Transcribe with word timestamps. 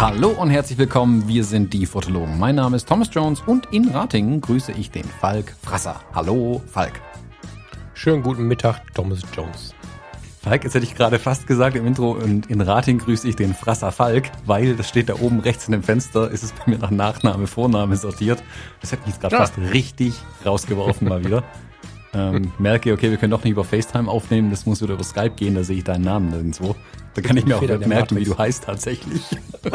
Hallo 0.00 0.30
und 0.30 0.50
herzlich 0.50 0.78
willkommen, 0.78 1.28
wir 1.28 1.44
sind 1.44 1.72
die 1.72 1.86
Fotologen. 1.86 2.38
Mein 2.38 2.54
Name 2.54 2.76
ist 2.76 2.88
Thomas 2.88 3.08
Jones 3.12 3.40
und 3.46 3.72
in 3.72 3.88
Ratingen 3.88 4.40
grüße 4.40 4.72
ich 4.72 4.90
den 4.90 5.04
Falk 5.04 5.54
Frasser. 5.62 6.00
Hallo 6.14 6.60
Falk. 6.66 7.00
Schönen 7.94 8.22
guten 8.22 8.48
Mittag, 8.48 8.82
Thomas 8.94 9.20
Jones. 9.34 9.74
Falk, 10.42 10.64
jetzt 10.64 10.74
hätte 10.74 10.86
ich 10.86 10.94
gerade 10.94 11.18
fast 11.18 11.46
gesagt 11.46 11.76
im 11.76 11.86
Intro 11.86 12.12
und 12.12 12.48
in 12.48 12.62
Rating 12.62 12.96
grüße 12.96 13.28
ich 13.28 13.36
den 13.36 13.54
Frasser 13.54 13.92
Falk, 13.92 14.30
weil 14.46 14.74
das 14.74 14.88
steht 14.88 15.10
da 15.10 15.16
oben 15.20 15.40
rechts 15.40 15.66
in 15.66 15.72
dem 15.72 15.82
Fenster, 15.82 16.30
ist 16.30 16.42
es 16.42 16.52
bei 16.52 16.62
mir 16.70 16.78
nach 16.78 16.90
Nachname, 16.90 17.46
Vorname 17.46 17.94
sortiert. 17.98 18.42
Das 18.80 18.90
hätte 18.90 19.02
mich 19.02 19.10
jetzt 19.10 19.20
gerade 19.20 19.34
ja. 19.34 19.40
fast 19.40 19.58
richtig 19.58 20.14
rausgeworfen 20.46 21.08
mal 21.08 21.22
wieder. 21.22 21.44
Ähm, 22.14 22.52
merke, 22.58 22.94
okay, 22.94 23.10
wir 23.10 23.18
können 23.18 23.32
doch 23.32 23.44
nicht 23.44 23.52
über 23.52 23.64
FaceTime 23.64 24.10
aufnehmen, 24.10 24.50
das 24.50 24.64
muss 24.64 24.80
wieder 24.80 24.94
über 24.94 25.04
Skype 25.04 25.32
gehen, 25.36 25.54
da 25.54 25.62
sehe 25.62 25.76
ich 25.76 25.84
deinen 25.84 26.04
Namen 26.04 26.30
nirgendwo. 26.30 26.74
Da 27.12 27.20
kann 27.20 27.36
ich 27.36 27.44
mir 27.44 27.56
auch 27.56 27.60
nicht 27.60 27.86
merken, 27.86 28.16
wie 28.16 28.24
du 28.24 28.36
heißt 28.38 28.64
tatsächlich. 28.64 29.22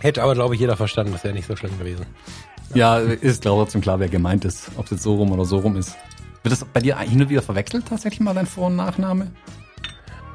Hätte 0.00 0.22
aber, 0.22 0.34
glaube 0.34 0.54
ich, 0.54 0.60
jeder 0.60 0.76
verstanden, 0.76 1.12
das 1.12 1.24
wäre 1.24 1.32
nicht 1.32 1.46
so 1.46 1.56
schlimm 1.56 1.78
gewesen. 1.78 2.04
Ja, 2.74 2.98
ist 2.98 3.40
glaube 3.40 3.62
ich 3.62 3.64
trotzdem 3.64 3.80
klar, 3.80 3.98
wer 3.98 4.08
gemeint 4.08 4.44
ist, 4.44 4.70
ob 4.76 4.84
es 4.84 4.90
jetzt 4.90 5.02
so 5.04 5.14
rum 5.14 5.32
oder 5.32 5.46
so 5.46 5.58
rum 5.58 5.76
ist. 5.76 5.96
Wird 6.44 6.52
das 6.52 6.64
bei 6.66 6.80
dir 6.80 6.98
hin 6.98 7.22
und 7.22 7.30
wieder 7.30 7.40
verwechselt, 7.40 7.86
tatsächlich 7.88 8.20
mal 8.20 8.34
dein 8.34 8.46
Vor- 8.46 8.66
und 8.66 8.76
Nachname? 8.76 9.32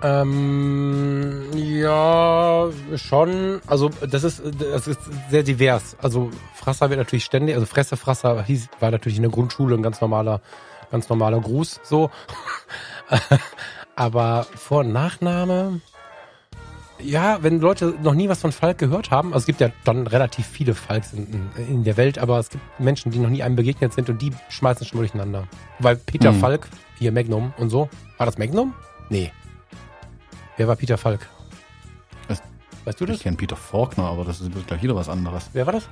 Ähm, 0.02 1.52
ja, 1.56 2.68
schon. 2.96 3.62
Also 3.68 3.90
das 4.10 4.24
ist, 4.24 4.42
das 4.60 4.88
ist 4.88 5.00
sehr 5.30 5.44
divers. 5.44 5.96
Also 6.02 6.32
Frasser 6.56 6.90
wird 6.90 6.98
natürlich 6.98 7.26
ständig, 7.26 7.54
also 7.54 7.68
Fresse 7.68 7.96
Frasser 7.96 8.42
hieß, 8.44 8.70
war 8.80 8.90
natürlich 8.90 9.18
in 9.18 9.24
der 9.24 9.32
Grundschule 9.32 9.76
ein 9.76 9.84
ganz 9.84 10.02
normaler, 10.02 10.42
ganz 10.90 11.10
normaler 11.10 11.42
Gruß 11.42 11.82
so. 11.84 12.10
Aber 13.96 14.48
Vor- 14.56 14.80
und 14.80 14.92
Nachname, 14.92 15.82
ja, 17.02 17.42
wenn 17.42 17.60
Leute 17.60 17.96
noch 18.02 18.14
nie 18.14 18.30
was 18.30 18.42
von 18.42 18.52
Falk 18.52 18.78
gehört 18.78 19.12
haben, 19.12 19.34
also 19.34 19.44
es 19.44 19.46
gibt 19.46 19.62
ja 19.62 19.70
dann 19.84 20.08
relativ 20.08 20.46
viele 20.46 20.76
Falks 20.76 21.14
in, 21.14 21.50
in 21.58 21.84
der 21.84 21.98
Welt, 21.98 22.18
aber 22.18 22.40
es 22.40 22.50
gibt 22.50 22.64
Menschen, 22.80 23.12
die 23.12 23.20
noch 23.20 23.30
nie 23.30 23.44
einem 23.44 23.56
begegnet 23.56 23.94
sind 23.94 24.10
und 24.10 24.22
die 24.22 24.32
schmeißen 24.50 24.86
schon 24.86 24.98
mal 24.98 25.04
durcheinander. 25.04 25.48
Weil 25.80 25.96
Peter 25.96 26.32
mhm. 26.32 26.40
Falk, 26.40 26.68
hier 26.98 27.12
Magnum 27.12 27.54
und 27.58 27.70
so, 27.70 27.90
war 28.18 28.26
das 28.26 28.38
Magnum? 28.38 28.74
Nee. 29.10 29.32
Wer 30.58 30.68
war 30.68 30.76
Peter 30.76 30.98
Falk? 30.98 31.28
Das, 32.28 32.42
weißt 32.86 33.00
du 33.00 33.06
das? 33.06 33.18
Ich 33.18 33.24
kenne 33.24 33.38
Peter 33.38 33.56
Faulkner, 33.56 34.06
aber 34.06 34.26
das 34.26 34.42
ist 34.42 34.52
gleich 34.68 34.84
wieder 34.84 34.96
was 34.96 35.10
anderes. 35.10 35.50
Wer 35.54 35.66
war 35.66 35.74
das? 35.74 35.88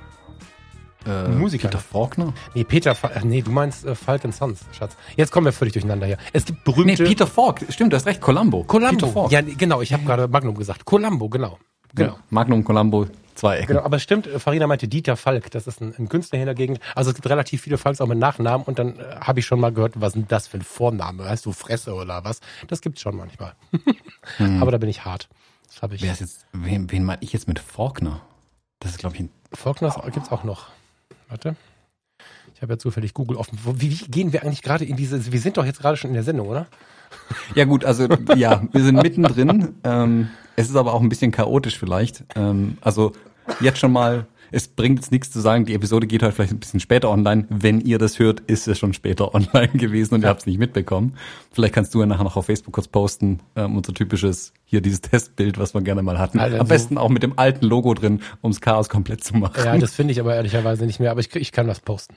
Äh, 1.08 1.28
Musiker. 1.28 1.68
Peter 1.68 1.78
Faulkner? 1.78 2.34
Nee, 2.54 2.64
Peter, 2.64 2.94
Fa 2.94 3.10
nee, 3.24 3.40
du 3.40 3.50
meinst 3.50 3.84
äh, 3.86 3.94
Falk 3.94 4.22
Sons, 4.32 4.60
Schatz. 4.72 4.96
Jetzt 5.16 5.32
kommen 5.32 5.46
wir 5.46 5.52
völlig 5.52 5.72
durcheinander 5.72 6.06
hier. 6.06 6.18
Es 6.32 6.44
gibt 6.44 6.64
berühmte... 6.64 7.02
Nee, 7.02 7.08
Peter 7.08 7.26
Falk, 7.26 7.64
stimmt, 7.70 7.92
du 7.92 7.96
hast 7.96 8.06
recht, 8.06 8.20
Columbo. 8.20 8.64
Columbo, 8.64 9.28
ja, 9.30 9.40
genau, 9.40 9.80
ich 9.80 9.92
habe 9.92 10.04
gerade 10.04 10.28
Magnum 10.28 10.54
gesagt. 10.54 10.84
Columbo, 10.84 11.28
genau. 11.28 11.58
Genau. 11.94 12.12
Ja, 12.12 12.18
Magnum, 12.28 12.64
Columbo, 12.64 13.06
zwei 13.34 13.56
Ecken. 13.56 13.68
Genau, 13.68 13.82
aber 13.82 13.96
es 13.96 14.02
stimmt, 14.02 14.26
äh, 14.26 14.38
Farina 14.38 14.66
meinte 14.66 14.86
Dieter 14.88 15.16
Falk, 15.16 15.50
das 15.50 15.66
ist 15.66 15.80
ein, 15.80 15.94
ein 15.98 16.08
Künstler 16.10 16.36
hier 16.36 16.44
in 16.44 16.46
der 16.46 16.54
Gegend. 16.54 16.80
Also 16.94 17.10
es 17.10 17.16
gibt 17.16 17.28
relativ 17.28 17.62
viele 17.62 17.78
Falks 17.78 18.00
auch 18.02 18.06
mit 18.06 18.18
Nachnamen 18.18 18.66
und 18.66 18.78
dann 18.78 18.98
äh, 18.98 19.16
habe 19.20 19.40
ich 19.40 19.46
schon 19.46 19.60
mal 19.60 19.72
gehört, 19.72 19.94
was 19.96 20.08
ist 20.08 20.16
denn 20.16 20.28
das 20.28 20.46
für 20.46 20.58
ein 20.58 20.62
Vorname? 20.62 21.28
Heißt 21.28 21.46
du 21.46 21.52
Fresse 21.52 21.94
oder 21.94 22.24
was? 22.24 22.40
Das 22.66 22.82
gibt's 22.82 23.00
schon 23.00 23.16
manchmal. 23.16 23.54
hm. 24.36 24.60
Aber 24.60 24.70
da 24.72 24.78
bin 24.78 24.90
ich 24.90 25.04
hart. 25.04 25.28
Das 25.68 25.82
habe 25.82 25.94
ich. 25.94 26.02
Wer 26.02 26.12
ist 26.12 26.20
jetzt, 26.20 26.46
wen, 26.52 26.90
wen 26.90 27.04
meine 27.04 27.22
ich 27.22 27.32
jetzt 27.32 27.48
mit 27.48 27.58
Faulkner? 27.58 28.20
Das 28.80 28.92
ist, 28.92 28.98
glaube 28.98 29.16
ich, 29.16 29.22
ein. 29.22 29.30
Faulkner 29.52 29.90
gibt's 30.12 30.30
auch 30.30 30.44
noch. 30.44 30.68
Warte. 31.28 31.56
Ich 32.54 32.62
habe 32.62 32.72
ja 32.72 32.78
zufällig 32.78 33.14
Google 33.14 33.36
offen. 33.36 33.58
Wie, 33.76 33.90
wie 33.90 34.04
gehen 34.10 34.32
wir 34.32 34.42
eigentlich 34.42 34.62
gerade 34.62 34.84
in 34.84 34.96
diese, 34.96 35.30
wir 35.30 35.40
sind 35.40 35.56
doch 35.56 35.64
jetzt 35.64 35.80
gerade 35.80 35.96
schon 35.96 36.10
in 36.10 36.14
der 36.14 36.24
Sendung, 36.24 36.48
oder? 36.48 36.66
Ja 37.54 37.64
gut, 37.64 37.84
also 37.84 38.08
ja, 38.36 38.62
wir 38.72 38.82
sind 38.82 38.96
mittendrin. 38.96 39.76
Ähm, 39.84 40.28
es 40.56 40.68
ist 40.68 40.76
aber 40.76 40.92
auch 40.92 41.00
ein 41.00 41.08
bisschen 41.08 41.30
chaotisch 41.30 41.78
vielleicht. 41.78 42.24
Ähm, 42.34 42.78
also 42.80 43.12
jetzt 43.60 43.78
schon 43.78 43.92
mal 43.92 44.26
es 44.50 44.68
bringt 44.68 44.98
jetzt 44.98 45.12
nichts 45.12 45.30
zu 45.30 45.40
sagen, 45.40 45.64
die 45.64 45.74
Episode 45.74 46.06
geht 46.06 46.22
halt 46.22 46.34
vielleicht 46.34 46.52
ein 46.52 46.60
bisschen 46.60 46.80
später 46.80 47.10
online. 47.10 47.46
Wenn 47.48 47.80
ihr 47.80 47.98
das 47.98 48.18
hört, 48.18 48.40
ist 48.40 48.68
es 48.68 48.78
schon 48.78 48.92
später 48.92 49.34
online 49.34 49.68
gewesen 49.68 50.14
und 50.14 50.22
ihr 50.22 50.28
habt 50.28 50.40
es 50.40 50.46
nicht 50.46 50.58
mitbekommen. 50.58 51.14
Vielleicht 51.52 51.74
kannst 51.74 51.94
du 51.94 52.00
ja 52.00 52.06
nachher 52.06 52.24
noch 52.24 52.36
auf 52.36 52.46
Facebook 52.46 52.74
kurz 52.74 52.88
posten, 52.88 53.40
ähm, 53.56 53.76
unser 53.76 53.94
typisches, 53.94 54.52
hier 54.64 54.80
dieses 54.80 55.00
Testbild, 55.02 55.58
was 55.58 55.74
wir 55.74 55.82
gerne 55.82 56.02
mal 56.02 56.18
hatten. 56.18 56.38
Also, 56.38 56.58
Am 56.58 56.68
besten 56.68 56.98
auch 56.98 57.08
mit 57.08 57.22
dem 57.22 57.38
alten 57.38 57.66
Logo 57.66 57.94
drin, 57.94 58.20
ums 58.42 58.60
Chaos 58.60 58.88
komplett 58.88 59.24
zu 59.24 59.36
machen. 59.36 59.62
Ja, 59.64 59.76
das 59.76 59.94
finde 59.94 60.12
ich 60.12 60.20
aber 60.20 60.34
ehrlicherweise 60.34 60.86
nicht 60.86 61.00
mehr, 61.00 61.10
aber 61.10 61.20
ich, 61.20 61.34
ich 61.34 61.52
kann 61.52 61.66
das 61.66 61.80
posten. 61.80 62.14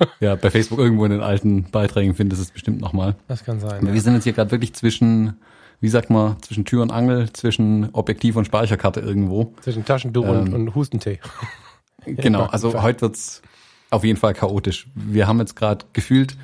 ja, 0.20 0.36
bei 0.36 0.50
Facebook 0.50 0.78
irgendwo 0.78 1.04
in 1.04 1.10
den 1.10 1.20
alten 1.20 1.64
Beiträgen 1.70 2.14
findest 2.14 2.40
du 2.40 2.44
es 2.44 2.50
bestimmt 2.50 2.80
nochmal. 2.80 3.16
Das 3.26 3.44
kann 3.44 3.60
sein. 3.60 3.86
Wir 3.86 3.94
ja. 3.94 4.00
sind 4.00 4.14
jetzt 4.14 4.24
hier 4.24 4.32
gerade 4.32 4.50
wirklich 4.50 4.74
zwischen 4.74 5.38
wie 5.80 5.88
sagt 5.88 6.10
man, 6.10 6.40
zwischen 6.42 6.64
Tür 6.64 6.82
und 6.82 6.90
Angel, 6.90 7.32
zwischen 7.32 7.90
Objektiv 7.92 8.36
und 8.36 8.44
Speicherkarte 8.44 9.00
irgendwo. 9.00 9.54
Zwischen 9.60 9.84
Taschentuch 9.84 10.24
ähm, 10.24 10.30
und, 10.30 10.54
und 10.54 10.74
Hustentee. 10.74 11.20
genau, 12.04 12.44
also 12.46 12.82
heute 12.82 13.02
wird's 13.02 13.42
auf 13.90 14.04
jeden 14.04 14.18
Fall 14.18 14.34
chaotisch. 14.34 14.88
Wir 14.94 15.26
haben 15.26 15.38
jetzt 15.38 15.56
gerade 15.56 15.86
gefühlt, 15.92 16.36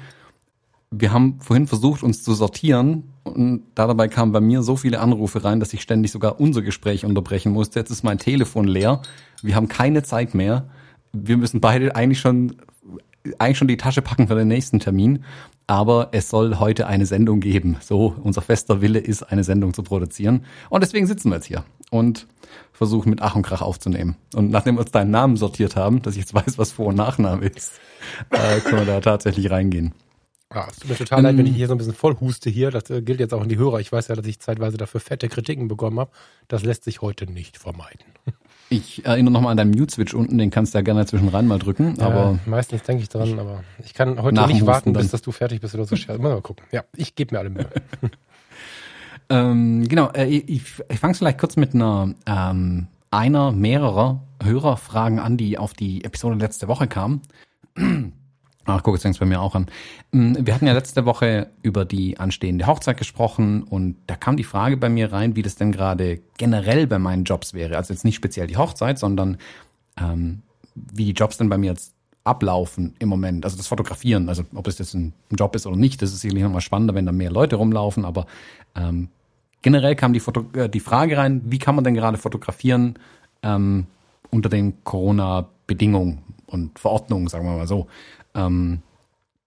wir 0.91 1.13
haben 1.13 1.41
vorhin 1.41 1.67
versucht, 1.67 2.03
uns 2.03 2.23
zu 2.23 2.35
sortieren 2.35 3.05
und 3.25 3.65
dabei 3.75 4.09
kamen 4.09 4.33
bei 4.33 4.41
mir 4.41 4.63
so 4.63 4.77
viele 4.77 5.01
Anrufe 5.01 5.45
rein, 5.45 5.59
dass 5.59 5.73
ich 5.73 5.83
ständig 5.83 6.13
sogar 6.13 6.41
unser 6.41 6.63
Gespräch 6.63 7.05
unterbrechen 7.05 7.53
musste. 7.53 7.81
Jetzt 7.81 7.91
ist 7.91 8.05
mein 8.05 8.19
Telefon 8.19 8.67
leer. 8.69 9.03
Wir 9.43 9.57
haben 9.57 9.69
keine 9.69 10.03
Zeit 10.05 10.35
mehr. 10.35 10.69
Wir 11.13 11.37
müssen 11.37 11.61
beide 11.61 11.97
eigentlich 11.97 12.21
schon 12.21 12.57
eigentlich 13.39 13.59
schon 13.59 13.69
die 13.69 13.79
Tasche 13.79 14.03
packen 14.03 14.29
für 14.29 14.35
den 14.35 14.49
nächsten 14.49 14.81
Termin 14.81 15.25
aber 15.67 16.09
es 16.13 16.29
soll 16.29 16.59
heute 16.59 16.87
eine 16.87 17.07
Sendung 17.07 17.41
geben. 17.41 17.77
So, 17.81 18.15
unser 18.23 18.43
fester 18.43 18.81
Wille 18.81 18.99
ist, 18.99 19.23
eine 19.23 19.45
Sendung 19.45 19.75
zu 19.75 19.83
produzieren. 19.83 20.45
Und 20.71 20.83
deswegen 20.83 21.07
sitzen 21.07 21.31
wir 21.31 21.37
jetzt 21.37 21.47
hier 21.47 21.65
und 21.91 22.27
versuchen 22.73 23.11
mit 23.11 23.23
Ach 23.23 23.37
und 23.37 23.43
Krach 23.43 23.63
aufzunehmen. 23.63 24.17
Und 24.35 24.51
nachdem 24.51 24.77
wir 24.77 24.81
uns 24.81 24.91
deinen 24.91 25.11
Namen 25.11 25.37
sortiert 25.37 25.77
haben, 25.77 26.03
dass 26.03 26.15
ich 26.15 26.21
jetzt 26.21 26.35
weiß, 26.47 26.59
was 26.59 26.73
Vor- 26.73 26.87
und 26.87 26.97
Nachname 26.97 27.47
ist, 27.47 27.73
äh, 28.31 28.61
können 28.61 28.87
wir 28.87 28.95
da 28.95 29.01
tatsächlich 29.01 29.51
reingehen. 29.51 29.95
Ja, 30.53 30.69
es 30.71 30.77
tut 30.77 30.91
mir 30.91 30.97
total 30.97 31.19
ähm, 31.19 31.25
leid, 31.25 31.37
wenn 31.39 31.47
ich 31.47 31.57
hier 31.57 31.67
so 31.67 31.75
ein 31.75 31.79
bisschen 31.79 31.95
voll 31.95 32.17
huste 32.21 32.49
hier. 32.51 32.71
Das 32.71 32.89
äh, 32.91 33.03
gilt 33.03 33.19
jetzt 33.19 33.35
auch 33.35 33.43
an 33.43 33.49
die 33.49 33.57
Hörer. 33.57 33.81
Ich 33.81 33.91
weiß 33.91 34.09
ja, 34.09 34.15
dass 34.15 34.27
ich 34.27 34.39
zeitweise 34.41 34.77
dafür 34.77 35.01
fette 35.01 35.29
Kritiken 35.29 35.67
bekommen 35.67 35.99
habe. 35.99 36.11
Das 36.47 36.63
lässt 36.63 36.85
sich 36.85 37.01
heute 37.01 37.31
nicht 37.31 37.57
vermeiden. 37.57 38.05
Ich 38.71 39.05
erinnere 39.05 39.33
nochmal 39.33 39.53
an 39.53 39.57
deinen 39.57 39.71
Mute-Switch 39.71 40.15
unten, 40.15 40.39
den 40.39 40.51
kannst 40.51 40.75
du 40.75 40.79
ja 40.79 40.83
gerne 40.83 41.07
zwischen 41.07 41.29
rein 41.29 41.47
mal 41.47 41.59
drücken. 41.59 41.95
Ja, 41.99 42.07
aber 42.07 42.39
meistens 42.47 42.83
denke 42.83 43.03
ich 43.03 43.09
dran, 43.09 43.39
aber 43.39 43.63
ich 43.85 43.95
kann 43.95 44.21
heute 44.21 44.47
nicht 44.47 44.67
warten, 44.67 44.93
bis 44.93 45.11
dass 45.11 45.23
du 45.23 45.33
fertig 45.33 45.61
bist 45.61 45.75
oder 45.75 45.85
so. 45.85 45.97
Mal 46.19 46.41
gucken. 46.41 46.65
Ja, 46.73 46.85
ich 46.97 47.15
gebe 47.15 47.35
mir 47.35 47.41
alle 47.41 47.51
Mühe. 47.51 47.69
ähm, 49.29 49.87
genau, 49.87 50.11
äh, 50.13 50.27
ich, 50.27 50.45
ich 50.89 50.99
fange 50.99 51.15
vielleicht 51.15 51.39
kurz 51.39 51.57
mit 51.57 51.75
einer 51.75 52.15
ähm, 52.27 52.89
einer 53.15 53.53
mehrerer 53.53 54.21
Hörerfragen 54.43 55.21
an, 55.21 55.37
die 55.37 55.57
auf 55.57 55.73
die 55.73 56.05
Episode 56.05 56.37
letzte 56.37 56.69
Woche 56.69 56.89
kamen. 56.89 57.23
Ach, 58.67 58.83
guck, 58.83 58.95
jetzt 58.95 59.03
fängt 59.03 59.19
bei 59.19 59.27
mir 59.27 59.41
auch 59.41 59.55
an. 59.55 59.67
Mm, 60.13 60.35
wir 60.41 60.55
hatten 60.55 60.67
ja 60.67 60.73
letzte 60.73 61.05
Woche 61.05 61.51
über 61.63 61.85
die 61.85 62.19
anstehende 62.19 62.67
Hochzeit 62.67 62.97
gesprochen 62.97 63.63
und 63.63 63.97
da 64.07 64.17
kam 64.17 64.37
die 64.37 64.45
Frage 64.45 64.77
bei 64.77 64.89
mir 64.89 65.13
rein, 65.13 65.37
wie 65.37 65.43
das 65.43 65.57
denn 65.57 65.73
gerade 65.73 66.21
generell 66.39 66.87
bei 66.87 66.99
meinen 66.99 67.25
Jobs 67.25 67.53
wäre. 67.55 67.77
Also 67.77 67.93
jetzt 67.93 68.05
nicht 68.05 68.17
speziell 68.17 68.47
die 68.47 68.57
Hochzeit, 68.57 68.99
sondern 68.99 69.37
ähm, 70.01 70.43
wie 70.75 71.05
die 71.05 71.13
Jobs 71.13 71.37
denn 71.37 71.49
bei 71.49 71.59
mir 71.59 71.71
jetzt 71.71 71.95
ablaufen 72.25 72.95
im 72.99 73.11
Moment. 73.11 73.45
Also 73.45 73.57
das 73.57 73.67
Fotografieren, 73.67 74.29
also 74.29 74.45
ob 74.55 74.67
es 74.67 74.79
jetzt 74.79 74.95
ein 74.95 75.13
Job 75.31 75.55
ist 75.55 75.67
oder 75.67 75.77
nicht, 75.77 76.01
das 76.01 76.13
ist 76.13 76.23
sicherlich 76.23 76.43
nochmal 76.43 76.63
spannender, 76.63 76.95
wenn 76.95 77.05
da 77.05 77.13
mehr 77.13 77.31
Leute 77.31 77.57
rumlaufen, 77.57 78.07
aber 78.07 78.27
ähm, 78.75 79.09
generell 79.61 79.95
kam 79.95 80.15
die, 80.15 80.21
Foto 80.21 80.47
äh, 80.55 80.71
die 80.71 80.81
Frage 80.81 81.19
rein, 81.19 81.43
wie 81.45 81.59
kann 81.59 81.75
man 81.75 81.85
denn 81.85 81.95
gerade 81.95 82.17
fotografieren 82.17 82.95
ähm, 83.43 83.87
unter 84.31 84.49
den 84.49 84.83
Corona-Bedingungen 84.85 86.23
und 86.47 86.79
Verordnungen, 86.79 87.29
sagen 87.29 87.47
wir 87.47 87.57
mal 87.57 87.67
so. 87.67 87.87
Ähm, 88.35 88.83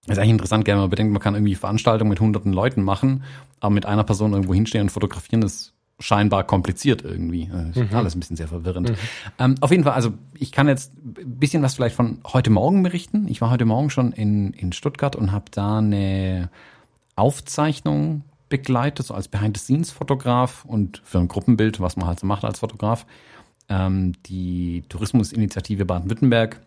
ist 0.07 0.17
eigentlich 0.17 0.31
interessant, 0.31 0.65
wenn 0.67 0.77
man 0.77 0.89
bedenkt, 0.89 1.11
man 1.11 1.21
kann 1.21 1.35
irgendwie 1.35 1.55
Veranstaltungen 1.55 2.09
mit 2.09 2.19
hunderten 2.19 2.53
Leuten 2.53 2.81
machen, 2.81 3.23
aber 3.59 3.73
mit 3.73 3.85
einer 3.85 4.03
Person 4.03 4.31
irgendwo 4.33 4.53
hinstehen 4.53 4.83
und 4.83 4.89
fotografieren 4.89 5.41
ist 5.41 5.73
scheinbar 5.99 6.43
kompliziert 6.45 7.03
irgendwie. 7.03 7.49
Äh, 7.53 7.69
ist 7.71 7.91
mhm. 7.91 7.95
Alles 7.97 8.15
ein 8.15 8.19
bisschen 8.19 8.35
sehr 8.35 8.47
verwirrend. 8.47 8.89
Mhm. 8.89 8.95
Ähm, 9.39 9.55
auf 9.61 9.71
jeden 9.71 9.83
Fall, 9.83 9.93
also 9.93 10.13
ich 10.35 10.51
kann 10.51 10.67
jetzt 10.67 10.93
ein 10.95 11.39
bisschen 11.39 11.63
was 11.63 11.75
vielleicht 11.75 11.95
von 11.95 12.19
heute 12.25 12.49
Morgen 12.49 12.83
berichten. 12.83 13.27
Ich 13.27 13.41
war 13.41 13.49
heute 13.49 13.65
Morgen 13.65 13.89
schon 13.89 14.11
in, 14.11 14.53
in 14.53 14.71
Stuttgart 14.73 15.15
und 15.15 15.31
habe 15.31 15.45
da 15.51 15.79
eine 15.79 16.49
Aufzeichnung 17.15 18.23
begleitet, 18.49 19.07
so 19.07 19.13
als 19.13 19.27
Behind-the-Scenes-Fotograf 19.27 20.63
und 20.65 21.01
für 21.03 21.17
ein 21.17 21.27
Gruppenbild, 21.27 21.79
was 21.79 21.97
man 21.97 22.07
halt 22.07 22.19
so 22.19 22.27
macht 22.27 22.45
als 22.45 22.59
Fotograf. 22.59 23.05
Ähm, 23.67 24.13
die 24.27 24.83
Tourismusinitiative 24.87 25.83
Baden-Württemberg, 25.83 26.61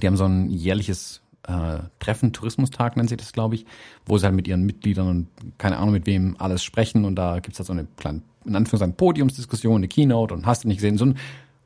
die 0.00 0.06
haben 0.06 0.16
so 0.16 0.24
ein 0.24 0.50
jährliches 0.50 1.22
äh, 1.46 1.78
Treffen, 1.98 2.32
Tourismustag 2.32 2.96
nennt 2.96 3.08
sich 3.08 3.18
das, 3.18 3.32
glaube 3.32 3.54
ich, 3.54 3.66
wo 4.06 4.18
sie 4.18 4.24
halt 4.24 4.34
mit 4.34 4.48
ihren 4.48 4.64
Mitgliedern 4.64 5.08
und 5.08 5.28
keine 5.58 5.76
Ahnung 5.78 5.92
mit 5.92 6.06
wem 6.06 6.36
alles 6.38 6.64
sprechen 6.64 7.04
und 7.04 7.16
da 7.16 7.40
gibt's 7.40 7.58
halt 7.58 7.66
so 7.66 7.72
eine 7.72 7.86
kleine, 7.96 8.22
in 8.44 8.56
Anführungszeichen, 8.56 8.96
Podiumsdiskussion, 8.96 9.76
eine 9.76 9.88
Keynote 9.88 10.34
und 10.34 10.46
hast 10.46 10.64
du 10.64 10.68
nicht 10.68 10.78
gesehen, 10.78 10.98
so 10.98 11.06
ein 11.06 11.16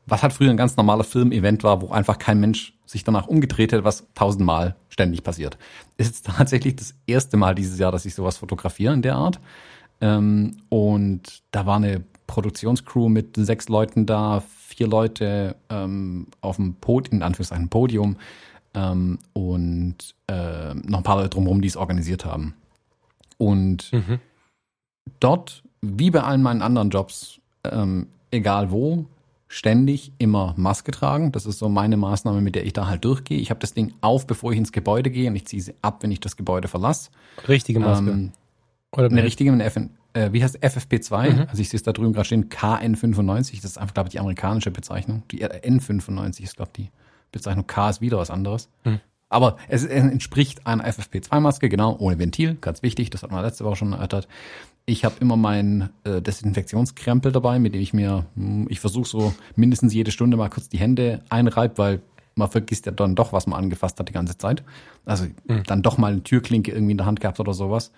was 0.08 0.22
halt 0.22 0.32
früher 0.32 0.50
ein 0.50 0.56
ganz 0.56 0.76
normaler 0.76 1.04
Filmevent 1.04 1.62
war, 1.64 1.82
wo 1.82 1.90
einfach 1.90 2.18
kein 2.18 2.40
Mensch 2.40 2.72
sich 2.86 3.04
danach 3.04 3.26
umgedreht 3.26 3.72
hat, 3.72 3.84
was 3.84 4.06
tausendmal 4.14 4.74
ständig 4.88 5.22
passiert. 5.22 5.58
Ist 5.96 6.06
jetzt 6.08 6.26
tatsächlich 6.36 6.76
das 6.76 6.94
erste 7.06 7.36
Mal 7.36 7.54
dieses 7.54 7.78
Jahr, 7.78 7.92
dass 7.92 8.06
ich 8.06 8.14
sowas 8.14 8.38
fotografiere 8.38 8.94
in 8.94 9.02
der 9.02 9.16
Art. 9.16 9.40
Ähm, 10.00 10.56
und 10.68 11.42
da 11.50 11.66
war 11.66 11.76
eine 11.76 12.04
Produktionscrew 12.26 13.08
mit 13.08 13.36
sechs 13.36 13.68
Leuten 13.68 14.06
da, 14.06 14.42
vier 14.78 14.86
Leute 14.86 15.56
ähm, 15.70 16.28
auf 16.40 16.56
dem 16.56 16.74
Podium, 16.74 17.16
in 17.16 17.22
Anführungszeichen 17.24 17.68
Podium 17.68 18.16
ähm, 18.74 19.18
und 19.32 20.14
äh, 20.28 20.74
noch 20.74 20.98
ein 20.98 21.02
paar 21.02 21.16
Leute 21.16 21.30
drumherum, 21.30 21.60
die 21.60 21.68
es 21.68 21.76
organisiert 21.76 22.24
haben. 22.24 22.54
Und 23.38 23.92
mhm. 23.92 24.20
dort, 25.18 25.64
wie 25.80 26.10
bei 26.10 26.22
allen 26.22 26.42
meinen 26.42 26.62
anderen 26.62 26.90
Jobs, 26.90 27.40
ähm, 27.64 28.06
egal 28.30 28.70
wo, 28.70 29.06
ständig 29.48 30.12
immer 30.18 30.54
Maske 30.56 30.92
tragen. 30.92 31.32
Das 31.32 31.44
ist 31.44 31.58
so 31.58 31.68
meine 31.68 31.96
Maßnahme, 31.96 32.40
mit 32.40 32.54
der 32.54 32.64
ich 32.64 32.72
da 32.72 32.86
halt 32.86 33.04
durchgehe. 33.04 33.38
Ich 33.38 33.50
habe 33.50 33.60
das 33.60 33.74
Ding 33.74 33.94
auf, 34.00 34.28
bevor 34.28 34.52
ich 34.52 34.58
ins 34.58 34.70
Gebäude 34.70 35.10
gehe 35.10 35.28
und 35.28 35.34
ich 35.34 35.46
ziehe 35.46 35.62
sie 35.62 35.74
ab, 35.82 36.02
wenn 36.02 36.12
ich 36.12 36.20
das 36.20 36.36
Gebäude 36.36 36.68
verlasse. 36.68 37.10
Richtige 37.48 37.80
Maske. 37.80 38.10
Ähm, 38.10 38.32
Oder 38.92 39.06
eine 39.06 39.24
richtige, 39.24 39.50
eine 39.50 39.64
FN, 39.64 39.90
äh, 40.12 40.32
wie 40.32 40.42
heißt 40.42 40.58
FFP2? 40.58 41.30
Mhm. 41.30 41.40
Also 41.48 41.60
ich 41.60 41.68
sehe 41.68 41.78
es 41.78 41.82
da 41.82 41.92
drüben 41.92 42.12
gerade 42.12 42.26
stehen, 42.26 42.48
KN95. 42.48 43.56
Das 43.56 43.64
ist 43.72 43.78
einfach, 43.78 43.94
glaube 43.94 44.08
ich, 44.08 44.12
die 44.12 44.20
amerikanische 44.20 44.70
Bezeichnung. 44.70 45.22
Die 45.30 45.44
N95 45.44 46.42
ist, 46.42 46.56
glaube 46.56 46.70
ich, 46.76 46.84
die 46.84 46.90
Bezeichnung. 47.32 47.66
K 47.66 47.90
ist 47.90 48.00
wieder 48.00 48.18
was 48.18 48.30
anderes. 48.30 48.68
Mhm. 48.84 49.00
Aber 49.28 49.58
es 49.68 49.84
entspricht 49.84 50.66
einer 50.66 50.86
FFP2-Maske, 50.86 51.68
genau, 51.68 51.96
ohne 51.98 52.18
Ventil, 52.18 52.56
ganz 52.60 52.82
wichtig, 52.82 53.10
das 53.10 53.22
hat 53.22 53.30
man 53.30 53.44
letzte 53.44 53.64
Woche 53.64 53.76
schon 53.76 53.92
erörtert. 53.92 54.26
Ich 54.86 55.04
habe 55.04 55.16
immer 55.20 55.36
meinen 55.36 55.90
äh, 56.04 56.22
Desinfektionskrempel 56.22 57.30
dabei, 57.30 57.58
mit 57.58 57.74
dem 57.74 57.82
ich 57.82 57.92
mir, 57.92 58.24
hm, 58.36 58.66
ich 58.70 58.80
versuche 58.80 59.06
so 59.06 59.34
mindestens 59.54 59.92
jede 59.92 60.12
Stunde 60.12 60.38
mal 60.38 60.48
kurz 60.48 60.70
die 60.70 60.78
Hände 60.78 61.20
einreibe, 61.28 61.76
weil 61.76 62.00
man 62.36 62.48
vergisst 62.48 62.86
ja 62.86 62.92
dann 62.92 63.14
doch, 63.14 63.34
was 63.34 63.46
man 63.46 63.62
angefasst 63.62 64.00
hat 64.00 64.08
die 64.08 64.14
ganze 64.14 64.38
Zeit. 64.38 64.62
Also 65.04 65.26
mhm. 65.46 65.64
dann 65.66 65.82
doch 65.82 65.98
mal 65.98 66.12
eine 66.12 66.22
Türklinke 66.22 66.72
irgendwie 66.72 66.92
in 66.92 66.98
der 66.98 67.06
Hand 67.06 67.20
gehabt 67.20 67.38
oder 67.38 67.52
sowas. 67.52 67.92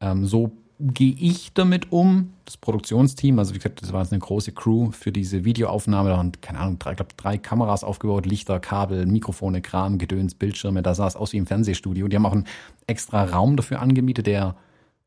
Ähm, 0.00 0.26
so 0.26 0.52
gehe 0.82 1.14
ich 1.14 1.52
damit 1.52 1.92
um, 1.92 2.32
das 2.44 2.56
Produktionsteam, 2.56 3.38
also 3.38 3.54
wie 3.54 3.58
gesagt, 3.58 3.82
das 3.82 3.92
war 3.92 4.02
jetzt 4.02 4.12
eine 4.12 4.20
große 4.20 4.52
Crew 4.52 4.90
für 4.90 5.12
diese 5.12 5.44
Videoaufnahme, 5.44 6.10
da 6.10 6.16
waren, 6.16 6.32
keine 6.40 6.58
Ahnung, 6.58 6.78
drei, 6.78 6.94
glaub, 6.94 7.16
drei 7.16 7.38
Kameras 7.38 7.84
aufgebaut, 7.84 8.26
Lichter, 8.26 8.58
Kabel, 8.58 9.06
Mikrofone, 9.06 9.62
Kram, 9.62 9.98
Gedöns, 9.98 10.34
Bildschirme, 10.34 10.82
da 10.82 10.94
sah 10.94 11.06
es 11.06 11.14
aus 11.14 11.32
wie 11.32 11.36
im 11.36 11.46
Fernsehstudio. 11.46 12.08
Die 12.08 12.16
haben 12.16 12.26
auch 12.26 12.32
einen 12.32 12.46
extra 12.86 13.24
Raum 13.24 13.56
dafür 13.56 13.80
angemietet, 13.80 14.26
der 14.26 14.56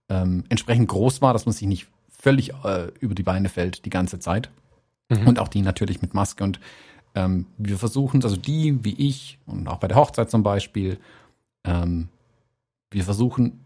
ähm, 0.08 0.46
entsprechend 0.48 0.88
groß 0.88 1.22
war, 1.22 1.34
dass 1.34 1.46
man 1.46 1.54
sich 1.54 1.68
nicht 1.68 1.88
völlig 2.10 2.54
äh, 2.64 2.88
über 3.00 3.14
die 3.14 3.24
Beine 3.24 3.50
fällt 3.50 3.86
die 3.86 3.90
ganze 3.90 4.20
Zeit. 4.20 4.50
Mhm. 5.10 5.28
Und 5.28 5.40
auch 5.40 5.50
die 5.50 5.62
natürlich 5.62 6.02
mit 6.02 6.14
Maske. 6.14 6.44
Und 6.44 6.60
ähm, 7.16 7.48
wir 7.58 7.78
versuchen, 7.78 8.24
also 8.24 8.38
die 8.38 8.84
wie 8.84 8.94
ich 8.94 9.40
und 9.46 9.68
auch 9.68 9.78
bei 9.78 9.88
der 9.88 9.98
Hochzeit 9.98 10.32
zum 10.32 10.42
Beispiel, 10.42 11.00
ähm, 11.66 12.08
wir 12.92 13.04
versuchen 13.04 13.60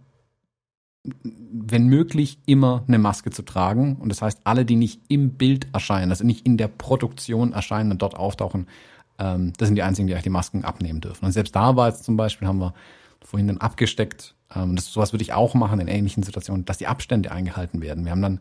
wenn 1.24 1.88
möglich, 1.88 2.40
immer 2.46 2.84
eine 2.88 3.00
Maske 3.00 3.32
zu 3.32 3.44
tragen. 3.44 3.96
Und 3.98 4.10
das 4.10 4.22
heißt, 4.22 4.42
alle, 4.44 4.66
die 4.66 4.76
nicht 4.76 5.02
im 5.08 5.32
Bild 5.32 5.68
erscheinen, 5.74 6.12
also 6.12 6.26
nicht 6.26 6.46
in 6.46 6.58
der 6.58 6.68
Produktion 6.68 7.54
erscheinen 7.54 7.92
und 7.92 8.02
dort 8.02 8.16
auftauchen, 8.16 8.68
ähm, 9.20 9.54
das 9.58 9.68
sind 9.68 9.76
die 9.76 9.84
einzigen, 9.84 10.08
die 10.08 10.14
eigentlich 10.14 10.24
die 10.24 10.30
Masken 10.30 10.64
abnehmen 10.64 11.02
dürfen. 11.02 11.26
Und 11.26 11.32
selbst 11.32 11.56
da 11.56 11.76
war 11.76 11.90
jetzt 11.90 12.04
zum 12.04 12.18
Beispiel, 12.18 12.48
haben 12.48 12.60
wir 12.60 12.74
vorhin 13.22 13.48
dann 13.48 13.58
abgesteckt, 13.58 14.36
ähm, 14.56 14.76
das, 14.76 14.92
sowas 14.92 15.14
würde 15.14 15.24
ich 15.24 15.34
auch 15.34 15.54
machen 15.54 15.80
in 15.80 15.88
ähnlichen 15.88 16.24
Situationen, 16.24 16.66
dass 16.66 16.78
die 16.78 16.88
Abstände 16.88 17.32
eingehalten 17.32 17.82
werden. 17.82 18.06
Wir 18.06 18.12
haben 18.12 18.22
dann, 18.22 18.40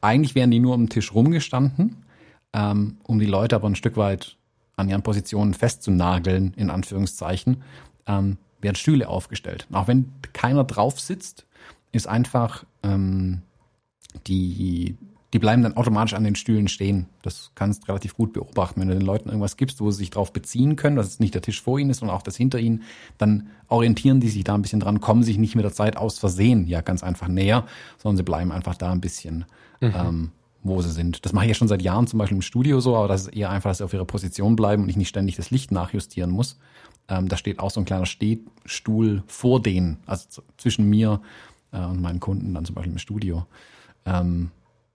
eigentlich 0.00 0.34
wären 0.34 0.50
die 0.50 0.60
nur 0.60 0.74
am 0.74 0.88
Tisch 0.88 1.12
rumgestanden, 1.12 2.04
ähm, 2.52 2.98
um 3.02 3.18
die 3.18 3.26
Leute 3.26 3.56
aber 3.56 3.68
ein 3.68 3.74
Stück 3.74 3.96
weit 3.96 4.36
an 4.76 4.88
ihren 4.88 5.02
Positionen 5.02 5.54
festzunageln, 5.54 6.54
in 6.56 6.70
Anführungszeichen, 6.70 7.62
ähm, 8.06 8.38
werden 8.60 8.76
Stühle 8.76 9.08
aufgestellt. 9.08 9.66
Auch 9.72 9.88
wenn 9.88 10.12
keiner 10.32 10.64
drauf 10.64 11.00
sitzt, 11.00 11.46
ist 11.92 12.06
einfach, 12.06 12.64
ähm, 12.82 13.42
die, 14.26 14.96
die 15.32 15.38
bleiben 15.38 15.62
dann 15.62 15.76
automatisch 15.76 16.14
an 16.14 16.24
den 16.24 16.36
Stühlen 16.36 16.68
stehen. 16.68 17.06
Das 17.22 17.52
kannst 17.54 17.82
du 17.82 17.88
relativ 17.88 18.14
gut 18.14 18.32
beobachten. 18.32 18.80
Wenn 18.80 18.88
du 18.88 18.94
den 18.94 19.04
Leuten 19.04 19.28
irgendwas 19.28 19.56
gibst, 19.56 19.80
wo 19.80 19.90
sie 19.90 19.98
sich 19.98 20.10
drauf 20.10 20.32
beziehen 20.32 20.76
können, 20.76 20.96
dass 20.96 21.06
es 21.06 21.20
nicht 21.20 21.34
der 21.34 21.42
Tisch 21.42 21.60
vor 21.60 21.78
ihnen 21.78 21.90
ist, 21.90 21.98
sondern 21.98 22.16
auch 22.16 22.22
das 22.22 22.36
hinter 22.36 22.58
ihnen, 22.58 22.82
dann 23.18 23.48
orientieren 23.68 24.20
die 24.20 24.28
sich 24.28 24.44
da 24.44 24.54
ein 24.54 24.62
bisschen 24.62 24.80
dran, 24.80 25.00
kommen 25.00 25.22
sich 25.22 25.36
nicht 25.36 25.54
mit 25.54 25.64
der 25.64 25.72
Zeit 25.72 25.96
aus 25.96 26.18
Versehen 26.18 26.66
ja 26.66 26.80
ganz 26.80 27.02
einfach 27.02 27.28
näher, 27.28 27.66
sondern 27.98 28.16
sie 28.16 28.22
bleiben 28.22 28.52
einfach 28.52 28.74
da 28.74 28.90
ein 28.90 29.02
bisschen, 29.02 29.44
mhm. 29.80 29.92
ähm, 29.94 30.30
wo 30.62 30.80
sie 30.80 30.90
sind. 30.90 31.24
Das 31.26 31.34
mache 31.34 31.44
ich 31.44 31.50
ja 31.50 31.54
schon 31.54 31.68
seit 31.68 31.82
Jahren 31.82 32.06
zum 32.06 32.18
Beispiel 32.18 32.36
im 32.36 32.42
Studio 32.42 32.80
so, 32.80 32.96
aber 32.96 33.08
das 33.08 33.22
ist 33.22 33.28
eher 33.28 33.50
einfach, 33.50 33.70
dass 33.70 33.78
sie 33.78 33.84
auf 33.84 33.92
ihrer 33.92 34.06
Position 34.06 34.56
bleiben 34.56 34.84
und 34.84 34.88
ich 34.88 34.96
nicht 34.96 35.08
ständig 35.08 35.36
das 35.36 35.50
Licht 35.50 35.72
nachjustieren 35.72 36.30
muss. 36.30 36.58
Ähm, 37.08 37.28
da 37.28 37.36
steht 37.36 37.58
auch 37.58 37.70
so 37.70 37.80
ein 37.80 37.84
kleiner 37.84 38.06
Stehstuhl 38.06 39.22
vor 39.26 39.60
denen, 39.60 39.98
also 40.06 40.42
zwischen 40.56 40.88
mir 40.88 41.20
äh, 41.72 41.84
und 41.84 42.00
meinen 42.00 42.20
Kunden 42.20 42.54
dann 42.54 42.64
zum 42.64 42.74
Beispiel 42.74 42.92
im 42.92 42.98
Studio. 42.98 43.46
Ähm, 44.04 44.50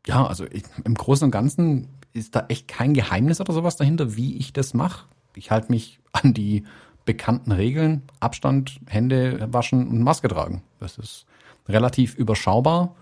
ja, 0.05 0.25
also 0.25 0.45
ich, 0.45 0.63
im 0.83 0.95
Großen 0.95 1.25
und 1.25 1.31
Ganzen 1.31 1.87
ist 2.13 2.35
da 2.35 2.45
echt 2.49 2.67
kein 2.67 2.93
Geheimnis 2.93 3.41
oder 3.41 3.53
sowas 3.53 3.75
dahinter, 3.75 4.15
wie 4.15 4.37
ich 4.37 4.53
das 4.53 4.73
mache. 4.73 5.05
Ich 5.35 5.51
halte 5.51 5.71
mich 5.71 5.99
an 6.11 6.33
die 6.33 6.63
bekannten 7.05 7.51
Regeln, 7.51 8.03
Abstand, 8.19 8.79
Hände 8.87 9.47
waschen 9.51 9.87
und 9.87 10.01
Maske 10.03 10.27
tragen. 10.27 10.63
Das 10.79 10.97
ist 10.97 11.25
relativ 11.67 12.15
überschaubar. 12.15 12.95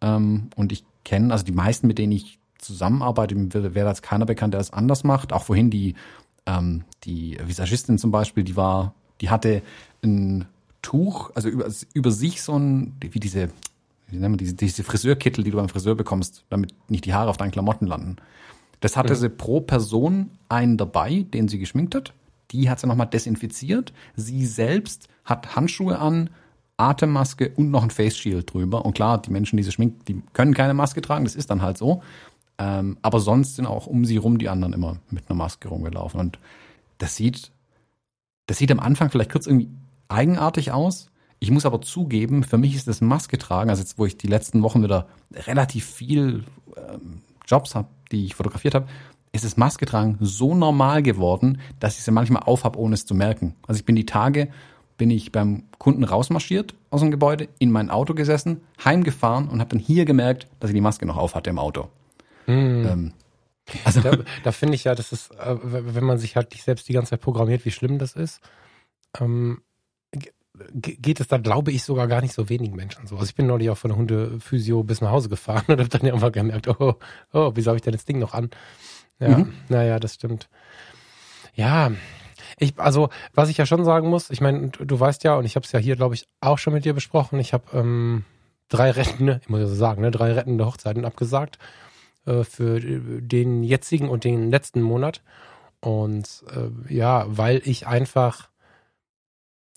Ähm, 0.00 0.50
und 0.56 0.72
ich 0.72 0.84
kenne, 1.04 1.32
also 1.32 1.44
die 1.44 1.52
meisten, 1.52 1.86
mit 1.86 1.98
denen 1.98 2.12
ich 2.12 2.38
zusammenarbeite, 2.58 3.74
wäre 3.74 3.88
jetzt 3.88 4.02
keiner 4.02 4.26
bekannt, 4.26 4.54
der 4.54 4.60
es 4.60 4.72
anders 4.72 5.04
macht. 5.04 5.32
Auch 5.32 5.44
vorhin 5.44 5.70
die, 5.70 5.94
ähm, 6.46 6.84
die 7.04 7.38
Visagistin 7.42 7.98
zum 7.98 8.10
Beispiel, 8.10 8.44
die 8.44 8.56
war, 8.56 8.94
die 9.20 9.30
hatte 9.30 9.62
ein 10.02 10.46
Tuch, 10.82 11.30
also 11.34 11.48
über, 11.48 11.68
über 11.94 12.10
sich 12.10 12.42
so 12.42 12.58
ein, 12.58 12.94
wie 13.00 13.20
diese, 13.20 13.50
wie 14.08 14.16
nennen 14.16 14.34
wir 14.34 14.38
diese, 14.38 14.54
diese 14.54 14.84
Friseurkittel, 14.84 15.44
die 15.44 15.50
du 15.50 15.56
beim 15.56 15.68
Friseur 15.68 15.94
bekommst, 15.94 16.44
damit 16.48 16.74
nicht 16.88 17.04
die 17.04 17.14
Haare 17.14 17.30
auf 17.30 17.36
deinen 17.36 17.50
Klamotten 17.50 17.86
landen. 17.86 18.16
Das 18.80 18.96
hatte 18.96 19.14
mhm. 19.14 19.18
sie 19.18 19.28
pro 19.28 19.60
Person 19.60 20.30
einen 20.48 20.76
dabei, 20.76 21.26
den 21.32 21.48
sie 21.48 21.58
geschminkt 21.58 21.94
hat. 21.94 22.12
Die 22.50 22.70
hat 22.70 22.80
sie 22.80 22.86
nochmal 22.86 23.08
desinfiziert. 23.08 23.92
Sie 24.16 24.46
selbst 24.46 25.08
hat 25.24 25.56
Handschuhe 25.56 25.98
an, 25.98 26.30
Atemmaske 26.78 27.50
und 27.56 27.70
noch 27.70 27.82
ein 27.82 27.90
Face 27.90 28.16
Shield 28.16 28.52
drüber. 28.52 28.84
Und 28.84 28.94
klar, 28.94 29.20
die 29.20 29.30
Menschen, 29.30 29.56
die 29.56 29.62
sie 29.64 29.72
schminkt, 29.72 30.08
die 30.08 30.22
können 30.32 30.54
keine 30.54 30.74
Maske 30.74 31.02
tragen, 31.02 31.24
das 31.24 31.34
ist 31.34 31.50
dann 31.50 31.60
halt 31.60 31.76
so. 31.76 32.02
Ähm, 32.58 32.96
aber 33.02 33.20
sonst 33.20 33.56
sind 33.56 33.66
auch 33.66 33.86
um 33.86 34.04
sie 34.04 34.16
rum 34.16 34.38
die 34.38 34.48
anderen 34.48 34.72
immer 34.72 34.98
mit 35.10 35.28
einer 35.28 35.36
Maske 35.36 35.68
rumgelaufen. 35.68 36.20
Und 36.20 36.38
das 36.98 37.16
sieht, 37.16 37.50
das 38.46 38.58
sieht 38.58 38.70
am 38.70 38.80
Anfang 38.80 39.10
vielleicht 39.10 39.32
kurz 39.32 39.46
irgendwie 39.46 39.68
eigenartig 40.08 40.72
aus. 40.72 41.10
Ich 41.38 41.50
muss 41.50 41.66
aber 41.66 41.80
zugeben, 41.80 42.42
für 42.42 42.58
mich 42.58 42.74
ist 42.74 42.88
das 42.88 43.00
Maske 43.00 43.38
tragen, 43.38 43.70
also 43.70 43.80
jetzt, 43.80 43.98
wo 43.98 44.06
ich 44.06 44.18
die 44.18 44.26
letzten 44.26 44.62
Wochen 44.62 44.82
wieder 44.82 45.06
relativ 45.32 45.86
viel 45.86 46.44
ähm, 46.76 47.22
Jobs 47.46 47.74
habe, 47.74 47.88
die 48.10 48.24
ich 48.24 48.34
fotografiert 48.34 48.74
habe, 48.74 48.88
ist 49.32 49.44
das 49.44 49.56
Maske 49.56 49.86
tragen 49.86 50.16
so 50.20 50.54
normal 50.54 51.02
geworden, 51.02 51.60
dass 51.78 51.98
ich 51.98 52.04
sie 52.04 52.10
manchmal 52.10 52.42
aufhab, 52.42 52.76
ohne 52.76 52.94
es 52.94 53.06
zu 53.06 53.14
merken. 53.14 53.54
Also 53.66 53.78
ich 53.78 53.84
bin 53.84 53.94
die 53.94 54.06
Tage, 54.06 54.48
bin 54.96 55.10
ich 55.10 55.30
beim 55.30 55.64
Kunden 55.78 56.02
rausmarschiert 56.02 56.74
aus 56.90 57.00
dem 57.00 57.10
Gebäude, 57.10 57.48
in 57.58 57.70
mein 57.70 57.90
Auto 57.90 58.14
gesessen, 58.14 58.62
heimgefahren 58.84 59.48
und 59.48 59.60
habe 59.60 59.70
dann 59.70 59.78
hier 59.78 60.04
gemerkt, 60.04 60.48
dass 60.58 60.70
ich 60.70 60.74
die 60.74 60.80
Maske 60.80 61.06
noch 61.06 61.16
auf 61.16 61.34
hatte 61.34 61.50
im 61.50 61.58
Auto. 61.58 61.88
Mm. 62.46 62.86
Ähm, 62.86 63.12
also 63.84 64.00
da, 64.00 64.16
da 64.42 64.52
finde 64.52 64.74
ich 64.74 64.84
ja, 64.84 64.94
das 64.94 65.12
ist, 65.12 65.30
äh, 65.32 65.56
wenn 65.62 66.04
man 66.04 66.18
sich 66.18 66.36
halt 66.36 66.50
nicht 66.50 66.64
selbst 66.64 66.88
die 66.88 66.94
ganze 66.94 67.10
Zeit 67.10 67.20
programmiert, 67.20 67.64
wie 67.64 67.70
schlimm 67.70 67.98
das 67.98 68.14
ist. 68.14 68.40
Ähm, 69.18 69.62
geht 70.72 71.20
es 71.20 71.28
da, 71.28 71.38
glaube 71.38 71.70
ich, 71.72 71.82
sogar 71.82 72.06
gar 72.08 72.20
nicht 72.20 72.34
so 72.34 72.48
wenigen 72.48 72.76
Menschen 72.76 73.06
so. 73.06 73.16
Also 73.16 73.28
ich 73.28 73.34
bin 73.34 73.46
neulich 73.46 73.70
auch 73.70 73.78
von 73.78 73.90
der 73.90 73.98
Hundephysio 73.98 74.82
bis 74.82 75.00
nach 75.00 75.10
Hause 75.10 75.28
gefahren 75.28 75.64
und 75.68 75.78
habe 75.78 75.88
dann 75.88 76.06
ja 76.06 76.14
immer 76.14 76.30
gemerkt, 76.30 76.68
oh, 76.68 76.94
oh, 77.32 77.52
wieso 77.54 77.70
habe 77.70 77.76
ich 77.76 77.82
denn 77.82 77.92
das 77.92 78.04
Ding 78.04 78.18
noch 78.18 78.34
an? 78.34 78.50
Ja, 79.20 79.38
mhm. 79.38 79.52
naja, 79.68 79.98
das 79.98 80.14
stimmt. 80.14 80.48
Ja, 81.54 81.90
ich, 82.58 82.78
also, 82.78 83.08
was 83.34 83.48
ich 83.48 83.56
ja 83.56 83.66
schon 83.66 83.84
sagen 83.84 84.08
muss, 84.08 84.30
ich 84.30 84.40
meine, 84.40 84.68
du, 84.68 84.84
du 84.84 85.00
weißt 85.00 85.24
ja, 85.24 85.34
und 85.36 85.44
ich 85.44 85.56
habe 85.56 85.64
es 85.64 85.72
ja 85.72 85.78
hier, 85.78 85.96
glaube 85.96 86.14
ich, 86.14 86.28
auch 86.40 86.58
schon 86.58 86.72
mit 86.72 86.84
dir 86.84 86.94
besprochen, 86.94 87.38
ich 87.40 87.52
habe 87.52 87.64
ähm, 87.72 88.24
drei 88.68 88.90
rettende, 88.90 89.40
ich 89.42 89.48
muss 89.48 89.60
ja 89.60 89.66
so 89.66 89.74
sagen, 89.74 90.02
ne, 90.02 90.10
drei 90.10 90.32
rettende 90.32 90.66
Hochzeiten 90.66 91.04
abgesagt 91.04 91.58
äh, 92.26 92.44
für 92.44 92.80
den 92.80 93.62
jetzigen 93.62 94.08
und 94.08 94.24
den 94.24 94.50
letzten 94.50 94.82
Monat. 94.82 95.22
Und 95.80 96.44
äh, 96.54 96.92
ja, 96.92 97.24
weil 97.28 97.62
ich 97.64 97.86
einfach 97.86 98.48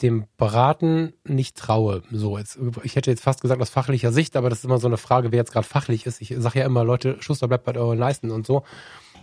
dem 0.01 0.25
Beraten 0.37 1.13
nicht 1.23 1.57
traue. 1.57 2.03
So, 2.11 2.37
jetzt, 2.37 2.59
ich 2.83 2.95
hätte 2.95 3.11
jetzt 3.11 3.23
fast 3.23 3.41
gesagt 3.41 3.61
aus 3.61 3.69
fachlicher 3.69 4.11
Sicht, 4.11 4.35
aber 4.35 4.49
das 4.49 4.59
ist 4.59 4.65
immer 4.65 4.79
so 4.79 4.87
eine 4.87 4.97
Frage, 4.97 5.31
wer 5.31 5.39
jetzt 5.39 5.51
gerade 5.51 5.67
fachlich 5.67 6.05
ist. 6.05 6.21
Ich 6.21 6.33
sage 6.37 6.59
ja 6.59 6.65
immer, 6.65 6.83
Leute, 6.83 7.17
Schuster 7.19 7.47
bleibt 7.47 7.65
bei 7.65 7.75
euren 7.75 7.99
Leisten 7.99 8.31
und 8.31 8.45
so, 8.45 8.63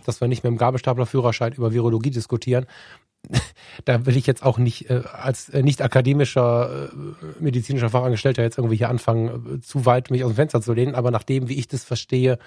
dass 0.05 0.21
wir 0.21 0.27
nicht 0.27 0.43
mit 0.43 0.51
dem 0.51 0.57
Gabelstaplerführerschein 0.57 1.53
über 1.53 1.73
Virologie 1.73 2.11
diskutieren. 2.11 2.65
da 3.85 4.05
will 4.05 4.15
ich 4.15 4.27
jetzt 4.27 4.43
auch 4.43 4.57
nicht 4.57 4.89
äh, 4.89 5.03
als 5.11 5.49
äh, 5.49 5.61
nicht 5.61 5.81
akademischer 5.81 6.89
äh, 6.89 7.41
medizinischer 7.41 7.89
Fachangestellter 7.89 8.43
jetzt 8.43 8.57
irgendwie 8.57 8.77
hier 8.77 8.89
anfangen, 8.89 9.57
äh, 9.57 9.61
zu 9.61 9.85
weit 9.85 10.09
mich 10.09 10.23
aus 10.23 10.31
dem 10.31 10.35
Fenster 10.35 10.61
zu 10.61 10.73
lehnen, 10.73 10.95
aber 10.95 11.11
nach 11.11 11.23
dem, 11.23 11.49
wie 11.49 11.55
ich 11.55 11.67
das 11.67 11.83
verstehe 11.83 12.39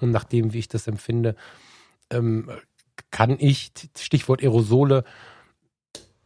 und 0.00 0.10
nach 0.10 0.24
dem, 0.24 0.52
wie 0.52 0.58
ich 0.58 0.68
das 0.68 0.88
empfinde, 0.88 1.36
ähm, 2.10 2.50
kann 3.10 3.36
ich, 3.38 3.70
Stichwort 3.96 4.42
Aerosole, 4.42 5.04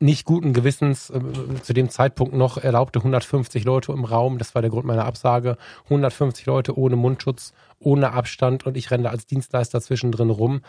nicht 0.00 0.24
guten 0.24 0.52
Gewissens 0.52 1.10
äh, 1.10 1.20
zu 1.62 1.72
dem 1.72 1.90
Zeitpunkt 1.90 2.34
noch 2.34 2.56
erlaubte 2.56 3.00
150 3.00 3.64
Leute 3.64 3.92
im 3.92 4.04
Raum. 4.04 4.38
Das 4.38 4.54
war 4.54 4.62
der 4.62 4.70
Grund 4.70 4.86
meiner 4.86 5.04
Absage. 5.04 5.56
150 5.84 6.46
Leute 6.46 6.76
ohne 6.76 6.96
Mundschutz, 6.96 7.52
ohne 7.78 8.12
Abstand 8.12 8.66
und 8.66 8.76
ich 8.76 8.90
renne 8.90 9.10
als 9.10 9.26
Dienstleister 9.26 9.80
zwischendrin 9.80 10.30
rum. 10.30 10.62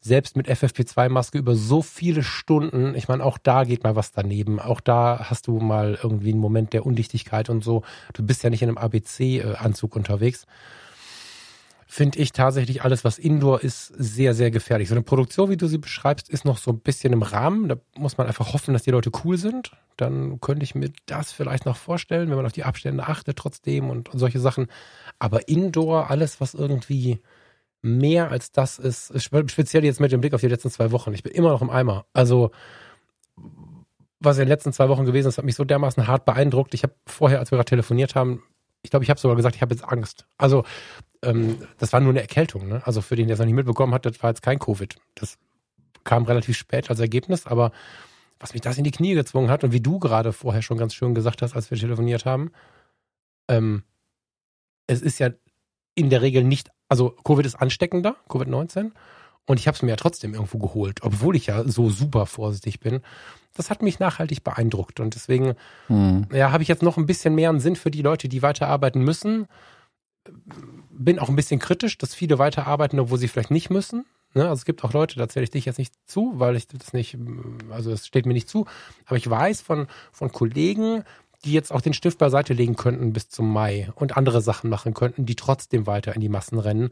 Selbst 0.00 0.36
mit 0.36 0.48
FFP2-Maske 0.50 1.38
über 1.38 1.54
so 1.54 1.80
viele 1.80 2.22
Stunden. 2.22 2.94
Ich 2.94 3.08
meine, 3.08 3.24
auch 3.24 3.38
da 3.38 3.64
geht 3.64 3.84
mal 3.84 3.96
was 3.96 4.12
daneben. 4.12 4.60
Auch 4.60 4.80
da 4.80 5.30
hast 5.30 5.46
du 5.46 5.60
mal 5.60 5.98
irgendwie 6.02 6.30
einen 6.30 6.40
Moment 6.40 6.74
der 6.74 6.84
Undichtigkeit 6.84 7.48
und 7.48 7.64
so. 7.64 7.82
Du 8.12 8.22
bist 8.22 8.42
ja 8.42 8.50
nicht 8.50 8.60
in 8.60 8.68
einem 8.68 8.76
ABC-Anzug 8.76 9.96
unterwegs 9.96 10.46
finde 11.94 12.18
ich 12.18 12.32
tatsächlich 12.32 12.82
alles, 12.82 13.04
was 13.04 13.20
Indoor 13.20 13.62
ist, 13.62 13.86
sehr, 13.86 14.34
sehr 14.34 14.50
gefährlich. 14.50 14.88
So 14.88 14.96
eine 14.96 15.04
Produktion, 15.04 15.48
wie 15.48 15.56
du 15.56 15.68
sie 15.68 15.78
beschreibst, 15.78 16.28
ist 16.28 16.44
noch 16.44 16.58
so 16.58 16.72
ein 16.72 16.80
bisschen 16.80 17.12
im 17.12 17.22
Rahmen. 17.22 17.68
Da 17.68 17.76
muss 17.96 18.18
man 18.18 18.26
einfach 18.26 18.52
hoffen, 18.52 18.74
dass 18.74 18.82
die 18.82 18.90
Leute 18.90 19.12
cool 19.22 19.38
sind. 19.38 19.70
Dann 19.96 20.40
könnte 20.40 20.64
ich 20.64 20.74
mir 20.74 20.90
das 21.06 21.30
vielleicht 21.30 21.66
noch 21.66 21.76
vorstellen, 21.76 22.30
wenn 22.30 22.36
man 22.36 22.46
auf 22.46 22.52
die 22.52 22.64
Abstände 22.64 23.06
achtet 23.06 23.36
trotzdem 23.36 23.90
und, 23.90 24.08
und 24.08 24.18
solche 24.18 24.40
Sachen. 24.40 24.66
Aber 25.20 25.46
Indoor, 25.48 26.10
alles, 26.10 26.40
was 26.40 26.54
irgendwie 26.54 27.20
mehr 27.80 28.28
als 28.32 28.50
das 28.50 28.80
ist, 28.80 29.12
speziell 29.22 29.84
jetzt 29.84 30.00
mit 30.00 30.10
dem 30.10 30.20
Blick 30.20 30.34
auf 30.34 30.40
die 30.40 30.48
letzten 30.48 30.70
zwei 30.70 30.90
Wochen. 30.90 31.14
Ich 31.14 31.22
bin 31.22 31.32
immer 31.32 31.50
noch 31.50 31.62
im 31.62 31.70
Eimer. 31.70 32.06
Also, 32.12 32.50
was 34.18 34.38
in 34.38 34.46
den 34.46 34.48
letzten 34.48 34.72
zwei 34.72 34.88
Wochen 34.88 35.04
gewesen 35.04 35.28
ist, 35.28 35.38
hat 35.38 35.44
mich 35.44 35.54
so 35.54 35.64
dermaßen 35.64 36.08
hart 36.08 36.24
beeindruckt. 36.24 36.74
Ich 36.74 36.82
habe 36.82 36.94
vorher, 37.06 37.38
als 37.38 37.52
wir 37.52 37.56
gerade 37.56 37.68
telefoniert 37.68 38.16
haben, 38.16 38.42
ich 38.82 38.90
glaube, 38.90 39.04
ich 39.04 39.10
habe 39.10 39.18
sogar 39.18 39.36
gesagt, 39.36 39.56
ich 39.56 39.62
habe 39.62 39.74
jetzt 39.74 39.84
Angst. 39.84 40.26
Also 40.36 40.64
ähm, 41.24 41.58
das 41.78 41.92
war 41.92 42.00
nur 42.00 42.10
eine 42.10 42.20
Erkältung. 42.20 42.68
Ne? 42.68 42.82
Also 42.84 43.00
für 43.00 43.16
den, 43.16 43.26
der 43.26 43.34
es 43.34 43.38
noch 43.38 43.46
nicht 43.46 43.54
mitbekommen 43.54 43.94
hat, 43.94 44.06
das 44.06 44.22
war 44.22 44.30
jetzt 44.30 44.42
kein 44.42 44.58
Covid. 44.58 44.96
Das 45.14 45.38
kam 46.04 46.24
relativ 46.24 46.56
spät 46.56 46.90
als 46.90 47.00
Ergebnis, 47.00 47.46
aber 47.46 47.72
was 48.38 48.52
mich 48.52 48.62
das 48.62 48.78
in 48.78 48.84
die 48.84 48.90
Knie 48.90 49.14
gezwungen 49.14 49.50
hat 49.50 49.64
und 49.64 49.72
wie 49.72 49.80
du 49.80 49.98
gerade 49.98 50.32
vorher 50.32 50.62
schon 50.62 50.76
ganz 50.76 50.94
schön 50.94 51.14
gesagt 51.14 51.42
hast, 51.42 51.54
als 51.54 51.70
wir 51.70 51.78
telefoniert 51.78 52.26
haben, 52.26 52.52
ähm, 53.48 53.84
es 54.86 55.00
ist 55.00 55.18
ja 55.18 55.30
in 55.94 56.10
der 56.10 56.22
Regel 56.22 56.44
nicht, 56.44 56.70
also 56.88 57.10
Covid 57.24 57.46
ist 57.46 57.54
ansteckender, 57.54 58.16
Covid-19, 58.28 58.90
und 59.46 59.60
ich 59.60 59.66
habe 59.66 59.76
es 59.76 59.82
mir 59.82 59.90
ja 59.90 59.96
trotzdem 59.96 60.34
irgendwo 60.34 60.58
geholt, 60.58 61.02
obwohl 61.02 61.36
ich 61.36 61.46
ja 61.46 61.64
so 61.64 61.90
super 61.90 62.26
vorsichtig 62.26 62.80
bin. 62.80 63.00
Das 63.54 63.70
hat 63.70 63.82
mich 63.82 63.98
nachhaltig 63.98 64.42
beeindruckt 64.42 65.00
und 65.00 65.14
deswegen 65.14 65.54
hm. 65.86 66.26
ja, 66.32 66.50
habe 66.50 66.62
ich 66.62 66.68
jetzt 66.68 66.82
noch 66.82 66.96
ein 66.96 67.06
bisschen 67.06 67.34
mehr 67.34 67.50
einen 67.50 67.60
Sinn 67.60 67.76
für 67.76 67.90
die 67.90 68.02
Leute, 68.02 68.28
die 68.28 68.42
weiterarbeiten 68.42 69.02
müssen 69.02 69.46
bin 70.90 71.18
auch 71.18 71.28
ein 71.28 71.36
bisschen 71.36 71.60
kritisch, 71.60 71.98
dass 71.98 72.14
viele 72.14 72.38
weiterarbeiten, 72.38 72.98
obwohl 72.98 73.18
sie 73.18 73.28
vielleicht 73.28 73.50
nicht 73.50 73.70
müssen. 73.70 74.04
Ne? 74.34 74.42
Also 74.42 74.54
es 74.54 74.64
gibt 74.64 74.84
auch 74.84 74.92
Leute, 74.92 75.18
da 75.18 75.28
zähle 75.28 75.44
ich 75.44 75.50
dich 75.50 75.64
jetzt 75.64 75.78
nicht 75.78 75.94
zu, 76.06 76.32
weil 76.36 76.56
ich 76.56 76.66
das 76.66 76.92
nicht, 76.92 77.16
also 77.70 77.90
es 77.92 78.06
steht 78.06 78.26
mir 78.26 78.32
nicht 78.32 78.48
zu. 78.48 78.66
Aber 79.06 79.16
ich 79.16 79.28
weiß 79.28 79.60
von, 79.60 79.86
von 80.12 80.32
Kollegen, 80.32 81.04
die 81.44 81.52
jetzt 81.52 81.72
auch 81.72 81.80
den 81.80 81.94
Stift 81.94 82.18
beiseite 82.18 82.54
legen 82.54 82.76
könnten 82.76 83.12
bis 83.12 83.28
zum 83.28 83.52
Mai 83.52 83.90
und 83.94 84.16
andere 84.16 84.40
Sachen 84.40 84.70
machen 84.70 84.94
könnten, 84.94 85.26
die 85.26 85.36
trotzdem 85.36 85.86
weiter 85.86 86.14
in 86.14 86.20
die 86.20 86.28
Massen 86.28 86.58
rennen. 86.58 86.90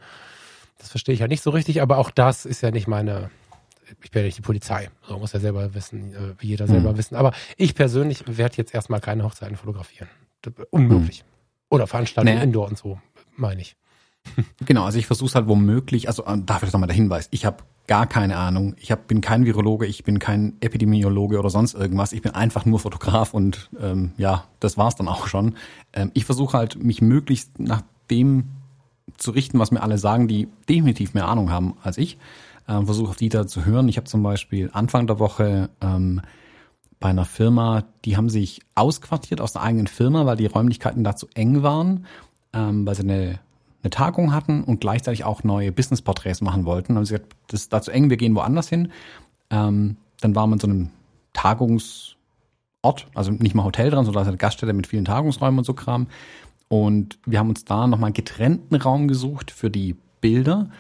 Das 0.78 0.90
verstehe 0.90 1.14
ich 1.14 1.20
ja 1.20 1.28
nicht 1.28 1.42
so 1.42 1.50
richtig, 1.50 1.80
aber 1.80 1.98
auch 1.98 2.10
das 2.10 2.44
ist 2.44 2.60
ja 2.60 2.70
nicht 2.70 2.86
meine, 2.86 3.30
ich 4.02 4.10
bin 4.10 4.20
ja 4.20 4.26
nicht 4.26 4.38
die 4.38 4.42
Polizei. 4.42 4.90
So 5.06 5.18
muss 5.18 5.32
ja 5.32 5.40
selber 5.40 5.74
wissen, 5.74 6.14
äh, 6.14 6.34
wie 6.38 6.48
jeder 6.48 6.66
selber 6.66 6.92
mhm. 6.92 6.98
wissen. 6.98 7.16
Aber 7.16 7.32
ich 7.56 7.74
persönlich 7.74 8.24
werde 8.26 8.56
jetzt 8.56 8.74
erstmal 8.74 9.00
keine 9.00 9.24
Hochzeiten 9.24 9.56
fotografieren. 9.56 10.08
Unmöglich. 10.70 11.22
Mhm. 11.22 11.28
Oder 11.70 11.86
Veranstaltungen 11.86 12.34
naja. 12.34 12.44
Indoor 12.44 12.68
und 12.68 12.76
so 12.76 13.00
meine 13.36 13.60
ich. 13.60 13.76
Genau, 14.64 14.84
also 14.84 14.98
ich 14.98 15.06
versuche 15.06 15.28
es 15.28 15.34
halt 15.34 15.48
womöglich, 15.48 16.08
also 16.08 16.24
äh, 16.24 16.38
dafür 16.38 16.68
nochmal 16.68 16.86
der 16.86 16.96
Hinweis, 16.96 17.28
ich 17.32 17.44
habe 17.44 17.64
gar 17.86 18.06
keine 18.06 18.36
Ahnung, 18.36 18.74
ich 18.78 18.92
hab, 18.92 19.08
bin 19.08 19.20
kein 19.20 19.44
Virologe, 19.44 19.86
ich 19.86 20.04
bin 20.04 20.18
kein 20.18 20.54
Epidemiologe 20.60 21.38
oder 21.38 21.50
sonst 21.50 21.74
irgendwas, 21.74 22.12
ich 22.12 22.22
bin 22.22 22.32
einfach 22.32 22.64
nur 22.64 22.78
Fotograf 22.78 23.34
und 23.34 23.70
ähm, 23.80 24.12
ja, 24.16 24.44
das 24.60 24.78
war's 24.78 24.94
dann 24.94 25.08
auch 25.08 25.26
schon. 25.26 25.56
Ähm, 25.92 26.10
ich 26.14 26.24
versuche 26.24 26.56
halt, 26.56 26.82
mich 26.82 27.02
möglichst 27.02 27.58
nach 27.58 27.82
dem 28.10 28.44
zu 29.16 29.32
richten, 29.32 29.58
was 29.58 29.72
mir 29.72 29.82
alle 29.82 29.98
sagen, 29.98 30.28
die 30.28 30.48
definitiv 30.68 31.14
mehr 31.14 31.28
Ahnung 31.28 31.50
haben 31.50 31.74
als 31.82 31.98
ich. 31.98 32.18
Ähm, 32.68 32.86
versuche 32.86 33.10
auf 33.10 33.16
die 33.16 33.28
da 33.28 33.46
zu 33.46 33.64
hören. 33.64 33.88
Ich 33.88 33.96
habe 33.96 34.06
zum 34.06 34.22
Beispiel 34.22 34.70
Anfang 34.72 35.08
der 35.08 35.18
Woche 35.18 35.68
ähm, 35.80 36.22
bei 37.00 37.08
einer 37.08 37.24
Firma, 37.24 37.84
die 38.04 38.16
haben 38.16 38.28
sich 38.28 38.60
ausquartiert 38.76 39.40
aus 39.40 39.52
der 39.52 39.62
eigenen 39.62 39.88
Firma, 39.88 40.24
weil 40.24 40.36
die 40.36 40.46
Räumlichkeiten 40.46 41.02
da 41.02 41.16
zu 41.16 41.26
eng 41.34 41.64
waren 41.64 42.06
ähm, 42.52 42.86
weil 42.86 42.94
sie 42.94 43.02
eine, 43.02 43.40
eine 43.82 43.90
Tagung 43.90 44.32
hatten 44.32 44.64
und 44.64 44.80
gleichzeitig 44.80 45.24
auch 45.24 45.44
neue 45.44 45.72
Business-Porträts 45.72 46.40
machen 46.40 46.64
wollten. 46.64 46.96
Haben 46.96 47.04
sie 47.04 47.14
gesagt, 47.14 47.34
das 47.48 47.62
ist 47.62 47.72
dazu 47.72 47.90
eng, 47.90 48.10
wir 48.10 48.16
gehen 48.16 48.34
woanders 48.34 48.68
hin. 48.68 48.92
Ähm, 49.50 49.96
dann 50.20 50.34
waren 50.34 50.50
wir 50.50 50.54
in 50.54 50.60
so 50.60 50.66
einem 50.66 50.90
Tagungsort, 51.32 52.16
also 53.14 53.32
nicht 53.32 53.54
mal 53.54 53.64
Hotel 53.64 53.90
dran, 53.90 54.04
sondern 54.04 54.26
eine 54.26 54.36
Gaststätte 54.36 54.72
mit 54.72 54.86
vielen 54.86 55.04
Tagungsräumen 55.04 55.58
und 55.58 55.64
so 55.64 55.74
Kram. 55.74 56.06
Und 56.68 57.18
wir 57.26 57.38
haben 57.38 57.50
uns 57.50 57.64
da 57.64 57.86
nochmal 57.86 58.08
einen 58.08 58.14
getrennten 58.14 58.76
Raum 58.76 59.08
gesucht 59.08 59.50
für 59.50 59.70
die 59.70 59.96
Bilder. 60.20 60.70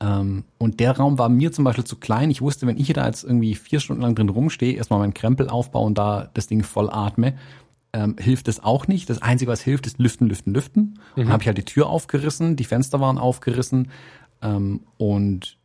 Ähm, 0.00 0.44
und 0.58 0.80
der 0.80 0.96
Raum 0.96 1.18
war 1.18 1.28
mir 1.28 1.52
zum 1.52 1.64
Beispiel 1.64 1.84
zu 1.84 1.96
klein. 1.96 2.30
Ich 2.30 2.40
wusste, 2.40 2.66
wenn 2.66 2.78
ich 2.78 2.92
da 2.92 3.06
jetzt 3.06 3.24
irgendwie 3.24 3.54
vier 3.54 3.80
Stunden 3.80 4.02
lang 4.02 4.14
drin 4.14 4.28
rumstehe, 4.28 4.74
erstmal 4.74 5.00
meinen 5.00 5.14
Krempel 5.14 5.48
aufbaue 5.48 5.86
und 5.86 5.98
da 5.98 6.30
das 6.34 6.46
Ding 6.46 6.62
voll 6.62 6.88
atme, 6.90 7.34
ähm, 7.92 8.16
hilft 8.18 8.48
es 8.48 8.62
auch 8.62 8.86
nicht. 8.88 9.10
Das 9.10 9.22
Einzige, 9.22 9.50
was 9.50 9.60
hilft, 9.60 9.86
ist 9.86 9.98
lüften, 9.98 10.28
lüften, 10.28 10.54
lüften. 10.54 10.82
Mhm. 11.16 11.22
Dann 11.22 11.28
habe 11.32 11.42
ich 11.42 11.46
halt 11.46 11.58
die 11.58 11.64
Tür 11.64 11.88
aufgerissen, 11.88 12.56
die 12.56 12.64
Fenster 12.64 13.00
waren 13.00 13.18
aufgerissen 13.18 13.90
ähm, 14.42 14.80
und 14.96 15.56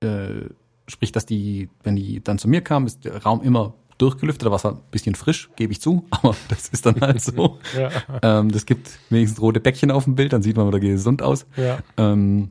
äh, 0.00 0.48
sprich, 0.86 1.12
dass 1.12 1.26
die, 1.26 1.68
wenn 1.82 1.96
die 1.96 2.22
dann 2.22 2.38
zu 2.38 2.48
mir 2.48 2.60
kam, 2.60 2.86
ist 2.86 3.04
der 3.04 3.22
Raum 3.22 3.42
immer 3.42 3.74
durchgelüftet, 3.98 4.46
da 4.46 4.50
war 4.50 4.56
es 4.56 4.64
halt 4.64 4.76
ein 4.76 4.90
bisschen 4.90 5.14
frisch, 5.14 5.50
gebe 5.56 5.72
ich 5.72 5.80
zu, 5.80 6.04
aber 6.10 6.34
das 6.48 6.68
ist 6.68 6.86
dann 6.86 7.00
halt 7.00 7.20
so. 7.20 7.58
ja. 7.76 7.90
ähm, 8.22 8.50
das 8.50 8.66
gibt 8.66 8.90
wenigstens 9.10 9.40
rote 9.40 9.60
Bäckchen 9.60 9.90
auf 9.90 10.04
dem 10.04 10.14
Bild, 10.14 10.32
dann 10.32 10.42
sieht 10.42 10.56
man 10.56 10.66
wieder 10.66 10.80
gesund 10.80 11.22
aus. 11.22 11.46
Ja. 11.56 11.78
Ähm, 11.96 12.50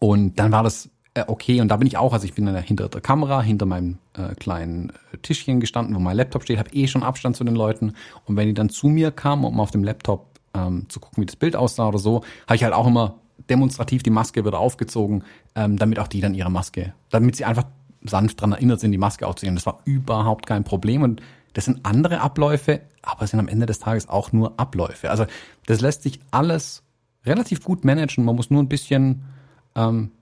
und 0.00 0.38
dann 0.38 0.52
war 0.52 0.62
das 0.62 0.90
äh, 1.14 1.24
okay. 1.26 1.60
Und 1.60 1.68
da 1.68 1.76
bin 1.76 1.86
ich 1.86 1.96
auch, 1.96 2.12
also 2.12 2.24
ich 2.24 2.34
bin 2.34 2.46
dann 2.46 2.56
hinter 2.62 2.88
der 2.88 3.00
Kamera, 3.00 3.42
hinter 3.42 3.66
meinem 3.66 3.98
äh, 4.14 4.34
kleinen 4.34 4.90
äh, 5.12 5.18
Tischchen 5.18 5.60
gestanden, 5.60 5.94
wo 5.94 6.00
mein 6.00 6.16
Laptop 6.16 6.42
steht, 6.42 6.58
habe 6.58 6.70
eh 6.70 6.86
schon 6.86 7.02
Abstand 7.02 7.36
zu 7.36 7.44
den 7.44 7.56
Leuten. 7.56 7.94
Und 8.24 8.36
wenn 8.36 8.48
die 8.48 8.54
dann 8.54 8.68
zu 8.68 8.88
mir 8.88 9.10
kamen, 9.10 9.44
um 9.44 9.60
auf 9.60 9.70
dem 9.70 9.84
Laptop 9.84 10.38
ähm, 10.54 10.88
zu 10.88 11.00
gucken, 11.00 11.22
wie 11.22 11.26
das 11.26 11.36
Bild 11.36 11.56
aussah 11.56 11.88
oder 11.88 11.98
so, 11.98 12.22
habe 12.46 12.56
ich 12.56 12.64
halt 12.64 12.74
auch 12.74 12.86
immer 12.86 13.16
demonstrativ 13.48 14.02
die 14.02 14.10
Maske 14.10 14.44
wieder 14.44 14.58
aufgezogen, 14.58 15.24
ähm, 15.54 15.76
damit 15.76 15.98
auch 15.98 16.08
die 16.08 16.20
dann 16.20 16.34
ihre 16.34 16.50
Maske, 16.50 16.92
damit 17.10 17.36
sie 17.36 17.44
einfach 17.44 17.64
sanft 18.02 18.40
dran 18.40 18.52
erinnert 18.52 18.80
sind, 18.80 18.92
die 18.92 18.98
Maske 18.98 19.26
aufzuziehen. 19.26 19.54
Das 19.54 19.66
war 19.66 19.80
überhaupt 19.84 20.46
kein 20.46 20.64
Problem. 20.64 21.02
Und 21.02 21.22
das 21.54 21.64
sind 21.64 21.84
andere 21.84 22.20
Abläufe, 22.20 22.82
aber 23.02 23.22
es 23.22 23.30
sind 23.30 23.40
am 23.40 23.48
Ende 23.48 23.66
des 23.66 23.78
Tages 23.78 24.08
auch 24.08 24.32
nur 24.32 24.58
Abläufe. 24.58 25.10
Also 25.10 25.26
das 25.66 25.80
lässt 25.80 26.02
sich 26.02 26.20
alles 26.30 26.82
relativ 27.24 27.64
gut 27.64 27.84
managen. 27.84 28.24
Man 28.24 28.36
muss 28.36 28.50
nur 28.50 28.62
ein 28.62 28.68
bisschen 28.68 29.24
ähm, 29.74 30.12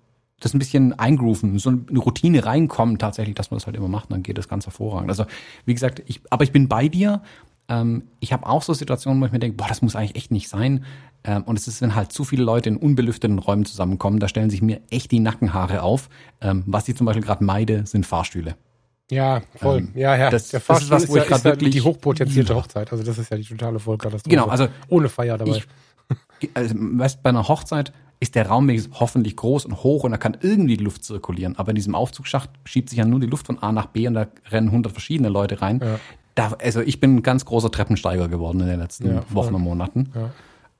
das 0.40 0.54
ein 0.54 0.58
bisschen 0.58 0.98
eingrooven, 0.98 1.58
so 1.58 1.70
eine 1.70 1.98
Routine 1.98 2.44
reinkommen 2.44 2.98
tatsächlich, 2.98 3.34
dass 3.34 3.50
man 3.50 3.58
das 3.58 3.66
halt 3.66 3.76
immer 3.76 3.88
macht, 3.88 4.12
dann 4.12 4.22
geht 4.22 4.36
das 4.36 4.48
ganz 4.48 4.66
hervorragend. 4.66 5.08
Also 5.08 5.24
wie 5.64 5.74
gesagt, 5.74 6.02
ich, 6.06 6.20
aber 6.30 6.44
ich 6.44 6.52
bin 6.52 6.68
bei 6.68 6.88
dir. 6.88 7.22
Ähm, 7.68 8.04
ich 8.20 8.32
habe 8.32 8.46
auch 8.46 8.62
so 8.62 8.74
Situationen, 8.74 9.20
wo 9.20 9.26
ich 9.26 9.32
mir 9.32 9.38
denke, 9.38 9.56
boah, 9.56 9.66
das 9.66 9.82
muss 9.82 9.96
eigentlich 9.96 10.16
echt 10.16 10.30
nicht 10.30 10.48
sein. 10.48 10.84
Ähm, 11.24 11.42
und 11.44 11.58
es 11.58 11.66
ist, 11.66 11.80
wenn 11.80 11.94
halt 11.94 12.12
zu 12.12 12.24
viele 12.24 12.44
Leute 12.44 12.68
in 12.68 12.76
unbelüfteten 12.76 13.38
Räumen 13.38 13.64
zusammenkommen, 13.64 14.20
da 14.20 14.28
stellen 14.28 14.50
sich 14.50 14.62
mir 14.62 14.80
echt 14.90 15.10
die 15.10 15.20
Nackenhaare 15.20 15.82
auf. 15.82 16.08
Ähm, 16.40 16.62
was 16.66 16.86
ich 16.86 16.96
zum 16.96 17.06
Beispiel 17.06 17.24
gerade 17.24 17.42
meide, 17.42 17.86
sind 17.86 18.06
Fahrstühle. 18.06 18.56
Ja, 19.10 19.42
voll. 19.54 19.78
Ähm, 19.78 19.92
ja, 19.94 20.16
ja. 20.16 20.30
Das, 20.30 20.48
der 20.48 20.60
Fahrstuhl 20.60 20.90
das 20.90 21.04
ist 21.04 21.08
was, 21.08 21.14
wo 21.14 21.16
ist 21.16 21.22
ich 21.24 21.28
gerade 21.28 21.44
wirklich 21.44 21.70
die 21.70 21.80
hochpotenzierte 21.80 22.54
Hochzeit. 22.54 22.92
Also 22.92 23.04
das 23.04 23.18
ist 23.18 23.30
ja 23.30 23.36
die 23.36 23.44
totale 23.44 23.78
Vollkatastrophe. 23.78 24.28
Genau, 24.28 24.46
also 24.46 24.68
ohne 24.88 25.08
Feier 25.08 25.38
dabei. 25.38 25.62
Ich, 26.40 26.50
also, 26.54 26.74
weißt, 26.76 27.22
bei 27.22 27.30
einer 27.30 27.48
Hochzeit 27.48 27.92
ist 28.18 28.34
der 28.34 28.48
Raum 28.48 28.70
hoffentlich 28.92 29.36
groß 29.36 29.66
und 29.66 29.82
hoch 29.82 30.04
und 30.04 30.10
da 30.10 30.16
kann 30.16 30.36
irgendwie 30.40 30.76
die 30.76 30.84
Luft 30.84 31.04
zirkulieren. 31.04 31.56
Aber 31.58 31.70
in 31.70 31.74
diesem 31.74 31.94
Aufzugsschacht 31.94 32.50
schiebt 32.64 32.88
sich 32.88 32.98
ja 32.98 33.04
nur 33.04 33.20
die 33.20 33.26
Luft 33.26 33.46
von 33.46 33.58
A 33.62 33.72
nach 33.72 33.86
B 33.86 34.06
und 34.08 34.14
da 34.14 34.26
rennen 34.50 34.70
hundert 34.70 34.92
verschiedene 34.92 35.28
Leute 35.28 35.60
rein. 35.60 35.80
Ja. 35.82 36.00
Da, 36.34 36.52
also 36.62 36.80
ich 36.80 37.00
bin 37.00 37.16
ein 37.16 37.22
ganz 37.22 37.44
großer 37.44 37.70
Treppensteiger 37.70 38.28
geworden 38.28 38.60
in 38.60 38.66
den 38.66 38.80
letzten 38.80 39.08
ja, 39.08 39.22
Wochen 39.30 39.54
und 39.54 39.62
Monaten. 39.62 40.12
Ja. 40.14 40.30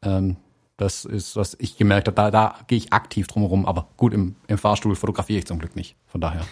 Ähm, 0.03 0.37
das 0.77 1.07
ist, 1.07 1.37
was 1.37 1.57
ich 1.59 1.79
gemerkt 1.79 2.07
habe. 2.09 2.15
Da, 2.15 2.31
da 2.31 2.55
gehe 2.67 2.77
ich 2.77 2.93
aktiv 2.93 3.27
drum 3.27 3.43
herum. 3.43 3.65
Aber 3.65 3.89
gut, 3.97 4.13
im, 4.13 4.37
im 4.47 4.59
Fahrstuhl 4.59 4.95
fotografiere 4.95 5.39
ich 5.39 5.47
zum 5.47 5.59
Glück 5.59 5.75
nicht. 5.75 5.97
Von 6.07 6.21
daher 6.21 6.43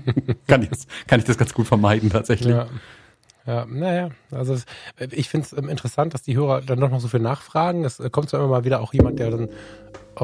kann, 0.46 0.62
ich 0.62 0.70
das, 0.70 0.86
kann 1.06 1.20
ich 1.20 1.26
das 1.26 1.36
ganz 1.36 1.52
gut 1.52 1.66
vermeiden 1.66 2.08
tatsächlich. 2.10 2.54
Ja. 3.46 3.54
Ja, 3.54 3.66
naja, 3.66 4.10
also 4.30 4.56
ich 4.98 5.28
finde 5.28 5.46
es 5.46 5.52
ähm, 5.52 5.68
interessant, 5.68 6.14
dass 6.14 6.22
die 6.22 6.34
Hörer 6.34 6.62
dann 6.62 6.80
doch 6.80 6.88
noch 6.88 7.00
so 7.00 7.08
viel 7.08 7.20
nachfragen. 7.20 7.84
Es 7.84 8.00
äh, 8.00 8.08
kommt 8.08 8.30
zwar 8.30 8.40
immer 8.40 8.48
mal 8.48 8.64
wieder 8.64 8.80
auch 8.80 8.94
jemand, 8.94 9.18
der 9.18 9.30
dann 9.30 9.48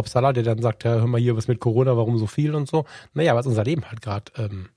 Salah, 0.04 0.32
der 0.32 0.42
dann 0.42 0.62
sagt, 0.62 0.84
ja, 0.84 0.92
hör 0.92 1.06
mal 1.06 1.20
hier, 1.20 1.36
was 1.36 1.48
mit 1.48 1.60
Corona, 1.60 1.96
warum 1.96 2.16
so 2.16 2.26
viel 2.26 2.54
und 2.54 2.68
so. 2.68 2.86
Naja, 3.12 3.34
was 3.34 3.46
unser 3.46 3.64
Leben 3.64 3.84
halt 3.84 4.00
gerade 4.00 4.32
ähm, 4.36 4.68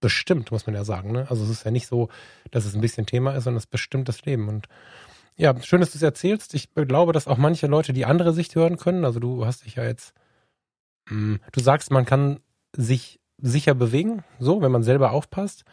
bestimmt, 0.00 0.50
muss 0.50 0.66
man 0.66 0.74
ja 0.74 0.84
sagen. 0.84 1.12
Ne? 1.12 1.26
Also 1.30 1.44
es 1.44 1.50
ist 1.50 1.64
ja 1.64 1.70
nicht 1.70 1.86
so, 1.86 2.08
dass 2.50 2.64
es 2.64 2.74
ein 2.74 2.80
bisschen 2.80 3.06
Thema 3.06 3.32
ist, 3.32 3.44
sondern 3.44 3.58
es 3.58 3.66
bestimmt 3.66 4.08
das 4.08 4.24
Leben. 4.24 4.48
Und 4.48 4.68
ja, 5.36 5.54
schön, 5.62 5.80
dass 5.80 5.92
du 5.92 5.98
es 5.98 6.02
erzählst. 6.02 6.54
Ich 6.54 6.74
glaube, 6.74 7.12
dass 7.12 7.28
auch 7.28 7.38
manche 7.38 7.66
Leute 7.66 7.92
die 7.92 8.06
andere 8.06 8.32
Sicht 8.32 8.54
hören 8.54 8.78
können. 8.78 9.04
Also 9.04 9.20
du 9.20 9.46
hast 9.46 9.64
dich 9.64 9.76
ja 9.76 9.84
jetzt, 9.84 10.14
mh, 11.08 11.34
hm, 11.34 11.40
du 11.52 11.60
sagst, 11.60 11.90
man 11.90 12.04
kann 12.04 12.40
sich 12.76 13.20
sicher 13.42 13.74
bewegen, 13.74 14.22
so, 14.38 14.62
wenn 14.62 14.72
man 14.72 14.82
selber 14.82 15.10
aufpasst. 15.12 15.64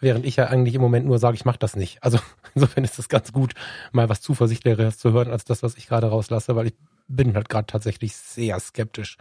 Während 0.00 0.24
ich 0.26 0.36
ja 0.36 0.46
eigentlich 0.46 0.74
im 0.74 0.82
Moment 0.82 1.06
nur 1.06 1.18
sage, 1.18 1.34
ich 1.36 1.44
mache 1.44 1.58
das 1.58 1.74
nicht. 1.74 2.02
Also 2.02 2.18
insofern 2.54 2.84
ist 2.84 2.98
es 2.98 3.08
ganz 3.08 3.32
gut, 3.32 3.54
mal 3.92 4.08
was 4.08 4.20
Zuversichtlicheres 4.20 4.98
zu 4.98 5.12
hören, 5.12 5.30
als 5.30 5.44
das, 5.44 5.62
was 5.62 5.76
ich 5.76 5.86
gerade 5.88 6.06
rauslasse, 6.08 6.54
weil 6.54 6.66
ich 6.68 6.74
bin 7.08 7.34
halt 7.34 7.48
gerade 7.48 7.66
tatsächlich 7.66 8.14
sehr 8.16 8.60
skeptisch 8.60 9.16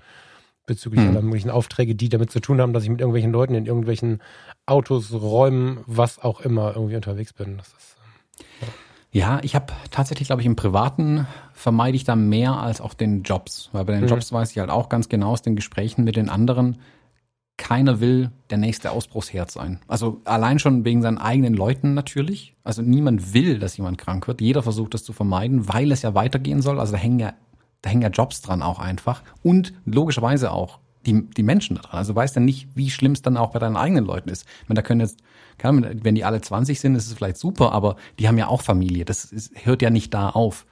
bezüglich 0.65 1.01
Hm. 1.01 1.09
aller 1.09 1.21
möglichen 1.21 1.49
Aufträge, 1.49 1.95
die 1.95 2.07
damit 2.09 2.31
zu 2.31 2.39
tun 2.39 2.61
haben, 2.61 2.71
dass 2.73 2.83
ich 2.83 2.89
mit 2.89 3.01
irgendwelchen 3.01 3.31
Leuten 3.31 3.55
in 3.55 3.65
irgendwelchen 3.65 4.21
Autos, 4.65 5.11
Räumen, 5.11 5.79
was 5.87 6.19
auch 6.19 6.39
immer 6.41 6.75
irgendwie 6.75 6.95
unterwegs 6.95 7.33
bin. 7.33 7.57
Das 7.57 7.67
ist, 7.67 7.97
Ja, 9.11 9.39
ich 9.43 9.55
habe 9.55 9.73
tatsächlich, 9.91 10.27
glaube 10.29 10.41
ich, 10.41 10.45
im 10.45 10.55
Privaten 10.55 11.27
vermeide 11.53 11.95
ich 11.97 12.03
da 12.03 12.15
mehr 12.15 12.53
als 12.57 12.81
auf 12.81 12.95
den 12.95 13.23
Jobs. 13.23 13.69
Weil 13.73 13.85
bei 13.85 13.93
den 13.93 14.03
Mhm. 14.03 14.07
Jobs 14.09 14.31
weiß 14.31 14.51
ich 14.51 14.57
halt 14.59 14.69
auch 14.69 14.89
ganz 14.89 15.09
genau 15.09 15.31
aus 15.31 15.41
den 15.41 15.55
Gesprächen 15.55 16.03
mit 16.03 16.15
den 16.15 16.29
anderen, 16.29 16.77
keiner 17.57 17.99
will 17.99 18.31
der 18.49 18.57
nächste 18.57 18.91
Ausbruchsherd 18.91 19.51
sein. 19.51 19.79
Also 19.87 20.21
allein 20.25 20.59
schon 20.59 20.85
wegen 20.85 21.01
seinen 21.01 21.19
eigenen 21.19 21.53
Leuten 21.53 21.93
natürlich. 21.93 22.55
Also 22.63 22.81
niemand 22.81 23.33
will, 23.33 23.59
dass 23.59 23.77
jemand 23.77 23.97
krank 23.97 24.27
wird. 24.27 24.41
Jeder 24.41 24.63
versucht 24.63 24.93
das 24.93 25.03
zu 25.03 25.13
vermeiden, 25.13 25.67
weil 25.69 25.91
es 25.91 26.01
ja 26.01 26.15
weitergehen 26.15 26.61
soll. 26.61 26.79
Also 26.79 26.93
da 26.93 26.97
hängen 26.97 27.19
ja, 27.19 27.33
da 27.81 27.89
hängen 27.89 28.01
ja 28.01 28.09
Jobs 28.09 28.41
dran 28.41 28.61
auch 28.61 28.79
einfach. 28.79 29.21
Und 29.43 29.73
logischerweise 29.85 30.51
auch 30.51 30.79
die, 31.05 31.29
die 31.29 31.43
Menschen 31.43 31.75
da 31.75 31.83
dran. 31.83 31.99
Also 31.99 32.15
weißt 32.15 32.35
du 32.35 32.39
nicht, 32.39 32.69
wie 32.75 32.89
schlimm 32.89 33.11
es 33.11 33.21
dann 33.21 33.37
auch 33.37 33.51
bei 33.51 33.59
deinen 33.59 33.77
eigenen 33.77 34.05
Leuten 34.05 34.29
ist. 34.29 34.47
Ich 34.63 34.69
meine, 34.69 34.81
da 34.81 34.87
können 34.87 35.01
jetzt, 35.01 35.19
Ahnung, 35.61 35.85
wenn 36.01 36.15
die 36.15 36.25
alle 36.25 36.41
20 36.41 36.79
sind, 36.79 36.95
ist 36.95 37.07
es 37.07 37.13
vielleicht 37.13 37.37
super, 37.37 37.71
aber 37.71 37.97
die 38.19 38.27
haben 38.27 38.37
ja 38.37 38.47
auch 38.47 38.61
Familie. 38.61 39.05
Das 39.05 39.25
ist, 39.25 39.65
hört 39.65 39.81
ja 39.81 39.89
nicht 39.89 40.13
da 40.13 40.29
auf. 40.29 40.65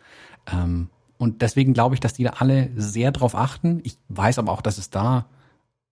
Ähm, 0.51 0.89
und 1.17 1.43
deswegen 1.43 1.73
glaube 1.73 1.95
ich, 1.95 1.99
dass 1.99 2.13
die 2.13 2.23
da 2.23 2.31
alle 2.39 2.71
sehr 2.75 3.11
drauf 3.11 3.35
achten. 3.35 3.81
Ich 3.83 3.97
weiß 4.09 4.39
aber 4.39 4.51
auch, 4.51 4.61
dass 4.61 4.79
es 4.79 4.89
da 4.89 5.27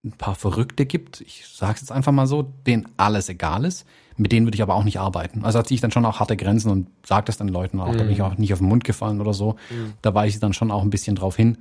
ein 0.03 0.13
paar 0.13 0.35
Verrückte 0.35 0.85
gibt, 0.85 1.21
ich 1.21 1.45
sage 1.47 1.73
es 1.75 1.81
jetzt 1.81 1.91
einfach 1.91 2.11
mal 2.11 2.25
so, 2.27 2.53
denen 2.65 2.87
alles 2.97 3.27
egal 3.29 3.65
ist. 3.65 3.85
Mit 4.15 4.31
denen 4.31 4.45
würde 4.45 4.55
ich 4.55 4.61
aber 4.61 4.75
auch 4.75 4.83
nicht 4.83 4.99
arbeiten. 4.99 5.45
Also 5.45 5.59
da 5.59 5.65
ziehe 5.65 5.75
ich 5.75 5.81
dann 5.81 5.91
schon 5.91 6.05
auch 6.05 6.19
harte 6.19 6.35
Grenzen 6.35 6.69
und 6.69 6.87
sage 7.05 7.25
das 7.25 7.37
dann 7.37 7.47
Leuten 7.47 7.79
auch. 7.79 7.95
Da 7.95 8.03
bin 8.03 8.11
ich 8.11 8.21
auch 8.21 8.37
nicht 8.37 8.51
auf 8.51 8.59
den 8.59 8.67
Mund 8.67 8.83
gefallen 8.83 9.21
oder 9.21 9.33
so. 9.33 9.55
Da 10.01 10.13
weise 10.13 10.35
ich 10.35 10.39
dann 10.41 10.51
schon 10.53 10.71
auch 10.71 10.83
ein 10.83 10.89
bisschen 10.89 11.15
drauf 11.15 11.37
hin. 11.37 11.57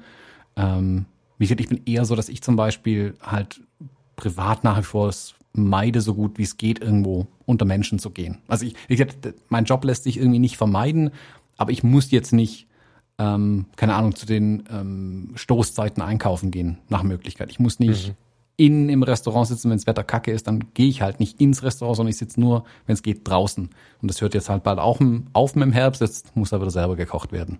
Ähm, 0.56 1.06
wie 1.38 1.44
gesagt, 1.44 1.60
ich 1.60 1.68
bin 1.68 1.82
eher 1.86 2.04
so, 2.04 2.16
dass 2.16 2.28
ich 2.28 2.42
zum 2.42 2.56
Beispiel 2.56 3.14
halt 3.22 3.60
privat 4.16 4.64
nach 4.64 4.78
wie 4.78 4.82
vor 4.82 5.08
es 5.08 5.34
meide, 5.52 6.00
so 6.00 6.14
gut 6.14 6.36
wie 6.38 6.42
es 6.42 6.56
geht, 6.56 6.80
irgendwo 6.80 7.28
unter 7.46 7.64
Menschen 7.64 8.00
zu 8.00 8.10
gehen. 8.10 8.38
Also 8.48 8.66
ich, 8.66 8.74
wie 8.88 8.96
gesagt, 8.96 9.34
mein 9.48 9.64
Job 9.64 9.84
lässt 9.84 10.02
sich 10.02 10.16
irgendwie 10.16 10.40
nicht 10.40 10.56
vermeiden, 10.56 11.10
aber 11.56 11.70
ich 11.70 11.84
muss 11.84 12.10
jetzt 12.10 12.32
nicht 12.32 12.66
ähm, 13.18 13.66
keine 13.76 13.94
Ahnung, 13.94 14.14
zu 14.14 14.26
den 14.26 14.64
ähm, 14.70 15.32
Stoßzeiten 15.34 16.02
einkaufen 16.02 16.50
gehen, 16.50 16.78
nach 16.88 17.02
Möglichkeit. 17.02 17.50
Ich 17.50 17.58
muss 17.58 17.78
nicht 17.78 18.14
innen 18.58 18.88
im 18.90 19.02
Restaurant 19.02 19.46
sitzen, 19.46 19.70
wenn 19.70 19.78
das 19.78 19.86
Wetter 19.86 20.04
kacke 20.04 20.32
ist, 20.32 20.46
dann 20.48 20.74
gehe 20.74 20.88
ich 20.88 21.00
halt 21.00 21.20
nicht 21.20 21.40
ins 21.40 21.62
Restaurant, 21.62 21.96
sondern 21.96 22.10
ich 22.10 22.18
sitze 22.18 22.38
nur, 22.40 22.64
wenn 22.86 22.94
es 22.94 23.02
geht, 23.02 23.26
draußen. 23.26 23.70
Und 24.02 24.08
das 24.10 24.20
hört 24.20 24.34
jetzt 24.34 24.50
halt 24.50 24.64
bald 24.64 24.78
auch 24.80 25.00
auf 25.32 25.54
mit 25.54 25.64
dem 25.64 25.72
Herbst, 25.72 26.00
jetzt 26.02 26.36
muss 26.36 26.52
wieder 26.52 26.68
selber 26.70 26.96
gekocht 26.96 27.30
werden. 27.32 27.58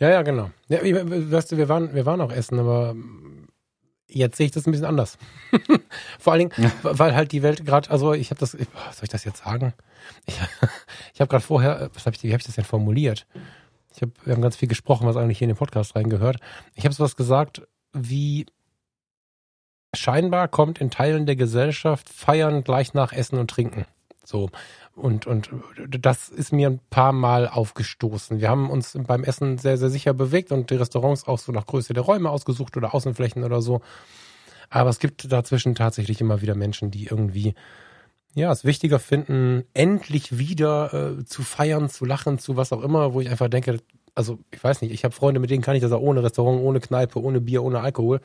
ja, 0.00 0.10
ja, 0.10 0.22
genau. 0.22 0.50
Ja, 0.68 0.80
weißt 0.82 1.52
du, 1.52 1.56
wir 1.56 1.68
waren, 1.68 1.94
wir 1.94 2.04
waren 2.04 2.20
auch 2.20 2.32
essen, 2.32 2.58
aber 2.58 2.94
jetzt 4.08 4.36
sehe 4.36 4.46
ich 4.46 4.52
das 4.52 4.66
ein 4.66 4.72
bisschen 4.72 4.86
anders. 4.86 5.16
Vor 6.18 6.32
allen 6.32 6.50
Dingen, 6.50 6.72
weil 6.82 7.14
halt 7.14 7.32
die 7.32 7.42
Welt 7.42 7.64
gerade, 7.64 7.88
also 7.90 8.12
ich 8.14 8.30
habe 8.30 8.40
das, 8.40 8.54
ich- 8.54 8.66
soll 8.92 9.04
ich 9.04 9.08
das 9.10 9.24
jetzt 9.24 9.44
sagen? 9.44 9.74
Ich, 10.26 10.34
ich 11.14 11.20
habe 11.20 11.28
gerade 11.28 11.44
vorher, 11.44 11.88
was 11.94 12.04
habe 12.04 12.16
ich, 12.16 12.22
wie 12.24 12.30
habe 12.32 12.40
ich 12.40 12.46
das 12.46 12.56
denn 12.56 12.64
formuliert? 12.64 13.26
Ich 13.94 14.02
hab, 14.02 14.08
wir 14.24 14.34
haben 14.34 14.42
ganz 14.42 14.56
viel 14.56 14.68
gesprochen, 14.68 15.06
was 15.06 15.16
eigentlich 15.16 15.38
hier 15.38 15.46
in 15.46 15.54
den 15.54 15.58
Podcast 15.58 15.94
reingehört. 15.94 16.38
Ich 16.74 16.84
habe 16.84 16.94
sowas 16.94 17.14
gesagt, 17.14 17.62
wie 17.92 18.46
scheinbar 19.94 20.48
kommt 20.48 20.80
in 20.80 20.90
Teilen 20.90 21.26
der 21.26 21.36
Gesellschaft 21.36 22.08
Feiern 22.08 22.64
gleich 22.64 22.94
nach 22.94 23.12
Essen 23.12 23.38
und 23.38 23.50
Trinken. 23.50 23.86
So. 24.24 24.50
Und, 24.94 25.26
und 25.26 25.48
das 25.88 26.28
ist 26.28 26.52
mir 26.52 26.68
ein 26.68 26.80
paar 26.90 27.12
Mal 27.12 27.48
aufgestoßen. 27.48 28.40
Wir 28.40 28.50
haben 28.50 28.68
uns 28.68 28.96
beim 29.06 29.24
Essen 29.24 29.56
sehr, 29.56 29.78
sehr 29.78 29.88
sicher 29.88 30.12
bewegt 30.12 30.52
und 30.52 30.70
die 30.70 30.74
Restaurants 30.74 31.26
auch 31.26 31.38
so 31.38 31.50
nach 31.50 31.66
Größe 31.66 31.94
der 31.94 32.02
Räume 32.02 32.28
ausgesucht 32.28 32.76
oder 32.76 32.94
Außenflächen 32.94 33.42
oder 33.42 33.62
so. 33.62 33.80
Aber 34.68 34.90
es 34.90 34.98
gibt 34.98 35.32
dazwischen 35.32 35.74
tatsächlich 35.74 36.20
immer 36.20 36.42
wieder 36.42 36.54
Menschen, 36.54 36.90
die 36.90 37.06
irgendwie 37.06 37.54
ja, 38.34 38.50
es 38.50 38.64
wichtiger 38.64 38.98
finden, 38.98 39.64
endlich 39.74 40.38
wieder 40.38 41.18
äh, 41.18 41.24
zu 41.24 41.42
feiern, 41.42 41.88
zu 41.90 42.04
lachen, 42.04 42.38
zu 42.38 42.56
was 42.56 42.72
auch 42.72 42.82
immer, 42.82 43.12
wo 43.12 43.20
ich 43.20 43.30
einfach 43.30 43.48
denke, 43.48 43.80
also 44.14 44.38
ich 44.50 44.62
weiß 44.62 44.80
nicht, 44.82 44.92
ich 44.92 45.04
habe 45.04 45.14
Freunde, 45.14 45.40
mit 45.40 45.50
denen 45.50 45.62
kann 45.62 45.76
ich 45.76 45.82
das 45.82 45.92
auch 45.92 46.00
ohne 46.00 46.22
Restaurant, 46.22 46.62
ohne 46.62 46.80
Kneipe, 46.80 47.20
ohne 47.20 47.40
Bier, 47.40 47.62
ohne 47.62 47.80
Alkohol. 47.80 48.20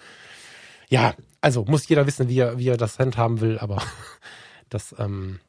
Ja, 0.90 1.14
also 1.42 1.66
muss 1.66 1.88
jeder 1.88 2.08
wissen, 2.08 2.30
wie 2.30 2.40
er, 2.40 2.58
wie 2.58 2.68
er 2.70 2.78
das 2.78 3.00
handhaben 3.00 3.42
will, 3.42 3.60
aber 3.60 3.82
das, 4.70 4.96
ähm, 4.98 5.40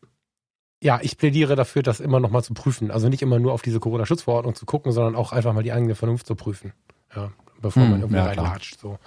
ja, 0.82 1.00
ich 1.02 1.18
plädiere 1.18 1.56
dafür, 1.56 1.82
das 1.82 2.00
immer 2.00 2.20
noch 2.20 2.30
mal 2.30 2.42
zu 2.42 2.54
prüfen. 2.54 2.90
Also 2.90 3.08
nicht 3.08 3.22
immer 3.22 3.38
nur 3.38 3.52
auf 3.52 3.62
diese 3.62 3.80
Corona-Schutzverordnung 3.80 4.54
zu 4.54 4.66
gucken, 4.66 4.92
sondern 4.92 5.16
auch 5.16 5.32
einfach 5.32 5.52
mal 5.52 5.62
die 5.64 5.72
eigene 5.72 5.94
Vernunft 5.94 6.26
zu 6.26 6.34
prüfen. 6.36 6.72
Ja, 7.14 7.32
bevor 7.60 7.82
Hm, 7.82 7.90
man 7.90 8.00
irgendwie 8.00 8.18
ja, 8.18 8.26
reinlatscht. 8.26 8.78
So. 8.78 8.98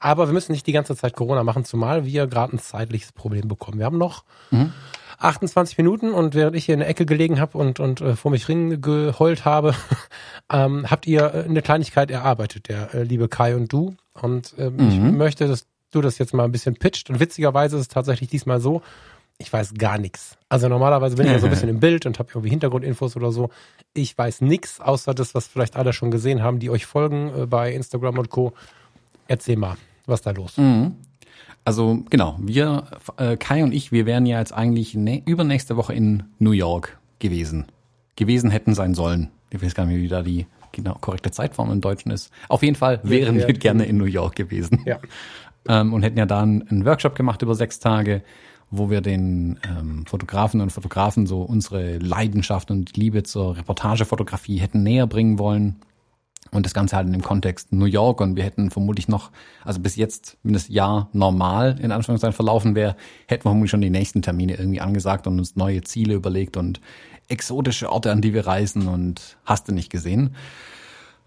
Aber 0.00 0.26
wir 0.28 0.32
müssen 0.32 0.52
nicht 0.52 0.66
die 0.66 0.72
ganze 0.72 0.96
Zeit 0.96 1.14
Corona 1.14 1.42
machen, 1.44 1.64
zumal 1.64 2.06
wir 2.06 2.26
gerade 2.26 2.56
ein 2.56 2.58
zeitliches 2.58 3.12
Problem 3.12 3.46
bekommen. 3.48 3.78
Wir 3.78 3.86
haben 3.86 3.98
noch 3.98 4.24
Mhm. 4.50 4.72
28 5.18 5.76
Minuten 5.76 6.12
und 6.12 6.34
während 6.34 6.54
ich 6.56 6.64
hier 6.64 6.74
in 6.74 6.78
der 6.80 6.88
Ecke 6.88 7.04
gelegen 7.04 7.40
habe 7.40 7.58
und, 7.58 7.80
und 7.80 8.00
äh, 8.00 8.14
vor 8.14 8.30
mich 8.30 8.46
geheult 8.46 9.44
habe, 9.44 9.74
ähm, 10.52 10.90
habt 10.90 11.06
ihr 11.06 11.34
äh, 11.34 11.44
eine 11.44 11.60
Kleinigkeit 11.60 12.10
erarbeitet, 12.10 12.68
der 12.68 12.94
äh, 12.94 13.02
liebe 13.02 13.28
Kai 13.28 13.56
und 13.56 13.72
du. 13.72 13.96
Und 14.14 14.54
ähm, 14.58 14.88
ich 14.88 14.98
Mhm. 14.98 15.16
möchte, 15.16 15.46
dass 15.48 15.66
du 15.90 16.00
das 16.00 16.18
jetzt 16.18 16.34
mal 16.34 16.44
ein 16.44 16.52
bisschen 16.52 16.74
pitcht. 16.74 17.10
Und 17.10 17.20
witzigerweise 17.20 17.76
ist 17.76 17.82
es 17.82 17.88
tatsächlich 17.88 18.28
diesmal 18.28 18.60
so, 18.60 18.82
ich 19.38 19.52
weiß 19.52 19.74
gar 19.74 19.98
nichts. 19.98 20.36
Also 20.48 20.68
normalerweise 20.68 21.16
bin 21.16 21.26
ich 21.26 21.32
ja 21.32 21.38
so 21.38 21.46
ein 21.46 21.50
bisschen 21.50 21.68
im 21.68 21.80
Bild 21.80 22.06
und 22.06 22.18
habe 22.18 22.28
irgendwie 22.30 22.50
Hintergrundinfos 22.50 23.16
oder 23.16 23.30
so. 23.30 23.50
Ich 23.94 24.16
weiß 24.18 24.40
nichts, 24.40 24.80
außer 24.80 25.14
das, 25.14 25.34
was 25.34 25.46
vielleicht 25.46 25.76
alle 25.76 25.92
schon 25.92 26.10
gesehen 26.10 26.42
haben, 26.42 26.58
die 26.58 26.70
euch 26.70 26.86
folgen 26.86 27.32
äh, 27.36 27.46
bei 27.46 27.72
Instagram 27.72 28.18
und 28.18 28.30
Co. 28.30 28.52
Erzähl 29.28 29.56
mal, 29.56 29.76
was 30.06 30.22
da 30.22 30.32
los? 30.32 30.56
Mhm. 30.56 30.96
Also 31.64 32.02
genau, 32.10 32.36
wir, 32.40 32.84
äh, 33.18 33.36
Kai 33.36 33.62
und 33.62 33.72
ich, 33.72 33.92
wir 33.92 34.06
wären 34.06 34.26
ja 34.26 34.38
jetzt 34.38 34.52
eigentlich 34.52 34.94
nä 34.94 35.22
übernächste 35.26 35.76
Woche 35.76 35.94
in 35.94 36.24
New 36.38 36.52
York 36.52 36.98
gewesen. 37.18 37.66
Gewesen 38.16 38.50
hätten 38.50 38.74
sein 38.74 38.94
sollen. 38.94 39.30
Ich 39.50 39.62
weiß 39.62 39.74
gar 39.74 39.84
nicht, 39.84 40.02
wie 40.02 40.08
da 40.08 40.22
die 40.22 40.46
genau 40.72 40.96
korrekte 41.00 41.30
Zeitform 41.30 41.70
im 41.70 41.80
Deutschen 41.80 42.10
ist. 42.10 42.32
Auf 42.48 42.62
jeden 42.62 42.74
Fall 42.74 43.00
wären 43.02 43.38
ja. 43.38 43.46
wir 43.46 43.54
gerne 43.54 43.84
in 43.84 43.98
New 43.98 44.04
York 44.04 44.36
gewesen. 44.36 44.82
Ja. 44.86 44.98
Ähm, 45.68 45.92
und 45.92 46.02
hätten 46.02 46.18
ja 46.18 46.26
da 46.26 46.42
einen, 46.42 46.66
einen 46.68 46.84
Workshop 46.84 47.14
gemacht 47.14 47.42
über 47.42 47.54
sechs 47.54 47.78
Tage, 47.78 48.22
wo 48.70 48.90
wir 48.90 49.00
den 49.00 49.58
ähm, 49.66 50.04
Fotografen 50.06 50.60
und 50.60 50.70
Fotografen 50.70 51.26
so 51.26 51.42
unsere 51.42 51.98
Leidenschaft 51.98 52.70
und 52.70 52.96
Liebe 52.96 53.22
zur 53.22 53.56
Reportagefotografie 53.56 54.58
hätten 54.58 54.82
näher 54.82 55.06
bringen 55.06 55.38
wollen. 55.38 55.76
Und 56.50 56.64
das 56.64 56.72
Ganze 56.72 56.96
halt 56.96 57.06
in 57.06 57.12
dem 57.12 57.22
Kontext 57.22 57.72
New 57.72 57.84
York 57.84 58.22
und 58.22 58.36
wir 58.36 58.44
hätten 58.44 58.70
vermutlich 58.70 59.06
noch, 59.06 59.30
also 59.64 59.80
bis 59.80 59.96
jetzt, 59.96 60.38
wenn 60.42 60.54
das 60.54 60.68
Jahr 60.68 61.10
normal 61.12 61.78
in 61.78 61.92
Anführungszeichen 61.92 62.34
verlaufen 62.34 62.74
wäre, 62.74 62.96
hätten 63.26 63.44
wir 63.44 63.50
vermutlich 63.50 63.70
schon 63.70 63.82
die 63.82 63.90
nächsten 63.90 64.22
Termine 64.22 64.56
irgendwie 64.56 64.80
angesagt 64.80 65.26
und 65.26 65.38
uns 65.38 65.56
neue 65.56 65.82
Ziele 65.82 66.14
überlegt 66.14 66.56
und 66.56 66.80
exotische 67.28 67.92
Orte, 67.92 68.10
an 68.10 68.22
die 68.22 68.32
wir 68.32 68.46
reisen 68.46 68.88
und 68.88 69.36
hast 69.44 69.68
du 69.68 69.74
nicht 69.74 69.90
gesehen. 69.90 70.34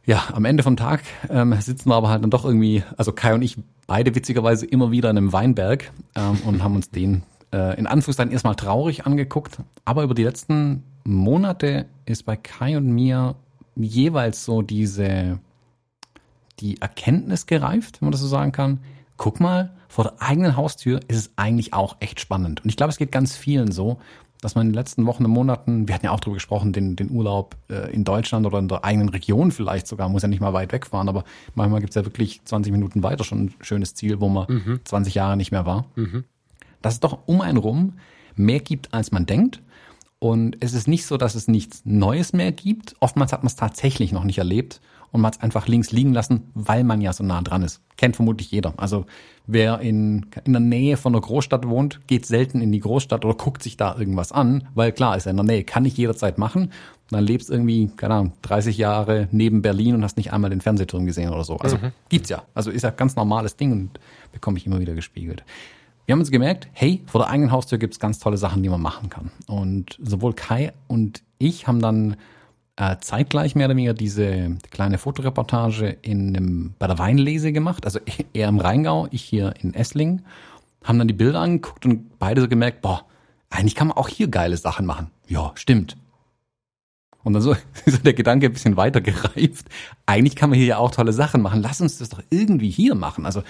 Ja, 0.05 0.29
am 0.33 0.45
Ende 0.45 0.63
vom 0.63 0.77
Tag 0.77 1.03
ähm, 1.29 1.53
sitzen 1.59 1.89
wir 1.89 1.95
aber 1.95 2.09
halt 2.09 2.23
dann 2.23 2.31
doch 2.31 2.43
irgendwie, 2.43 2.83
also 2.97 3.11
Kai 3.11 3.35
und 3.35 3.43
ich 3.43 3.57
beide 3.85 4.15
witzigerweise 4.15 4.65
immer 4.65 4.91
wieder 4.91 5.09
in 5.09 5.17
einem 5.17 5.33
Weinberg 5.33 5.91
ähm, 6.15 6.39
und 6.45 6.63
haben 6.63 6.75
uns 6.75 6.89
den 6.89 7.23
äh, 7.53 7.77
in 7.77 7.85
Anführungszeichen 7.85 8.31
erstmal 8.31 8.55
traurig 8.55 9.05
angeguckt. 9.05 9.59
Aber 9.85 10.03
über 10.03 10.15
die 10.15 10.23
letzten 10.23 10.83
Monate 11.03 11.85
ist 12.05 12.23
bei 12.25 12.35
Kai 12.35 12.77
und 12.77 12.87
mir 12.87 13.35
jeweils 13.75 14.43
so 14.43 14.61
diese 14.61 15.39
die 16.59 16.79
Erkenntnis 16.79 17.45
gereift, 17.47 18.01
wenn 18.01 18.07
man 18.07 18.11
das 18.11 18.21
so 18.21 18.27
sagen 18.27 18.51
kann. 18.51 18.79
Guck 19.17 19.39
mal, 19.39 19.71
vor 19.87 20.05
der 20.05 20.21
eigenen 20.21 20.55
Haustür 20.55 20.99
ist 21.07 21.17
es 21.17 21.31
eigentlich 21.35 21.73
auch 21.73 21.97
echt 21.99 22.19
spannend. 22.19 22.63
Und 22.63 22.69
ich 22.69 22.77
glaube, 22.77 22.91
es 22.91 22.97
geht 22.97 23.11
ganz 23.11 23.35
vielen 23.35 23.71
so, 23.71 23.99
dass 24.41 24.55
man 24.55 24.65
in 24.65 24.71
den 24.71 24.75
letzten 24.75 25.05
Wochen 25.05 25.23
und 25.23 25.31
Monaten, 25.31 25.87
wir 25.87 25.95
hatten 25.95 26.05
ja 26.05 26.11
auch 26.11 26.19
drüber 26.19 26.33
gesprochen, 26.33 26.73
den, 26.73 26.95
den 26.95 27.11
Urlaub 27.11 27.55
äh, 27.69 27.93
in 27.93 28.03
Deutschland 28.03 28.45
oder 28.45 28.59
in 28.59 28.67
der 28.67 28.83
eigenen 28.83 29.09
Region 29.09 29.51
vielleicht 29.51 29.87
sogar, 29.87 30.09
muss 30.09 30.23
ja 30.23 30.27
nicht 30.27 30.41
mal 30.41 30.53
weit 30.53 30.71
wegfahren, 30.73 31.07
aber 31.07 31.23
manchmal 31.55 31.79
gibt's 31.79 31.95
ja 31.95 32.03
wirklich 32.03 32.41
20 32.43 32.71
Minuten 32.71 33.03
weiter 33.03 33.23
schon 33.23 33.45
ein 33.45 33.53
schönes 33.61 33.93
Ziel, 33.93 34.19
wo 34.19 34.29
man 34.29 34.47
20 34.83 35.13
Jahre 35.13 35.37
nicht 35.37 35.51
mehr 35.51 35.65
war. 35.65 35.85
Dass 36.81 36.95
es 36.95 36.99
doch 36.99 37.19
um 37.27 37.41
einen 37.41 37.57
rum 37.57 37.93
mehr 38.35 38.59
gibt, 38.59 38.93
als 38.93 39.11
man 39.11 39.25
denkt. 39.25 39.61
Und 40.17 40.57
es 40.59 40.73
ist 40.73 40.87
nicht 40.87 41.05
so, 41.05 41.17
dass 41.17 41.35
es 41.35 41.47
nichts 41.47 41.81
Neues 41.83 42.33
mehr 42.33 42.51
gibt. 42.51 42.95
Oftmals 42.99 43.33
hat 43.33 43.41
man 43.41 43.47
es 43.47 43.55
tatsächlich 43.55 44.11
noch 44.11 44.23
nicht 44.23 44.37
erlebt 44.37 44.81
und 45.11 45.21
man 45.21 45.27
hat 45.27 45.37
es 45.37 45.41
einfach 45.41 45.67
links 45.67 45.91
liegen 45.91 46.13
lassen, 46.13 46.51
weil 46.53 46.83
man 46.83 47.01
ja 47.01 47.11
so 47.13 47.23
nah 47.23 47.41
dran 47.41 47.63
ist. 47.63 47.81
Kennt 47.97 48.15
vermutlich 48.15 48.51
jeder. 48.51 48.73
Also 48.77 49.05
wer 49.45 49.79
in, 49.79 50.27
in 50.45 50.53
der 50.53 50.61
Nähe 50.61 50.97
von 50.97 51.13
einer 51.13 51.21
Großstadt 51.21 51.67
wohnt, 51.67 52.07
geht 52.07 52.25
selten 52.25 52.61
in 52.61 52.71
die 52.71 52.79
Großstadt 52.79 53.25
oder 53.25 53.35
guckt 53.35 53.61
sich 53.61 53.77
da 53.77 53.95
irgendwas 53.97 54.31
an, 54.31 54.67
weil 54.73 54.91
klar 54.91 55.17
ist 55.17 55.25
er 55.25 55.31
in 55.31 55.37
der 55.37 55.45
Nähe, 55.45 55.63
kann 55.63 55.85
ich 55.85 55.97
jederzeit 55.97 56.37
machen. 56.37 56.63
Und 56.63 56.71
dann 57.17 57.25
lebst 57.25 57.49
irgendwie, 57.49 57.91
keine 57.97 58.13
Ahnung, 58.13 58.33
30 58.43 58.77
Jahre 58.77 59.27
neben 59.31 59.61
Berlin 59.61 59.95
und 59.95 60.03
hast 60.03 60.15
nicht 60.15 60.31
einmal 60.31 60.49
den 60.49 60.61
Fernsehturm 60.61 61.05
gesehen 61.05 61.29
oder 61.29 61.43
so. 61.43 61.57
Also 61.57 61.77
gibt's 62.07 62.29
ja. 62.29 62.43
Also 62.53 62.71
ist 62.71 62.83
ja 62.83 62.91
ganz 62.91 63.17
normales 63.17 63.57
Ding 63.57 63.73
und 63.73 63.99
bekomme 64.31 64.57
ich 64.57 64.65
immer 64.65 64.79
wieder 64.79 64.93
gespiegelt. 64.93 65.43
wir 66.05 66.13
haben 66.13 66.21
uns 66.21 66.31
gemerkt, 66.31 66.69
hey, 66.71 67.03
vor 67.05 67.21
der 67.21 67.29
eigenen 67.29 67.51
Haustür 67.51 67.77
gibt's 67.77 67.99
ganz 67.99 68.19
tolle 68.19 68.37
Sachen, 68.37 68.63
die 68.63 68.69
man 68.69 68.81
machen 68.81 69.09
kann. 69.09 69.31
Und 69.47 69.97
sowohl 70.01 70.33
Kai 70.33 70.71
und 70.87 71.21
ich 71.37 71.67
haben 71.67 71.81
dann 71.81 72.15
äh, 72.75 72.97
zeitgleich 72.99 73.55
mehr 73.55 73.67
oder 73.67 73.75
weniger 73.75 73.93
diese 73.93 74.57
kleine 74.69 74.97
Fotoreportage 74.97 75.97
in 76.01 76.35
einem, 76.35 76.73
bei 76.79 76.87
der 76.87 76.99
Weinlese 76.99 77.51
gemacht, 77.51 77.85
also 77.85 77.99
er 78.33 78.49
im 78.49 78.59
Rheingau, 78.59 79.07
ich 79.11 79.23
hier 79.23 79.53
in 79.61 79.73
Esslingen, 79.73 80.25
haben 80.83 80.97
dann 80.97 81.07
die 81.07 81.13
Bilder 81.13 81.39
angeguckt 81.39 81.85
und 81.85 82.17
beide 82.17 82.41
so 82.41 82.47
gemerkt, 82.47 82.81
boah, 82.81 83.05
eigentlich 83.49 83.75
kann 83.75 83.87
man 83.87 83.97
auch 83.97 84.07
hier 84.07 84.29
geile 84.29 84.57
Sachen 84.57 84.85
machen. 84.85 85.11
Ja, 85.27 85.51
stimmt. 85.55 85.97
Und 87.23 87.33
dann 87.33 87.41
so 87.41 87.55
ist 87.85 88.05
der 88.05 88.13
Gedanke 88.13 88.47
ein 88.47 88.53
bisschen 88.53 88.77
weiter 88.77 89.01
gereift. 89.01 89.67
Eigentlich 90.05 90.35
kann 90.35 90.49
man 90.49 90.57
hier 90.57 90.67
ja 90.67 90.77
auch 90.77 90.91
tolle 90.91 91.13
Sachen 91.13 91.41
machen. 91.41 91.61
Lass 91.61 91.81
uns 91.81 91.97
das 91.97 92.09
doch 92.09 92.23
irgendwie 92.29 92.69
hier 92.69 92.95
machen. 92.95 93.25
Also 93.25 93.43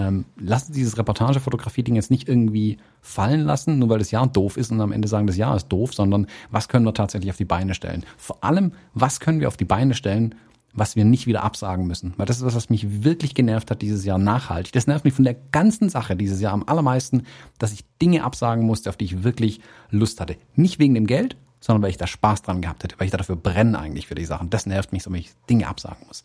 ähm, 0.00 0.24
lass 0.38 0.64
uns 0.64 0.76
dieses 0.76 0.96
Reportagefotografie-Ding 0.96 1.94
jetzt 1.94 2.10
nicht 2.10 2.26
irgendwie 2.26 2.78
fallen 3.02 3.42
lassen, 3.42 3.78
nur 3.78 3.90
weil 3.90 3.98
das 3.98 4.10
Jahr 4.10 4.26
doof 4.26 4.56
ist 4.56 4.72
und 4.72 4.80
am 4.80 4.92
Ende 4.92 5.08
sagen, 5.08 5.26
das 5.26 5.36
Jahr 5.36 5.54
ist 5.56 5.68
doof, 5.68 5.92
sondern 5.92 6.26
was 6.50 6.68
können 6.68 6.86
wir 6.86 6.94
tatsächlich 6.94 7.30
auf 7.30 7.36
die 7.36 7.44
Beine 7.44 7.74
stellen? 7.74 8.04
Vor 8.16 8.42
allem, 8.42 8.72
was 8.94 9.20
können 9.20 9.40
wir 9.40 9.48
auf 9.48 9.58
die 9.58 9.66
Beine 9.66 9.92
stellen, 9.92 10.34
was 10.72 10.96
wir 10.96 11.04
nicht 11.04 11.26
wieder 11.26 11.42
absagen 11.42 11.86
müssen? 11.86 12.14
Weil 12.16 12.24
das 12.24 12.38
ist 12.38 12.44
was, 12.44 12.54
was 12.54 12.70
mich 12.70 13.04
wirklich 13.04 13.34
genervt 13.34 13.70
hat 13.70 13.82
dieses 13.82 14.06
Jahr 14.06 14.16
nachhaltig. 14.16 14.72
Das 14.72 14.86
nervt 14.86 15.04
mich 15.04 15.12
von 15.12 15.24
der 15.24 15.36
ganzen 15.52 15.90
Sache 15.90 16.16
dieses 16.16 16.40
Jahr 16.40 16.54
am 16.54 16.64
allermeisten, 16.66 17.24
dass 17.58 17.72
ich 17.72 17.84
Dinge 18.00 18.24
absagen 18.24 18.64
musste, 18.64 18.88
auf 18.88 18.96
die 18.96 19.04
ich 19.04 19.22
wirklich 19.22 19.60
Lust 19.90 20.20
hatte. 20.20 20.36
Nicht 20.54 20.78
wegen 20.78 20.94
dem 20.94 21.06
Geld, 21.06 21.36
sondern 21.60 21.82
weil 21.82 21.90
ich 21.90 21.98
da 21.98 22.06
Spaß 22.06 22.40
dran 22.40 22.62
gehabt 22.62 22.84
hätte, 22.84 22.98
weil 22.98 23.04
ich 23.04 23.10
da 23.10 23.18
dafür 23.18 23.36
brenne 23.36 23.78
eigentlich 23.78 24.06
für 24.06 24.14
die 24.14 24.24
Sachen. 24.24 24.48
Das 24.48 24.64
nervt 24.64 24.92
mich 24.92 25.02
so, 25.02 25.12
wenn 25.12 25.20
ich 25.20 25.32
Dinge 25.50 25.68
absagen 25.68 26.06
muss. 26.06 26.22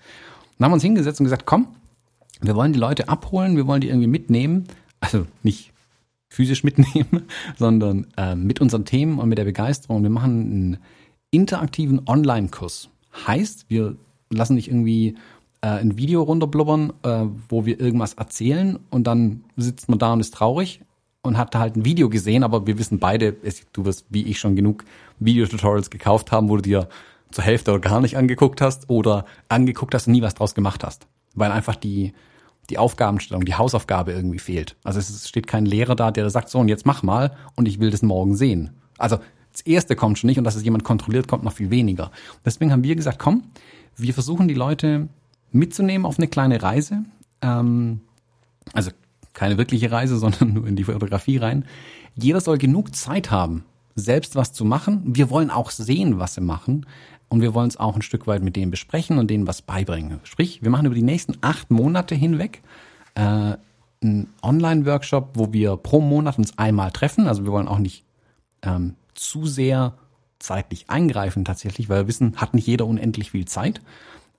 Dann 0.58 0.66
haben 0.66 0.72
wir 0.72 0.76
uns 0.76 0.84
hingesetzt 0.84 1.20
und 1.20 1.26
gesagt, 1.26 1.46
komm, 1.46 1.68
wir 2.42 2.56
wollen 2.56 2.74
die 2.74 2.80
Leute 2.80 3.10
abholen, 3.10 3.56
wir 3.56 3.68
wollen 3.68 3.82
die 3.82 3.90
irgendwie 3.90 4.08
mitnehmen, 4.08 4.66
also 5.00 5.26
nicht 5.44 5.72
physisch 6.30 6.64
mitnehmen, 6.64 7.24
sondern 7.58 8.08
äh, 8.18 8.36
mit 8.36 8.62
unseren 8.62 8.86
Themen 8.86 9.20
und 9.20 9.30
mit 9.30 9.38
der 9.38 9.46
Begeisterung. 9.46 10.04
Wir 10.04 10.10
machen 10.10 10.42
einen 10.42 10.78
interaktiven 11.32 12.02
Online-Kurs. 12.08 12.90
Heißt, 13.28 13.66
wir 13.70 13.96
lassen 14.30 14.56
nicht 14.56 14.68
irgendwie 14.68 15.16
äh, 15.62 15.68
ein 15.68 15.98
Video 15.98 16.24
runterblubbern, 16.24 16.94
äh, 17.04 17.26
wo 17.50 17.66
wir 17.66 17.80
irgendwas 17.80 18.14
erzählen 18.14 18.80
und 18.90 19.08
dann 19.08 19.44
sitzt 19.56 19.90
man 19.90 20.00
da 20.00 20.14
und 20.14 20.20
ist 20.20 20.34
traurig 20.34 20.82
und 21.22 21.38
hat 21.38 21.56
da 21.56 21.60
halt 21.60 21.76
ein 21.76 21.86
Video 21.86 22.10
gesehen, 22.10 22.44
aber 22.44 22.68
wir 22.68 22.78
wissen 22.78 23.00
beide, 23.00 23.36
du 23.74 23.86
wirst 23.86 24.06
wie 24.10 24.24
ich 24.24 24.40
schon 24.40 24.56
genug 24.56 24.84
Videotutorials 25.20 25.90
gekauft 25.90 26.32
haben, 26.32 26.50
wo 26.50 26.58
du 26.58 26.62
dir 26.62 26.90
zur 27.32 27.44
Hälfte 27.44 27.72
oder 27.72 27.82
gar 27.82 28.02
nicht 28.02 28.18
angeguckt 28.18 28.62
hast 28.62 28.90
oder 28.90 29.26
angeguckt 29.50 29.94
hast 29.94 30.08
und 30.08 30.14
nie 30.14 30.22
was 30.22 30.36
draus 30.36 30.54
gemacht 30.54 30.84
hast. 30.84 31.08
Weil 31.36 31.52
einfach 31.52 31.76
die, 31.76 32.14
die 32.70 32.78
Aufgabenstellung, 32.78 33.46
die 33.46 33.56
Hausaufgabe 33.56 34.12
irgendwie 34.12 34.40
fehlt. 34.40 34.76
Also 34.84 35.00
es 35.00 35.28
steht 35.28 35.48
kein 35.48 35.66
Lehrer 35.66 35.96
da, 35.96 36.12
der 36.12 36.30
sagt, 36.30 36.50
so 36.50 36.60
und 36.60 36.68
jetzt 36.68 36.86
mach 36.86 37.04
mal 37.04 37.36
und 37.56 37.68
ich 37.68 37.80
will 37.80 37.92
das 37.92 38.02
morgen 38.02 38.36
sehen. 38.36 38.72
Also 38.98 39.20
das 39.52 39.62
erste 39.62 39.96
kommt 39.96 40.20
schon 40.20 40.28
nicht 40.28 40.38
und 40.38 40.44
dass 40.44 40.56
es 40.56 40.64
jemand 40.64 40.84
kontrolliert, 40.84 41.28
kommt 41.28 41.44
noch 41.44 41.54
viel 41.54 41.70
weniger. 41.70 42.12
Deswegen 42.44 42.72
haben 42.72 42.84
wir 42.84 42.96
gesagt, 42.96 43.20
komm, 43.20 43.44
wir 43.96 44.14
versuchen 44.14 44.48
die 44.48 44.54
Leute 44.54 45.08
mitzunehmen 45.52 46.06
auf 46.06 46.18
eine 46.18 46.28
kleine 46.28 46.62
Reise. 46.62 47.06
Ähm, 47.42 48.02
also 48.74 48.92
keine 49.34 49.58
wirkliche 49.58 49.92
Reise, 49.92 50.18
sondern 50.20 50.54
nur 50.54 50.68
in 50.68 50.76
die 50.76 50.84
Fotografie 50.84 51.38
rein. 51.38 51.66
Jeder 52.16 52.42
soll 52.42 52.58
genug 52.58 52.96
Zeit 52.96 53.32
haben, 53.32 53.66
selbst 53.96 54.36
was 54.36 54.54
zu 54.54 54.66
machen. 54.66 55.02
Wir 55.06 55.30
wollen 55.30 55.52
auch 55.52 55.70
sehen, 55.70 56.20
was 56.20 56.36
sie 56.36 56.42
machen. 56.42 56.86
Und 57.30 57.42
wir 57.42 57.54
wollen 57.54 57.68
es 57.68 57.78
auch 57.78 57.96
ein 57.96 58.02
Stück 58.02 58.28
weit 58.28 58.44
mit 58.44 58.56
denen 58.56 58.72
besprechen 58.72 59.18
und 59.18 59.30
denen 59.30 59.48
was 59.48 59.62
beibringen. 59.62 60.20
Sprich, 60.24 60.62
wir 60.62 60.70
machen 60.70 60.86
über 60.86 60.96
die 60.96 61.02
nächsten 61.02 61.38
acht 61.42 61.72
Monate 61.72 62.16
hinweg 62.16 62.62
äh, 63.16 63.56
einen 64.02 64.30
Online-Workshop, 64.42 65.32
wo 65.34 65.52
wir 65.52 65.78
pro 65.78 66.02
Monat 66.02 66.38
uns 66.38 66.58
einmal 66.58 66.92
treffen. 66.92 67.28
Also 67.28 67.44
wir 67.44 67.52
wollen 67.52 67.68
auch 67.68 67.80
nicht 67.80 68.04
ähm, 68.62 68.96
zu 69.16 69.46
sehr 69.48 69.94
zeitlich 70.40 70.90
eingreifen 70.90 71.46
tatsächlich, 71.46 71.90
weil 71.90 72.04
wir 72.04 72.08
wissen, 72.08 72.36
hat 72.38 72.54
nicht 72.54 72.68
jeder 72.68 72.86
unendlich 72.86 73.32
viel 73.32 73.46
Zeit. 73.46 73.82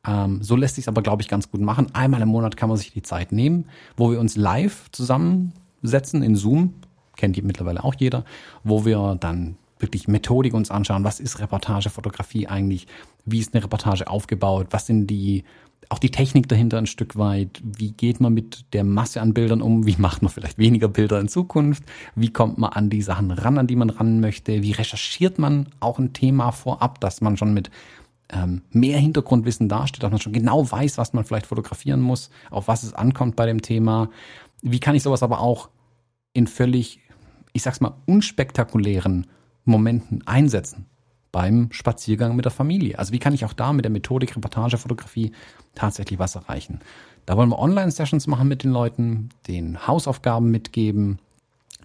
Ähm, 0.06 0.42
so 0.42 0.56
lässt 0.56 0.76
sich 0.76 0.88
aber, 0.88 1.02
glaube 1.02 1.22
ich, 1.22 1.28
ganz 1.28 1.50
gut 1.50 1.60
machen. 1.60 1.88
Einmal 1.94 2.22
im 2.22 2.28
Monat 2.28 2.56
kann 2.56 2.68
man 2.68 2.78
sich 2.78 2.92
die 2.92 3.02
Zeit 3.02 3.32
nehmen, 3.32 3.66
wo 3.96 4.10
wir 4.10 4.20
uns 4.20 4.36
live 4.36 4.90
zusammensetzen 4.92 6.22
in 6.22 6.36
Zoom, 6.36 6.74
kennt 7.16 7.42
mittlerweile 7.42 7.82
auch 7.82 7.94
jeder, 7.98 8.24
wo 8.62 8.84
wir 8.84 9.16
dann 9.18 9.56
wirklich 9.78 10.08
Methodik 10.08 10.54
uns 10.54 10.70
anschauen. 10.70 11.04
Was 11.04 11.20
ist 11.20 11.38
Reportagefotografie 11.38 12.46
eigentlich? 12.46 12.86
Wie 13.24 13.38
ist 13.38 13.54
eine 13.54 13.64
Reportage 13.64 14.08
aufgebaut? 14.08 14.68
Was 14.70 14.86
sind 14.86 15.06
die, 15.08 15.44
auch 15.88 15.98
die 15.98 16.10
Technik 16.10 16.48
dahinter 16.48 16.78
ein 16.78 16.86
Stück 16.86 17.16
weit? 17.16 17.60
Wie 17.62 17.92
geht 17.92 18.20
man 18.20 18.32
mit 18.32 18.72
der 18.72 18.84
Masse 18.84 19.20
an 19.20 19.34
Bildern 19.34 19.62
um? 19.62 19.86
Wie 19.86 19.96
macht 19.98 20.22
man 20.22 20.30
vielleicht 20.30 20.58
weniger 20.58 20.88
Bilder 20.88 21.20
in 21.20 21.28
Zukunft? 21.28 21.84
Wie 22.14 22.32
kommt 22.32 22.58
man 22.58 22.72
an 22.72 22.90
die 22.90 23.02
Sachen 23.02 23.30
ran, 23.30 23.58
an 23.58 23.66
die 23.66 23.76
man 23.76 23.90
ran 23.90 24.20
möchte? 24.20 24.62
Wie 24.62 24.72
recherchiert 24.72 25.38
man 25.38 25.68
auch 25.80 25.98
ein 25.98 26.12
Thema 26.12 26.52
vorab, 26.52 27.00
dass 27.00 27.20
man 27.20 27.36
schon 27.36 27.52
mit 27.52 27.70
ähm, 28.30 28.62
mehr 28.70 28.98
Hintergrundwissen 28.98 29.68
dasteht, 29.68 30.02
dass 30.02 30.10
man 30.10 30.20
schon 30.20 30.32
genau 30.32 30.68
weiß, 30.70 30.98
was 30.98 31.12
man 31.12 31.24
vielleicht 31.24 31.46
fotografieren 31.46 32.00
muss, 32.00 32.30
auf 32.50 32.68
was 32.68 32.82
es 32.82 32.92
ankommt 32.92 33.36
bei 33.36 33.46
dem 33.46 33.62
Thema. 33.62 34.10
Wie 34.62 34.80
kann 34.80 34.96
ich 34.96 35.02
sowas 35.02 35.22
aber 35.22 35.40
auch 35.40 35.68
in 36.32 36.46
völlig, 36.46 37.00
ich 37.52 37.62
sag's 37.62 37.80
mal, 37.80 37.94
unspektakulären 38.06 39.26
Momenten 39.66 40.26
einsetzen? 40.26 40.86
Beim 41.32 41.68
Spaziergang 41.70 42.34
mit 42.34 42.46
der 42.46 42.52
Familie. 42.52 42.98
Also 42.98 43.12
wie 43.12 43.18
kann 43.18 43.34
ich 43.34 43.44
auch 43.44 43.52
da 43.52 43.72
mit 43.72 43.84
der 43.84 43.92
Methodik 43.92 44.34
Reportagefotografie 44.34 45.32
tatsächlich 45.74 46.18
was 46.18 46.34
erreichen? 46.34 46.80
Da 47.26 47.36
wollen 47.36 47.50
wir 47.50 47.58
Online-Sessions 47.58 48.26
machen 48.26 48.48
mit 48.48 48.64
den 48.64 48.70
Leuten, 48.70 49.28
den 49.46 49.86
Hausaufgaben 49.86 50.50
mitgeben, 50.50 51.18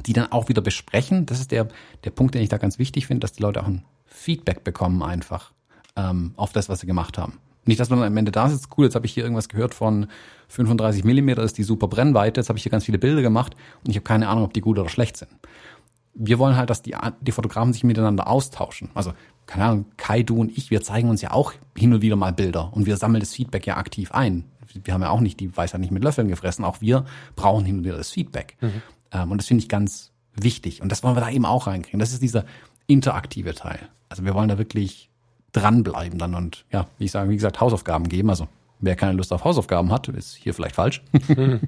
die 0.06 0.14
dann 0.14 0.32
auch 0.32 0.48
wieder 0.48 0.62
besprechen. 0.62 1.26
Das 1.26 1.40
ist 1.40 1.52
der, 1.52 1.68
der 2.06 2.12
Punkt, 2.12 2.36
den 2.36 2.44
ich 2.44 2.50
da 2.50 2.58
ganz 2.58 2.80
wichtig 2.80 3.08
finde, 3.08 3.22
dass 3.22 3.34
die 3.34 3.42
Leute 3.42 3.62
auch 3.62 3.68
ein 3.68 3.84
Feedback 4.06 4.64
bekommen 4.64 5.04
einfach 5.04 5.52
ähm, 5.96 6.34
auf 6.38 6.54
das, 6.54 6.70
was 6.70 6.80
sie 6.80 6.88
gemacht 6.88 7.18
haben. 7.18 7.40
Nicht, 7.66 7.80
dass 7.80 7.90
man 7.90 8.02
am 8.02 8.18
Ende 8.18 8.32
da 8.32 8.50
sitzt, 8.50 8.70
cool, 8.78 8.86
jetzt 8.86 8.96
habe 8.96 9.06
ich 9.06 9.14
hier 9.14 9.24
irgendwas 9.24 9.50
gehört 9.50 9.76
von 9.76 10.08
35 10.48 11.04
Millimeter 11.04 11.44
ist 11.44 11.58
die 11.58 11.64
super 11.64 11.88
Brennweite, 11.88 12.42
jetzt 12.42 12.50
habe 12.50 12.58
ich 12.58 12.64
hier 12.64 12.72
ganz 12.72 12.86
viele 12.86 12.98
Bilder 12.98 13.22
gemacht 13.22 13.56
und 13.84 13.92
ich 13.92 13.98
habe 13.98 14.04
keine 14.04 14.28
Ahnung, 14.28 14.44
ob 14.44 14.54
die 14.54 14.62
gut 14.62 14.80
oder 14.80 14.90
schlecht 14.90 15.18
sind. 15.18 15.32
Wir 16.14 16.40
wollen 16.40 16.56
halt, 16.56 16.70
dass 16.70 16.82
die, 16.82 16.96
die 17.22 17.32
Fotografen 17.32 17.74
sich 17.74 17.84
miteinander 17.84 18.28
austauschen. 18.28 18.90
Also, 18.94 19.14
keine 19.46 19.66
Ahnung, 19.66 19.86
Kai, 19.98 20.24
du 20.24 20.38
und 20.38 20.56
ich, 20.58 20.72
wir 20.72 20.82
zeigen 20.82 21.10
uns 21.10 21.22
ja 21.22 21.32
auch 21.32 21.54
hin 21.78 21.94
und 21.94 22.02
wieder 22.02 22.16
mal 22.16 22.34
Bilder 22.34 22.72
und 22.74 22.86
wir 22.86 22.98
sammeln 22.98 23.22
das 23.22 23.34
Feedback 23.34 23.66
ja 23.68 23.78
aktiv 23.78 24.12
ein. 24.12 24.46
Wir 24.84 24.94
haben 24.94 25.02
ja 25.02 25.10
auch 25.10 25.20
nicht 25.20 25.40
die 25.40 25.56
Weisheit 25.56 25.82
nicht 25.82 25.92
mit 25.92 26.04
Löffeln 26.04 26.30
gefressen, 26.30 26.64
auch 26.64 26.80
wir 26.80 27.06
brauchen 27.36 27.66
hin 27.66 27.80
und 27.80 27.84
wieder 27.84 27.98
das 27.98 28.12
Feedback. 28.12 28.58
Mhm. 28.62 28.82
Ähm, 29.12 29.32
und 29.32 29.38
das 29.38 29.48
finde 29.48 29.64
ich 29.64 29.70
ganz 29.70 30.12
wichtig. 30.34 30.82
Und 30.82 30.92
das 30.92 31.04
wollen 31.04 31.16
wir 31.16 31.22
da 31.22 31.30
eben 31.30 31.46
auch 31.46 31.68
reinkriegen. 31.68 32.00
Das 32.00 32.14
ist 32.14 32.22
dieser 32.22 32.46
interaktive 32.88 33.54
Teil. 33.54 33.80
Also 34.10 34.24
wir 34.24 34.34
wollen 34.34 34.50
da 34.50 34.58
wirklich 34.58 35.10
dranbleiben 35.52 36.18
dann 36.18 36.36
und 36.36 36.66
ja, 36.72 36.88
wie 36.98 37.06
ich 37.06 37.12
sage, 37.12 37.30
wie 37.30 37.36
gesagt, 37.36 37.60
Hausaufgaben 37.60 38.08
geben. 38.08 38.30
Also 38.30 38.48
wer 38.80 38.96
keine 38.96 39.14
Lust 39.14 39.34
auf 39.34 39.44
Hausaufgaben 39.44 39.92
hat, 39.92 40.08
ist 40.10 40.36
hier 40.36 40.54
vielleicht 40.54 40.76
falsch. 40.76 41.04
Mhm. 41.28 41.62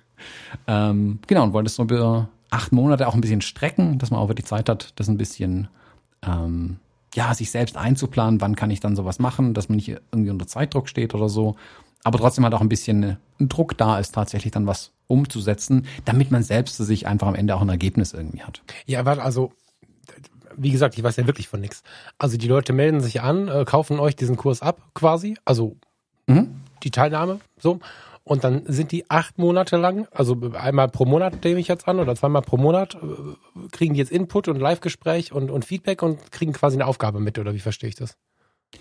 ähm, 0.66 1.18
genau, 1.26 1.44
und 1.44 1.52
wollen 1.52 1.64
das 1.64 1.74
so 1.74 1.82
über 1.82 2.28
acht 2.50 2.72
Monate 2.72 3.08
auch 3.08 3.14
ein 3.14 3.20
bisschen 3.20 3.40
strecken, 3.40 3.98
dass 3.98 4.10
man 4.10 4.20
auch 4.20 4.28
wirklich 4.28 4.46
Zeit 4.46 4.68
hat, 4.68 4.92
das 4.96 5.08
ein 5.08 5.18
bisschen 5.18 5.68
ähm, 6.22 6.78
ja, 7.14 7.34
sich 7.34 7.50
selbst 7.50 7.76
einzuplanen, 7.76 8.40
wann 8.40 8.56
kann 8.56 8.70
ich 8.70 8.80
dann 8.80 8.94
sowas 8.94 9.18
machen, 9.18 9.54
dass 9.54 9.68
man 9.68 9.76
nicht 9.76 9.88
irgendwie 9.88 10.30
unter 10.30 10.46
Zeitdruck 10.46 10.88
steht 10.88 11.14
oder 11.14 11.28
so. 11.28 11.56
Aber 12.04 12.18
trotzdem 12.18 12.44
halt 12.44 12.54
auch 12.54 12.60
ein 12.60 12.68
bisschen 12.68 13.16
ein 13.40 13.48
Druck 13.48 13.76
da 13.76 13.98
ist, 13.98 14.14
tatsächlich 14.14 14.52
dann 14.52 14.66
was 14.66 14.92
umzusetzen, 15.08 15.86
damit 16.04 16.30
man 16.30 16.42
selbst 16.42 16.76
sich 16.76 17.06
einfach 17.06 17.26
am 17.26 17.34
Ende 17.34 17.56
auch 17.56 17.62
ein 17.62 17.68
Ergebnis 17.68 18.12
irgendwie 18.12 18.42
hat. 18.42 18.62
Ja, 18.86 19.04
warte, 19.04 19.22
also 19.22 19.52
wie 20.56 20.70
gesagt, 20.70 20.96
ich 20.96 21.02
weiß 21.02 21.16
ja 21.16 21.26
wirklich 21.26 21.48
von 21.48 21.60
nichts. 21.60 21.82
Also 22.18 22.36
die 22.36 22.48
Leute 22.48 22.72
melden 22.72 23.00
sich 23.00 23.22
an, 23.22 23.48
äh, 23.48 23.64
kaufen 23.64 23.98
euch 23.98 24.16
diesen 24.16 24.36
Kurs 24.36 24.62
ab, 24.62 24.80
quasi, 24.94 25.36
also 25.44 25.76
mhm. 26.26 26.60
die 26.82 26.90
Teilnahme, 26.90 27.40
so. 27.58 27.80
Und 28.28 28.42
dann 28.42 28.62
sind 28.66 28.90
die 28.90 29.08
acht 29.08 29.38
Monate 29.38 29.76
lang, 29.76 30.08
also 30.10 30.36
einmal 30.58 30.88
pro 30.88 31.04
Monat 31.04 31.44
nehme 31.44 31.60
ich 31.60 31.68
jetzt 31.68 31.86
an 31.86 32.00
oder 32.00 32.16
zweimal 32.16 32.42
pro 32.42 32.56
Monat, 32.56 32.96
äh, 32.96 33.68
kriegen 33.70 33.94
die 33.94 34.00
jetzt 34.00 34.10
Input 34.10 34.48
und 34.48 34.58
Live-Gespräch 34.58 35.32
und, 35.32 35.48
und 35.48 35.64
Feedback 35.64 36.02
und 36.02 36.32
kriegen 36.32 36.52
quasi 36.52 36.76
eine 36.76 36.88
Aufgabe 36.88 37.20
mit, 37.20 37.38
oder 37.38 37.54
wie 37.54 37.60
verstehe 37.60 37.88
ich 37.88 37.94
das? 37.94 38.16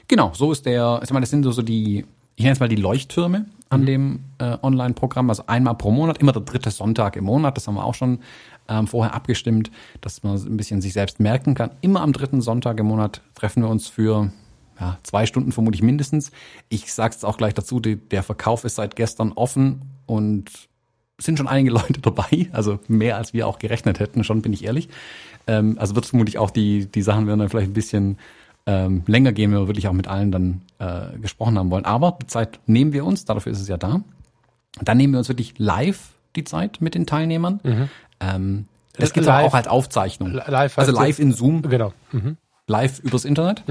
Genau, 0.07 0.31
so 0.33 0.51
ist 0.51 0.65
der, 0.65 0.99
ich 1.03 1.11
meine, 1.11 1.25
das 1.25 1.29
sind 1.29 1.43
so, 1.43 1.51
so 1.51 1.61
die, 1.61 2.07
ich 2.35 2.43
nenne 2.43 2.53
es 2.53 2.59
mal 2.59 2.67
die 2.67 2.75
Leuchttürme 2.75 3.45
an 3.69 3.81
mhm. 3.81 3.85
dem 3.85 4.19
äh, 4.39 4.57
Online-Programm, 4.63 5.29
also 5.29 5.43
einmal 5.45 5.75
pro 5.75 5.91
Monat, 5.91 6.17
immer 6.17 6.31
der 6.31 6.41
dritte 6.41 6.71
Sonntag 6.71 7.15
im 7.15 7.25
Monat, 7.25 7.55
das 7.55 7.67
haben 7.67 7.75
wir 7.75 7.85
auch 7.85 7.93
schon 7.93 8.21
ähm, 8.67 8.87
vorher 8.87 9.13
abgestimmt, 9.13 9.69
dass 10.01 10.23
man 10.23 10.37
ein 10.37 10.57
bisschen 10.57 10.81
sich 10.81 10.93
selbst 10.93 11.19
merken 11.19 11.53
kann. 11.53 11.69
Immer 11.81 12.01
am 12.01 12.13
dritten 12.13 12.41
Sonntag 12.41 12.79
im 12.79 12.87
Monat 12.87 13.21
treffen 13.35 13.61
wir 13.61 13.69
uns 13.69 13.89
für 13.89 14.31
ja, 14.79 14.97
zwei 15.03 15.25
Stunden 15.25 15.51
vermutlich 15.51 15.81
mindestens. 15.81 16.31
Ich 16.69 16.93
sage 16.93 17.15
es 17.15 17.23
auch 17.23 17.37
gleich 17.37 17.53
dazu, 17.53 17.79
die, 17.79 17.95
der 17.95 18.23
Verkauf 18.23 18.63
ist 18.63 18.75
seit 18.75 18.95
gestern 18.95 19.31
offen 19.33 19.81
und 20.05 20.51
sind 21.19 21.37
schon 21.37 21.47
einige 21.47 21.71
Leute 21.71 22.01
dabei, 22.01 22.49
also 22.51 22.79
mehr 22.87 23.17
als 23.17 23.33
wir 23.33 23.47
auch 23.47 23.59
gerechnet 23.59 23.99
hätten, 23.99 24.23
schon 24.23 24.41
bin 24.41 24.53
ich 24.53 24.65
ehrlich. 24.65 24.89
Ähm, 25.47 25.77
also 25.79 25.95
wird 25.95 26.05
vermutlich 26.05 26.37
auch 26.37 26.49
die, 26.51 26.87
die 26.87 27.01
Sachen 27.01 27.27
werden 27.27 27.39
dann 27.39 27.49
vielleicht 27.49 27.69
ein 27.69 27.73
bisschen 27.73 28.17
ähm, 28.65 29.03
länger 29.05 29.31
gehen, 29.31 29.51
wenn 29.51 29.59
wir 29.59 29.67
wirklich 29.67 29.87
auch 29.87 29.93
mit 29.93 30.07
allen 30.07 30.31
dann 30.31 30.61
äh, 30.79 31.17
gesprochen 31.19 31.57
haben 31.57 31.69
wollen. 31.69 31.85
Aber 31.85 32.17
die 32.21 32.27
Zeit 32.27 32.59
nehmen 32.65 32.93
wir 32.93 33.05
uns, 33.05 33.25
dafür 33.25 33.51
ist 33.51 33.61
es 33.61 33.67
ja 33.67 33.77
da. 33.77 34.01
Dann 34.81 34.97
nehmen 34.97 35.13
wir 35.13 35.19
uns 35.19 35.29
wirklich 35.29 35.57
live 35.57 35.99
die 36.35 36.43
Zeit 36.43 36.81
mit 36.81 36.95
den 36.95 37.05
Teilnehmern. 37.05 37.59
Mhm. 37.63 37.89
Ähm, 38.19 38.67
das 38.97 39.13
gibt 39.13 39.25
es 39.27 39.31
auch 39.31 39.53
als 39.53 39.67
Aufzeichnung. 39.67 40.31
Live 40.31 40.77
also 40.77 40.91
live 40.91 41.19
in 41.19 41.31
Zoom, 41.31 41.61
Genau. 41.61 41.93
Mhm. 42.11 42.37
live 42.67 42.99
übers 42.99 43.25
Internet. 43.25 43.63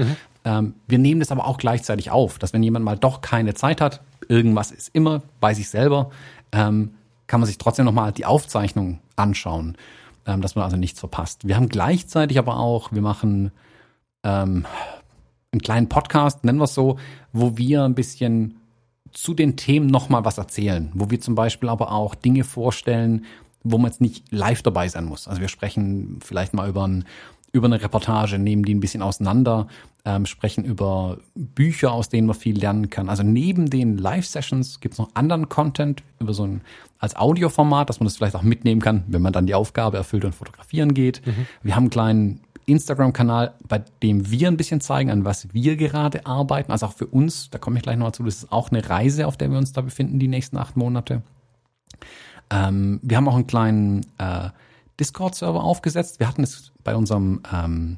Ähm, 0.45 0.75
wir 0.87 0.99
nehmen 0.99 1.19
das 1.19 1.31
aber 1.31 1.45
auch 1.47 1.57
gleichzeitig 1.57 2.11
auf, 2.11 2.39
dass 2.39 2.53
wenn 2.53 2.63
jemand 2.63 2.85
mal 2.85 2.97
doch 2.97 3.21
keine 3.21 3.55
Zeit 3.55 3.81
hat, 3.81 4.01
irgendwas 4.29 4.71
ist 4.71 4.89
immer 4.93 5.23
bei 5.41 5.53
sich 5.53 5.69
selber, 5.69 6.11
ähm, 6.51 6.93
kann 7.27 7.39
man 7.39 7.47
sich 7.47 7.57
trotzdem 7.57 7.85
nochmal 7.85 8.11
die 8.11 8.25
Aufzeichnung 8.25 8.99
anschauen, 9.15 9.75
ähm, 10.27 10.41
dass 10.41 10.55
man 10.55 10.63
also 10.63 10.77
nichts 10.77 10.99
verpasst. 10.99 11.47
Wir 11.47 11.55
haben 11.55 11.67
gleichzeitig 11.67 12.37
aber 12.37 12.59
auch, 12.59 12.91
wir 12.91 13.01
machen 13.01 13.51
ähm, 14.23 14.65
einen 15.51 15.61
kleinen 15.61 15.89
Podcast, 15.89 16.43
nennen 16.43 16.59
wir 16.59 16.65
es 16.65 16.75
so, 16.75 16.97
wo 17.33 17.57
wir 17.57 17.83
ein 17.83 17.95
bisschen 17.95 18.59
zu 19.11 19.33
den 19.33 19.55
Themen 19.55 19.87
nochmal 19.87 20.25
was 20.25 20.37
erzählen, 20.37 20.91
wo 20.93 21.09
wir 21.09 21.19
zum 21.19 21.35
Beispiel 21.35 21.69
aber 21.69 21.91
auch 21.91 22.13
Dinge 22.13 22.43
vorstellen, 22.43 23.25
wo 23.63 23.77
man 23.77 23.89
jetzt 23.89 24.01
nicht 24.01 24.31
live 24.31 24.61
dabei 24.61 24.89
sein 24.89 25.05
muss. 25.05 25.27
Also 25.27 25.41
wir 25.41 25.47
sprechen 25.47 26.19
vielleicht 26.23 26.53
mal 26.53 26.69
über, 26.69 26.87
ein, 26.87 27.05
über 27.55 27.67
eine 27.67 27.81
Reportage, 27.81 28.37
nehmen 28.37 28.63
die 28.63 28.75
ein 28.75 28.81
bisschen 28.81 29.01
auseinander, 29.01 29.67
ähm, 30.03 30.25
sprechen 30.25 30.65
über 30.65 31.17
Bücher, 31.35 31.93
aus 31.93 32.09
denen 32.09 32.27
man 32.27 32.35
viel 32.35 32.59
lernen 32.59 32.89
kann. 32.89 33.07
Also 33.07 33.23
neben 33.23 33.69
den 33.69 33.97
Live-Sessions 33.97 34.81
gibt 34.81 34.93
es 34.93 34.99
noch 34.99 35.09
anderen 35.13 35.47
Content 35.47 36.03
über 36.19 36.33
so 36.33 36.45
ein 36.45 36.61
als 36.99 37.15
Audioformat, 37.15 37.89
dass 37.89 37.99
man 37.99 38.05
das 38.05 38.17
vielleicht 38.17 38.35
auch 38.35 38.41
mitnehmen 38.41 38.81
kann, 38.81 39.03
wenn 39.07 39.21
man 39.21 39.31
dann 39.31 39.45
die 39.45 39.53
Aufgabe 39.53 39.97
erfüllt 39.97 40.25
und 40.25 40.33
fotografieren 40.33 40.93
geht. 40.93 41.21
Wir 41.61 41.75
haben 41.75 41.83
einen 41.83 41.89
kleinen 41.91 42.41
Instagram-Kanal, 42.65 43.53
bei 43.67 43.83
dem 44.01 44.29
wir 44.29 44.47
ein 44.47 44.57
bisschen 44.57 44.81
zeigen, 44.81 45.11
an 45.11 45.23
was 45.23 45.53
wir 45.53 45.77
gerade 45.77 46.25
arbeiten. 46.25 46.71
Also 46.71 46.87
auch 46.87 46.93
für 46.93 47.07
uns, 47.07 47.49
da 47.51 47.57
komme 47.59 47.77
ich 47.77 47.83
gleich 47.83 47.97
noch 47.97 48.07
dazu, 48.07 48.23
das 48.23 48.43
ist 48.43 48.51
auch 48.51 48.71
eine 48.71 48.89
Reise, 48.89 49.27
auf 49.27 49.37
der 49.37 49.51
wir 49.51 49.57
uns 49.57 49.71
da 49.71 49.81
befinden, 49.81 50.19
die 50.19 50.27
nächsten 50.27 50.57
acht 50.57 50.75
Monate. 50.75 51.21
Ähm, 52.49 52.99
wir 53.01 53.17
haben 53.17 53.27
auch 53.27 53.35
einen 53.35 53.47
kleinen 53.47 54.01
äh, 54.17 54.49
Discord-Server 54.99 55.63
aufgesetzt. 55.63 56.19
Wir 56.19 56.27
hatten 56.27 56.43
es 56.43 56.71
bei 56.83 56.95
unserem 56.95 57.41
ähm, 57.53 57.97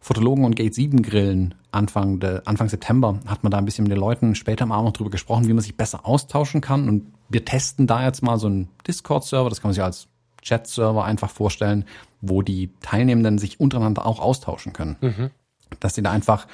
Fotologen 0.00 0.44
und 0.44 0.56
Gate 0.56 0.74
7 0.74 1.02
Grillen 1.02 1.54
Anfang, 1.72 2.18
de, 2.20 2.40
Anfang 2.46 2.68
September 2.68 3.20
hat 3.26 3.42
man 3.44 3.50
da 3.50 3.58
ein 3.58 3.64
bisschen 3.64 3.84
mit 3.84 3.92
den 3.92 4.00
Leuten 4.00 4.34
später 4.34 4.64
am 4.64 4.72
Abend 4.72 4.86
noch 4.86 4.92
drüber 4.92 5.10
gesprochen, 5.10 5.46
wie 5.46 5.52
man 5.52 5.62
sich 5.62 5.76
besser 5.76 6.06
austauschen 6.06 6.60
kann. 6.60 6.88
Und 6.88 7.12
wir 7.28 7.44
testen 7.44 7.86
da 7.86 8.04
jetzt 8.04 8.22
mal 8.22 8.38
so 8.38 8.46
einen 8.48 8.68
Discord-Server, 8.86 9.48
das 9.48 9.60
kann 9.60 9.68
man 9.68 9.74
sich 9.74 9.84
als 9.84 10.08
Chat-Server 10.42 11.04
einfach 11.04 11.30
vorstellen, 11.30 11.84
wo 12.20 12.42
die 12.42 12.70
Teilnehmenden 12.80 13.38
sich 13.38 13.60
untereinander 13.60 14.06
auch 14.06 14.20
austauschen 14.20 14.72
können. 14.72 14.96
Dass 15.78 15.94
sie 15.94 16.02
da 16.02 16.10
einfach 16.10 16.46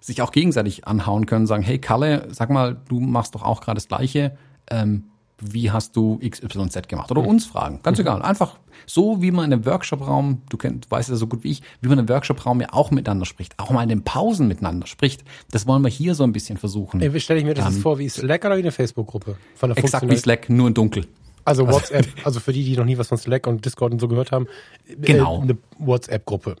sich 0.00 0.20
auch 0.22 0.32
gegenseitig 0.32 0.86
anhauen 0.86 1.26
können, 1.26 1.46
sagen, 1.46 1.62
hey 1.62 1.78
Kalle, 1.78 2.28
sag 2.30 2.50
mal, 2.50 2.76
du 2.88 3.00
machst 3.00 3.34
doch 3.34 3.42
auch 3.42 3.60
gerade 3.60 3.76
das 3.76 3.88
Gleiche. 3.88 4.36
Ähm, 4.70 5.04
wie 5.52 5.70
hast 5.70 5.94
du 5.96 6.18
XYZ 6.18 6.88
gemacht? 6.88 7.10
Oder 7.10 7.20
uns 7.26 7.46
fragen. 7.46 7.80
Ganz 7.82 7.98
egal. 7.98 8.22
Einfach 8.22 8.58
so, 8.86 9.22
wie 9.22 9.30
man 9.30 9.46
in 9.46 9.52
einem 9.52 9.66
Workshop-Raum, 9.66 10.42
du 10.48 10.56
kennst, 10.56 10.90
weißt 10.90 11.10
ja 11.10 11.16
so 11.16 11.26
gut 11.26 11.44
wie 11.44 11.50
ich, 11.52 11.62
wie 11.80 11.88
man 11.88 11.98
im 11.98 12.08
Workshop-Raum 12.08 12.60
ja 12.60 12.68
auch 12.72 12.90
miteinander 12.90 13.24
spricht, 13.26 13.58
auch 13.58 13.70
mal 13.70 13.82
in 13.82 13.88
den 13.88 14.02
Pausen 14.04 14.48
miteinander 14.48 14.86
spricht. 14.86 15.24
Das 15.50 15.66
wollen 15.66 15.82
wir 15.82 15.88
hier 15.90 16.14
so 16.14 16.24
ein 16.24 16.32
bisschen 16.32 16.56
versuchen. 16.56 17.00
Wie 17.00 17.20
stelle 17.20 17.38
ich 17.40 17.46
mir 17.46 17.54
das 17.54 17.72
jetzt 17.74 17.82
vor, 17.82 17.98
wie 17.98 18.08
Slack 18.08 18.44
oder 18.44 18.56
wie 18.56 18.60
eine 18.60 18.72
Facebook-Gruppe? 18.72 19.36
Von 19.54 19.70
der 19.70 19.78
Exakt 19.78 20.08
wie 20.10 20.16
Slack, 20.16 20.48
nur 20.50 20.68
in 20.68 20.74
dunkel. 20.74 21.06
Also 21.44 21.68
WhatsApp, 21.68 22.06
also 22.24 22.40
für 22.40 22.52
die, 22.52 22.64
die 22.64 22.76
noch 22.76 22.86
nie 22.86 22.96
was 22.98 23.08
von 23.08 23.18
Slack 23.18 23.46
und 23.46 23.64
Discord 23.64 23.92
und 23.92 24.00
so 24.00 24.08
gehört 24.08 24.32
haben, 24.32 24.46
äh, 24.88 24.96
Genau. 24.96 25.42
eine 25.42 25.56
WhatsApp-Gruppe. 25.78 26.56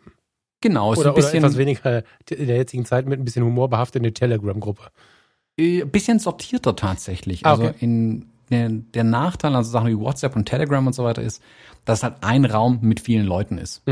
Genau, 0.60 0.92
ist 0.92 0.98
Oder, 1.00 1.10
ein 1.10 1.12
oder 1.14 1.22
bisschen, 1.22 1.38
etwas 1.44 1.56
weniger 1.58 2.04
in 2.30 2.46
der 2.46 2.56
jetzigen 2.56 2.84
Zeit 2.86 3.06
mit 3.06 3.18
ein 3.20 3.24
bisschen 3.24 3.44
Humor 3.44 3.68
behaftet 3.68 4.00
eine 4.02 4.12
Telegram-Gruppe. 4.14 4.84
äh, 5.58 5.84
bisschen 5.84 6.18
sortierter 6.18 6.74
tatsächlich. 6.74 7.44
Ah, 7.44 7.50
Also 7.50 7.64
okay. 7.64 7.74
in 7.80 8.26
der, 8.50 8.68
der 8.68 9.04
Nachteil, 9.04 9.54
also 9.54 9.70
Sachen 9.70 9.88
wie 9.88 9.98
WhatsApp 9.98 10.36
und 10.36 10.46
Telegram 10.46 10.86
und 10.86 10.94
so 10.94 11.04
weiter 11.04 11.22
ist, 11.22 11.42
dass 11.84 11.98
es 11.98 12.02
halt 12.04 12.16
ein 12.22 12.44
Raum 12.44 12.78
mit 12.82 13.00
vielen 13.00 13.26
Leuten 13.26 13.58
ist. 13.58 13.82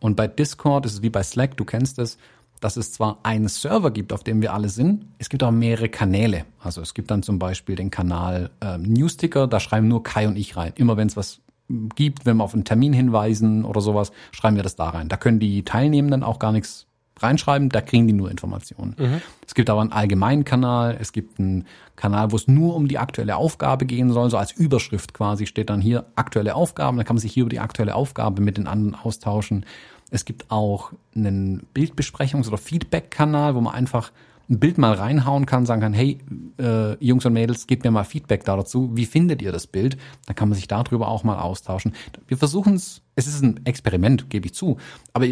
Und 0.00 0.16
bei 0.16 0.26
Discord 0.26 0.86
ist 0.86 0.92
es 0.94 1.02
wie 1.02 1.10
bei 1.10 1.22
Slack, 1.22 1.56
du 1.56 1.64
kennst 1.64 1.98
es, 1.98 2.18
dass 2.60 2.76
es 2.76 2.92
zwar 2.92 3.18
einen 3.24 3.48
Server 3.48 3.90
gibt, 3.90 4.12
auf 4.12 4.24
dem 4.24 4.40
wir 4.40 4.54
alle 4.54 4.70
sind, 4.70 5.04
es 5.18 5.28
gibt 5.28 5.42
auch 5.42 5.50
mehrere 5.50 5.88
Kanäle. 5.88 6.46
Also 6.60 6.80
es 6.80 6.94
gibt 6.94 7.10
dann 7.10 7.22
zum 7.22 7.38
Beispiel 7.38 7.76
den 7.76 7.90
Kanal 7.90 8.50
ähm, 8.62 8.84
Newsticker, 8.84 9.46
da 9.46 9.60
schreiben 9.60 9.88
nur 9.88 10.02
Kai 10.02 10.26
und 10.28 10.36
ich 10.36 10.56
rein. 10.56 10.72
Immer 10.76 10.96
wenn 10.96 11.08
es 11.08 11.16
was 11.16 11.40
m, 11.68 11.90
gibt, 11.94 12.24
wenn 12.24 12.38
wir 12.38 12.44
auf 12.44 12.54
einen 12.54 12.64
Termin 12.64 12.94
hinweisen 12.94 13.66
oder 13.66 13.82
sowas, 13.82 14.12
schreiben 14.32 14.56
wir 14.56 14.62
das 14.62 14.76
da 14.76 14.88
rein. 14.88 15.08
Da 15.08 15.18
können 15.18 15.40
die 15.40 15.62
Teilnehmenden 15.62 16.22
auch 16.22 16.38
gar 16.38 16.52
nichts 16.52 16.86
reinschreiben, 17.20 17.68
da 17.68 17.80
kriegen 17.80 18.06
die 18.06 18.12
nur 18.12 18.30
Informationen. 18.30 19.20
Es 19.46 19.54
gibt 19.54 19.70
aber 19.70 19.80
einen 19.80 19.92
allgemeinen 19.92 20.44
Kanal, 20.44 20.96
es 21.00 21.12
gibt 21.12 21.38
einen 21.38 21.66
Kanal, 21.96 22.32
wo 22.32 22.36
es 22.36 22.48
nur 22.48 22.74
um 22.74 22.88
die 22.88 22.98
aktuelle 22.98 23.36
Aufgabe 23.36 23.86
gehen 23.86 24.12
soll, 24.12 24.30
so 24.30 24.36
als 24.36 24.52
Überschrift 24.52 25.14
quasi 25.14 25.46
steht 25.46 25.70
dann 25.70 25.80
hier 25.80 26.06
aktuelle 26.16 26.54
Aufgaben, 26.54 26.96
dann 26.96 27.06
kann 27.06 27.16
man 27.16 27.20
sich 27.20 27.32
hier 27.32 27.42
über 27.42 27.50
die 27.50 27.60
aktuelle 27.60 27.94
Aufgabe 27.94 28.42
mit 28.42 28.56
den 28.56 28.66
anderen 28.66 28.94
austauschen. 28.94 29.64
Es 30.10 30.24
gibt 30.24 30.50
auch 30.50 30.92
einen 31.14 31.66
Bildbesprechungs- 31.74 32.48
oder 32.48 32.58
Feedback-Kanal, 32.58 33.54
wo 33.54 33.60
man 33.60 33.74
einfach 33.74 34.12
ein 34.48 34.58
Bild 34.58 34.76
mal 34.76 34.92
reinhauen 34.92 35.46
kann, 35.46 35.64
sagen 35.64 35.80
kann, 35.80 35.94
hey, 35.94 36.18
äh, 36.58 37.02
Jungs 37.04 37.24
und 37.24 37.32
Mädels, 37.32 37.66
gebt 37.66 37.84
mir 37.84 37.90
mal 37.90 38.04
Feedback 38.04 38.44
da 38.44 38.56
dazu. 38.56 38.90
Wie 38.94 39.06
findet 39.06 39.40
ihr 39.40 39.52
das 39.52 39.66
Bild? 39.66 39.96
Dann 40.26 40.36
kann 40.36 40.48
man 40.48 40.56
sich 40.56 40.68
darüber 40.68 41.08
auch 41.08 41.24
mal 41.24 41.38
austauschen. 41.38 41.94
Wir 42.28 42.36
versuchen 42.36 42.74
es, 42.74 43.00
es 43.16 43.26
ist 43.26 43.42
ein 43.42 43.64
Experiment, 43.64 44.28
gebe 44.28 44.46
ich 44.46 44.54
zu, 44.54 44.76
aber 45.14 45.26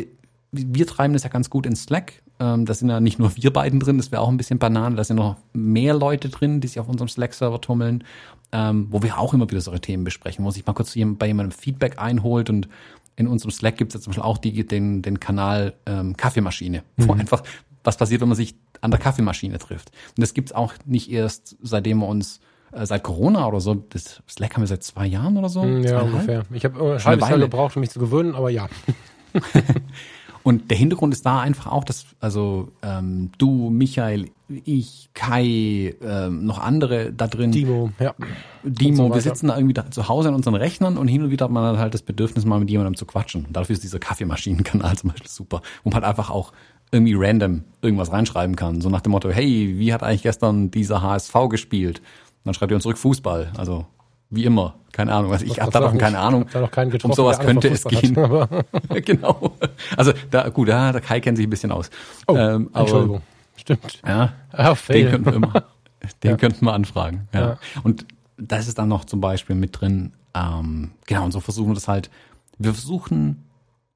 wir 0.53 0.87
treiben 0.87 1.15
das 1.15 1.23
ja 1.25 1.31
ganz 1.31 1.51
gut 1.51 1.67
in 1.67 1.75
Slack. 1.75 2.23
Ähm, 2.39 2.67
da 2.67 2.75
sind 2.75 2.91
ja 2.91 3.01
nicht 3.01 3.19
nur 3.19 3.35
wir 3.37 3.53
beiden 3.53 3.81
drin, 3.81 3.97
das 3.97 4.13
wäre 4.13 4.23
auch 4.23 4.29
ein 4.29 4.37
bisschen 4.37 4.59
Banane. 4.59 4.97
Da 4.97 5.05
sind 5.05 5.17
noch 5.17 5.37
mehr 5.53 5.95
Leute 5.95 6.29
drin, 6.29 6.61
die 6.61 6.69
sich 6.69 6.79
auf 6.79 6.89
unserem 6.89 7.09
Slack-Server 7.09 7.61
tummeln, 7.61 8.05
ähm, 8.53 8.89
wo 8.91 9.03
wir 9.03 9.19
auch 9.19 9.33
immer 9.33 9.51
wieder 9.51 9.61
solche 9.61 9.81
Themen 9.81 10.05
besprechen, 10.05 10.45
wo 10.45 10.51
sich 10.51 10.67
mal 10.67 10.75
kurz 10.75 10.95
bei 10.95 11.27
jemandem 11.27 11.53
Feedback 11.53 11.99
einholt 11.99 12.51
und 12.51 12.69
in 13.17 13.27
unserem 13.27 13.51
Slack 13.51 13.77
gibt 13.77 13.95
es 13.95 14.01
ja 14.01 14.01
zum 14.03 14.11
Beispiel 14.13 14.25
auch 14.25 14.39
die, 14.39 14.67
den, 14.67 15.03
den 15.03 15.21
Kanal 15.21 15.75
ähm, 15.87 16.17
Kaffeemaschine, 16.17 16.83
wo 16.97 17.13
einfach 17.13 17.43
was 17.85 17.97
passiert, 17.97 18.21
wenn 18.21 18.29
man 18.29 18.37
sich 18.37 18.55
an 18.81 18.91
der 18.91 19.01
Kaffeemaschine 19.01 19.59
trifft. 19.59 19.91
Und 20.17 20.23
das 20.23 20.35
gibt's 20.35 20.53
auch 20.53 20.75
nicht 20.85 21.11
erst, 21.11 21.57
seitdem 21.63 21.99
wir 21.99 22.09
uns 22.09 22.41
äh, 22.73 22.87
seit 22.87 23.03
Corona 23.03 23.47
oder 23.47 23.61
so, 23.61 23.75
das 23.75 24.23
Slack 24.29 24.55
haben 24.55 24.63
wir 24.63 24.67
seit 24.67 24.83
zwei 24.83 25.07
Jahren 25.07 25.37
oder 25.37 25.49
so. 25.49 25.65
Ja, 25.65 25.83
Zweieinhalb? 25.83 26.13
ungefähr. 26.13 26.45
Ich 26.53 26.65
habe 26.65 26.81
ein 26.81 27.07
eine 27.07 27.21
Weile. 27.21 27.39
gebraucht, 27.41 27.77
um 27.77 27.81
mich 27.81 27.91
zu 27.91 27.99
gewöhnen, 27.99 28.35
aber 28.35 28.51
ja. 28.51 28.69
Und 30.43 30.71
der 30.71 30.79
Hintergrund 30.79 31.15
ist 31.15 31.25
da 31.25 31.41
einfach 31.41 31.71
auch, 31.71 31.85
dass 31.85 32.07
also 32.21 32.73
ähm, 32.83 33.31
du, 33.39 33.71
Michael, 33.71 34.31
ich, 34.49 35.11
Kai, 35.15 35.95
ähm, 36.03 36.45
noch 36.45 36.59
andere 36.59 37.13
da 37.13 37.27
drin, 37.27 37.53
Timo, 37.53 37.91
ja. 37.99 38.15
Dimo, 38.65 39.09
so 39.09 39.15
wir 39.15 39.21
sitzen 39.21 39.49
da 39.49 39.57
irgendwie 39.57 39.75
da 39.75 39.91
zu 39.91 40.09
Hause 40.09 40.29
an 40.29 40.35
unseren 40.35 40.55
Rechnern 40.55 40.99
und 40.99 41.09
hin 41.09 41.23
und 41.23 41.31
wieder 41.31 41.45
hat 41.45 41.53
man 41.53 41.79
halt 41.79 41.95
das 41.95 42.03
Bedürfnis, 42.03 42.45
mal 42.45 42.59
mit 42.59 42.71
jemandem 42.71 42.97
zu 42.97 43.07
quatschen. 43.07 43.47
Und 43.47 43.57
dafür 43.57 43.75
ist 43.75 43.83
dieser 43.83 43.99
Kaffeemaschinenkanal 43.99 44.97
zum 44.99 45.11
Beispiel 45.11 45.31
super, 45.31 45.63
wo 45.85 45.91
man 45.91 45.95
halt 45.95 46.05
einfach 46.05 46.31
auch 46.31 46.53
irgendwie 46.91 47.15
random 47.17 47.65
irgendwas 47.81 48.13
reinschreiben 48.13 48.57
kann. 48.57 48.81
So 48.81 48.91
nach 48.91 49.01
dem 49.01 49.13
Motto, 49.13 49.31
hey, 49.31 49.79
wie 49.79 49.93
hat 49.93 50.03
eigentlich 50.03 50.23
gestern 50.23 50.71
dieser 50.71 51.03
HSV 51.03 51.35
gespielt? 51.49 51.99
Und 51.99 52.47
dann 52.47 52.55
schreibt 52.55 52.73
ihr 52.73 52.75
uns 52.75 52.83
zurück 52.83 52.99
Fußball. 52.99 53.53
Also 53.57 53.87
wie 54.33 54.45
immer, 54.45 54.75
keine 54.93 55.13
Ahnung. 55.15 55.33
Also 55.33 55.45
ich 55.47 55.61
habe 55.61 55.71
da 55.71 55.79
noch 55.81 55.97
keine 55.97 56.19
Ahnung. 56.19 56.47
Da 56.53 56.61
noch 56.61 56.71
keinen 56.71 56.91
getroffen, 56.91 57.13
um 57.13 57.17
sowas 57.17 57.39
könnte 57.39 57.69
es 57.69 57.85
gehen. 57.85 58.17
hat, 58.17 58.25
aber- 58.25 58.65
genau. 59.03 59.53
Also 59.97 60.13
da 60.31 60.49
gut, 60.49 60.69
da, 60.69 60.91
der 60.93 61.01
Kai 61.01 61.21
kennt 61.21 61.37
sich 61.37 61.47
ein 61.47 61.51
bisschen 61.51 61.71
aus. 61.71 61.91
Oh, 62.27 62.35
Ähm, 62.37 62.69
aber- 62.73 62.81
Entschuldigung. 62.81 63.23
Stimmt. 63.57 64.01
Ja, 64.07 64.33
Ah, 64.51 64.75
den 64.89 65.11
könnten 65.11 65.27
wir 65.27 65.35
immer, 65.35 65.53
den 66.25 66.31
Ja. 66.33 66.37
könnten 66.37 66.65
wir 66.65 66.73
anfragen. 66.73 67.29
Ja. 67.33 67.41
Ja. 67.41 67.59
Und 67.85 68.07
das 68.39 68.67
ist 68.67 68.79
dann 68.79 68.89
noch 68.89 69.05
zum 69.05 69.21
Beispiel 69.21 69.55
mit 69.55 69.81
drin. 69.81 70.13
Ähm, 70.35 70.93
genau, 71.07 71.25
und 71.25 71.33
so 71.33 71.39
versuchen 71.41 71.69
wir 71.71 71.75
das 71.75 71.87
halt. 71.87 72.11
Wir 72.59 72.73
versuchen 72.75 73.45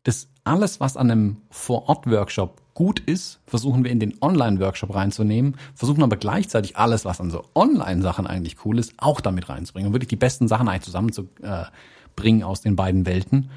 das 0.06 0.28
alles, 0.44 0.78
was 0.78 0.96
an 0.96 1.10
einem 1.10 1.36
Vor-Ort-Workshop 1.50 2.62
gut 2.74 3.00
ist, 3.00 3.40
versuchen 3.46 3.82
wir 3.82 3.90
in 3.90 3.98
den 3.98 4.14
Online-Workshop 4.20 4.94
reinzunehmen, 4.94 5.56
versuchen 5.74 6.04
aber 6.04 6.16
gleichzeitig 6.16 6.76
alles, 6.76 7.04
was 7.04 7.20
an 7.20 7.30
so 7.30 7.44
Online-Sachen 7.56 8.26
eigentlich 8.26 8.64
cool 8.64 8.78
ist, 8.78 8.94
auch 8.98 9.20
damit 9.20 9.48
reinzubringen 9.48 9.88
und 9.88 9.94
wirklich 9.94 10.08
die 10.08 10.16
besten 10.16 10.46
Sachen 10.46 10.68
eigentlich 10.68 10.82
zusammenzubringen 10.82 12.44
aus 12.44 12.60
den 12.60 12.76
beiden 12.76 13.04
Welten. 13.04 13.50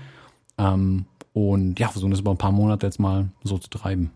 Ähm, 0.58 1.06
und 1.34 1.80
ja, 1.80 1.90
versuchen 1.90 2.12
das 2.12 2.22
über 2.22 2.32
ein 2.32 2.38
paar 2.38 2.52
Monate 2.52 2.88
jetzt 2.88 3.00
mal 3.00 3.30
so 3.44 3.60
zu 3.60 3.70
treiben. 3.70 4.12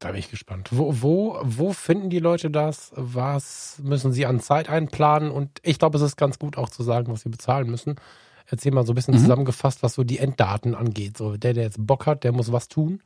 Da 0.00 0.08
bin 0.08 0.18
ich 0.18 0.30
gespannt. 0.30 0.70
Wo, 0.72 1.00
wo, 1.00 1.38
wo 1.44 1.72
finden 1.72 2.10
die 2.10 2.18
Leute 2.18 2.50
das? 2.50 2.90
Was 2.96 3.80
müssen 3.84 4.12
sie 4.12 4.26
an 4.26 4.40
Zeit 4.40 4.68
einplanen? 4.68 5.30
Und 5.30 5.60
ich 5.62 5.78
glaube, 5.78 5.96
es 5.96 6.02
ist 6.02 6.16
ganz 6.16 6.40
gut 6.40 6.58
auch 6.58 6.70
zu 6.70 6.82
sagen, 6.82 7.12
was 7.12 7.20
sie 7.20 7.28
bezahlen 7.28 7.70
müssen. 7.70 7.96
Erzähl 8.50 8.72
mal 8.72 8.86
so 8.86 8.92
ein 8.92 8.94
bisschen 8.94 9.14
Mhm. 9.14 9.18
zusammengefasst, 9.18 9.82
was 9.82 9.94
so 9.94 10.04
die 10.04 10.18
Enddaten 10.18 10.74
angeht. 10.74 11.16
So, 11.18 11.36
der, 11.36 11.52
der 11.54 11.64
jetzt 11.64 11.86
Bock 11.86 12.06
hat, 12.06 12.24
der 12.24 12.32
muss 12.32 12.50
was 12.52 12.68
tun. 12.68 13.02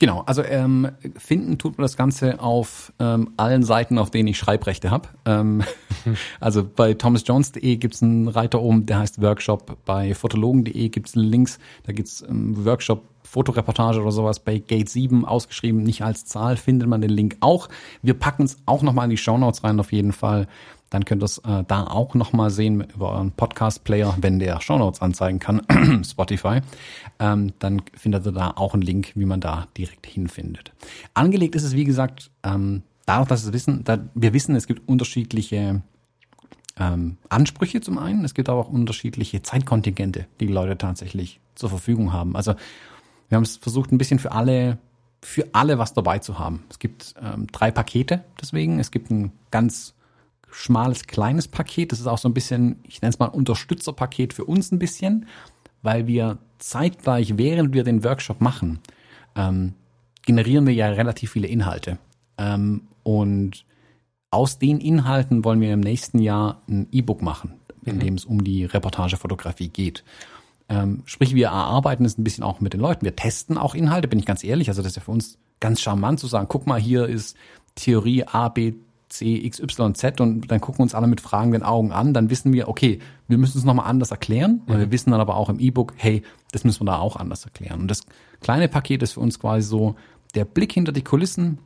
Genau, 0.00 0.20
also 0.26 0.44
ähm, 0.44 0.92
finden 1.16 1.58
tut 1.58 1.76
man 1.76 1.82
das 1.82 1.96
Ganze 1.96 2.38
auf 2.38 2.92
ähm, 3.00 3.32
allen 3.36 3.64
Seiten, 3.64 3.98
auf 3.98 4.10
denen 4.12 4.28
ich 4.28 4.38
Schreibrechte 4.38 4.92
habe. 4.92 5.08
Ähm, 5.24 5.64
also 6.40 6.62
bei 6.64 6.94
thomasjones.de 6.94 7.76
gibt's 7.76 8.00
einen 8.00 8.28
Reiter 8.28 8.62
oben, 8.62 8.86
der 8.86 9.00
heißt 9.00 9.20
Workshop. 9.20 9.76
Bei 9.84 10.14
fotologen.de 10.14 10.88
gibt's 10.90 11.16
Links, 11.16 11.58
da 11.82 11.92
gibt's 11.92 12.22
ähm, 12.22 12.64
Workshop 12.64 13.02
Fotoreportage 13.28 14.00
oder 14.00 14.10
sowas 14.10 14.40
bei 14.40 14.58
Gate 14.58 14.88
7 14.88 15.24
ausgeschrieben, 15.24 15.82
nicht 15.82 16.02
als 16.02 16.24
Zahl, 16.24 16.56
findet 16.56 16.88
man 16.88 17.00
den 17.00 17.10
Link 17.10 17.36
auch. 17.40 17.68
Wir 18.02 18.14
packen 18.14 18.44
es 18.44 18.56
auch 18.66 18.82
nochmal 18.82 19.04
in 19.04 19.10
die 19.10 19.16
Show 19.16 19.36
Notes 19.36 19.64
rein 19.64 19.78
auf 19.78 19.92
jeden 19.92 20.12
Fall. 20.12 20.48
Dann 20.90 21.04
könnt 21.04 21.22
ihr 21.22 21.26
es 21.26 21.38
äh, 21.38 21.64
da 21.68 21.86
auch 21.86 22.14
nochmal 22.14 22.50
sehen 22.50 22.86
über 22.94 23.12
euren 23.12 23.32
Podcast-Player, 23.32 24.16
wenn 24.20 24.38
der 24.38 24.60
Show 24.62 24.78
Notes 24.78 25.02
anzeigen 25.02 25.38
kann, 25.38 25.60
Spotify. 26.04 26.60
Ähm, 27.18 27.52
dann 27.58 27.82
findet 27.94 28.24
ihr 28.24 28.32
da 28.32 28.52
auch 28.56 28.72
einen 28.72 28.82
Link, 28.82 29.12
wie 29.14 29.26
man 29.26 29.40
da 29.40 29.68
direkt 29.76 30.06
hinfindet. 30.06 30.72
Angelegt 31.12 31.54
ist 31.54 31.64
es, 31.64 31.74
wie 31.74 31.84
gesagt, 31.84 32.30
ähm, 32.42 32.82
dadurch, 33.04 33.28
dass 33.28 33.44
wir 33.44 33.52
wissen, 33.52 33.84
da 33.84 33.98
wir 34.14 34.32
wissen, 34.32 34.56
es 34.56 34.66
gibt 34.66 34.88
unterschiedliche 34.88 35.82
ähm, 36.78 37.18
Ansprüche 37.28 37.82
zum 37.82 37.98
einen, 37.98 38.24
es 38.24 38.32
gibt 38.32 38.48
aber 38.48 38.60
auch 38.60 38.70
unterschiedliche 38.70 39.42
Zeitkontingente, 39.42 40.26
die, 40.40 40.46
die 40.46 40.52
Leute 40.52 40.78
tatsächlich 40.78 41.40
zur 41.54 41.68
Verfügung 41.68 42.14
haben. 42.14 42.34
Also 42.34 42.54
wir 43.28 43.36
haben 43.36 43.44
es 43.44 43.56
versucht, 43.56 43.92
ein 43.92 43.98
bisschen 43.98 44.18
für 44.18 44.32
alle, 44.32 44.78
für 45.22 45.46
alle 45.52 45.78
was 45.78 45.94
dabei 45.94 46.18
zu 46.18 46.38
haben. 46.38 46.64
Es 46.70 46.78
gibt 46.78 47.14
ähm, 47.22 47.46
drei 47.48 47.70
Pakete 47.70 48.24
deswegen. 48.40 48.78
Es 48.78 48.90
gibt 48.90 49.10
ein 49.10 49.32
ganz 49.50 49.94
schmales, 50.50 51.06
kleines 51.06 51.48
Paket. 51.48 51.92
Das 51.92 52.00
ist 52.00 52.06
auch 52.06 52.18
so 52.18 52.28
ein 52.28 52.34
bisschen, 52.34 52.80
ich 52.84 53.02
nenne 53.02 53.10
es 53.10 53.18
mal 53.18 53.26
Unterstützerpaket 53.26 54.32
für 54.32 54.44
uns 54.44 54.72
ein 54.72 54.78
bisschen, 54.78 55.26
weil 55.82 56.06
wir 56.06 56.38
zeitgleich, 56.58 57.36
während 57.36 57.74
wir 57.74 57.84
den 57.84 58.02
Workshop 58.02 58.40
machen, 58.40 58.80
ähm, 59.36 59.74
generieren 60.22 60.66
wir 60.66 60.74
ja 60.74 60.88
relativ 60.88 61.32
viele 61.32 61.48
Inhalte. 61.48 61.98
Ähm, 62.36 62.82
und 63.02 63.64
aus 64.30 64.58
den 64.58 64.80
Inhalten 64.80 65.44
wollen 65.44 65.60
wir 65.60 65.72
im 65.72 65.80
nächsten 65.80 66.18
Jahr 66.18 66.62
ein 66.68 66.88
E-Book 66.92 67.22
machen, 67.22 67.54
in 67.84 67.96
mhm. 67.96 68.00
dem 68.00 68.14
es 68.14 68.24
um 68.24 68.42
die 68.44 68.64
Reportagefotografie 68.64 69.68
geht. 69.68 70.04
Ähm, 70.68 71.02
sprich, 71.06 71.34
wir 71.34 71.46
erarbeiten 71.46 72.04
es 72.04 72.18
ein 72.18 72.24
bisschen 72.24 72.44
auch 72.44 72.60
mit 72.60 72.72
den 72.74 72.80
Leuten. 72.80 73.04
Wir 73.04 73.16
testen 73.16 73.56
auch 73.56 73.74
Inhalte, 73.74 74.08
bin 74.08 74.18
ich 74.18 74.26
ganz 74.26 74.44
ehrlich. 74.44 74.68
Also 74.68 74.82
das 74.82 74.92
ist 74.92 74.96
ja 74.96 75.02
für 75.02 75.12
uns 75.12 75.38
ganz 75.60 75.80
charmant 75.80 76.20
zu 76.20 76.26
sagen, 76.26 76.46
guck 76.48 76.66
mal, 76.66 76.80
hier 76.80 77.06
ist 77.06 77.36
Theorie 77.74 78.24
A, 78.24 78.48
B, 78.48 78.74
C, 79.08 79.36
X, 79.36 79.60
Y, 79.60 79.94
Z 79.94 80.20
und 80.20 80.50
dann 80.50 80.60
gucken 80.60 80.82
uns 80.82 80.94
alle 80.94 81.06
mit 81.06 81.20
fragenden 81.20 81.62
Augen 81.62 81.92
an. 81.92 82.12
Dann 82.12 82.30
wissen 82.30 82.52
wir, 82.52 82.68
okay, 82.68 82.98
wir 83.26 83.38
müssen 83.38 83.58
es 83.58 83.64
nochmal 83.64 83.86
anders 83.86 84.10
erklären. 84.10 84.62
Mhm. 84.66 84.78
Wir 84.78 84.90
wissen 84.90 85.10
dann 85.10 85.20
aber 85.20 85.36
auch 85.36 85.48
im 85.48 85.58
E-Book, 85.58 85.94
hey, 85.96 86.22
das 86.52 86.64
müssen 86.64 86.82
wir 86.82 86.92
da 86.92 86.98
auch 86.98 87.16
anders 87.16 87.44
erklären. 87.44 87.80
Und 87.80 87.90
das 87.90 88.02
kleine 88.40 88.68
Paket 88.68 89.02
ist 89.02 89.12
für 89.12 89.20
uns 89.20 89.38
quasi 89.38 89.66
so 89.66 89.96
der 90.34 90.44
Blick 90.44 90.72
hinter 90.72 90.92
die 90.92 91.02
Kulissen, 91.02 91.58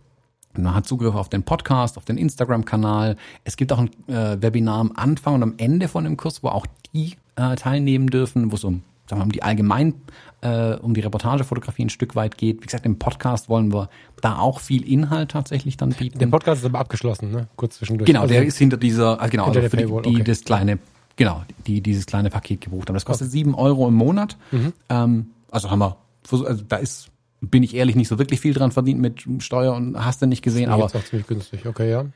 man 0.55 0.75
hat 0.75 0.87
Zugriff 0.87 1.15
auf 1.15 1.29
den 1.29 1.45
Podcast, 1.45 1.97
auf 1.97 2.05
den 2.05 2.19
Instagram-Kanal. 2.19 3.17
Es 3.45 3.57
gibt 3.57 3.73
auch 3.73 3.79
ein 3.79 3.91
äh, 4.09 4.41
Webinar 4.43 4.81
am 4.81 4.93
Anfang 4.95 5.35
und 5.35 5.43
am 5.43 5.55
Ende 5.57 5.89
von 5.89 6.05
dem 6.05 6.17
Kurs, 6.17 6.43
wo 6.43 6.49
auch 6.49 6.67
die 6.93 7.17
äh, 7.37 7.57
teilnehmen 7.57 8.09
dürfen, 8.09 8.53
wo 8.53 8.57
es 8.57 8.65
um, 8.65 8.83
sagen 9.09 9.21
wir, 9.21 9.25
um 9.25 9.33
die 9.33 9.43
allgemein, 9.43 9.95
äh, 10.41 10.75
um 10.75 10.95
die 10.95 11.01
Reportagefotografie 11.01 11.85
ein 11.85 11.91
Stück 11.91 12.15
weit 12.17 12.39
geht. 12.39 12.63
Wie 12.63 12.67
gesagt, 12.67 12.87
im 12.87 12.99
Podcast 12.99 13.49
wollen 13.49 13.73
wir 13.73 13.89
da 14.21 14.39
auch 14.39 14.61
viel 14.61 14.89
Inhalt 14.89 15.31
tatsächlich 15.31 15.77
dann 15.77 15.91
bieten. 15.91 16.19
Der 16.19 16.27
Podcast 16.27 16.63
ist 16.63 16.67
aber 16.67 16.79
abgeschlossen, 16.79 17.31
ne? 17.31 17.49
Kurz 17.57 17.77
zwischendurch. 17.77 18.07
Genau, 18.07 18.23
also 18.23 18.35
der 18.35 18.45
ist 18.45 18.59
hinter 18.59 18.77
dieser, 18.77 19.23
äh, 19.23 19.29
genau, 19.29 19.47
also 19.47 19.61
für 19.63 19.77
die, 19.77 19.87
die 19.87 19.93
okay. 19.93 20.25
das 20.25 20.45
kleine, 20.45 20.79
genau, 21.17 21.43
die 21.67 21.81
dieses 21.81 22.07
kleine 22.07 22.31
Paket 22.31 22.61
gebucht 22.61 22.89
haben. 22.89 22.95
Das 22.95 23.05
kostet 23.05 23.31
sieben 23.31 23.55
okay. 23.55 23.63
Euro 23.63 23.89
im 23.89 23.95
Monat. 23.95 24.37
Mhm. 24.51 24.73
Ähm, 24.89 25.27
also 25.51 25.71
haben 25.71 25.81
wir, 25.81 25.97
also 26.31 26.65
da 26.69 26.77
ist 26.77 27.09
bin 27.43 27.65
ich 27.65 27.75
ehrlich 27.75 27.97
nicht 27.97 28.09
so 28.09 28.19
wirklich 28.19 28.41
viel 28.41 28.55
dran 28.55 28.71
verdient 28.71 29.01
mit 29.01 29.25
Steuer 29.41 29.75
und 29.75 30.03
hast 30.03 30.23
du 30.23 30.27
nicht 30.27 30.43
gesehen. 30.43 30.71
aber 30.71 30.87
ist 30.87 30.97
auch 30.97 31.05
ziemlich 31.05 31.27
günstig, 31.27 31.67
okay, 31.67 31.91
ja. 31.91 32.07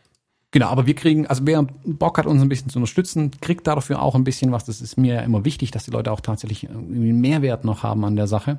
Genau, 0.57 0.69
aber 0.69 0.87
wir 0.87 0.95
kriegen, 0.95 1.27
also 1.27 1.43
wer 1.45 1.67
Bock 1.85 2.17
hat, 2.17 2.25
uns 2.25 2.41
ein 2.41 2.49
bisschen 2.49 2.71
zu 2.71 2.79
unterstützen, 2.79 3.31
kriegt 3.43 3.67
dafür 3.67 4.01
auch 4.01 4.15
ein 4.15 4.25
bisschen 4.25 4.53
was. 4.53 4.65
Das 4.65 4.81
ist 4.81 4.97
mir 4.97 5.21
immer 5.23 5.45
wichtig, 5.45 5.71
dass 5.71 5.85
die 5.85 5.91
Leute 5.91 6.11
auch 6.11 6.23
tatsächlich 6.23 6.67
einen 6.67 7.21
Mehrwert 7.21 7.67
noch 7.67 7.83
haben 7.83 8.07
an 8.07 8.17
der 8.17 8.27
Sache. 8.27 8.59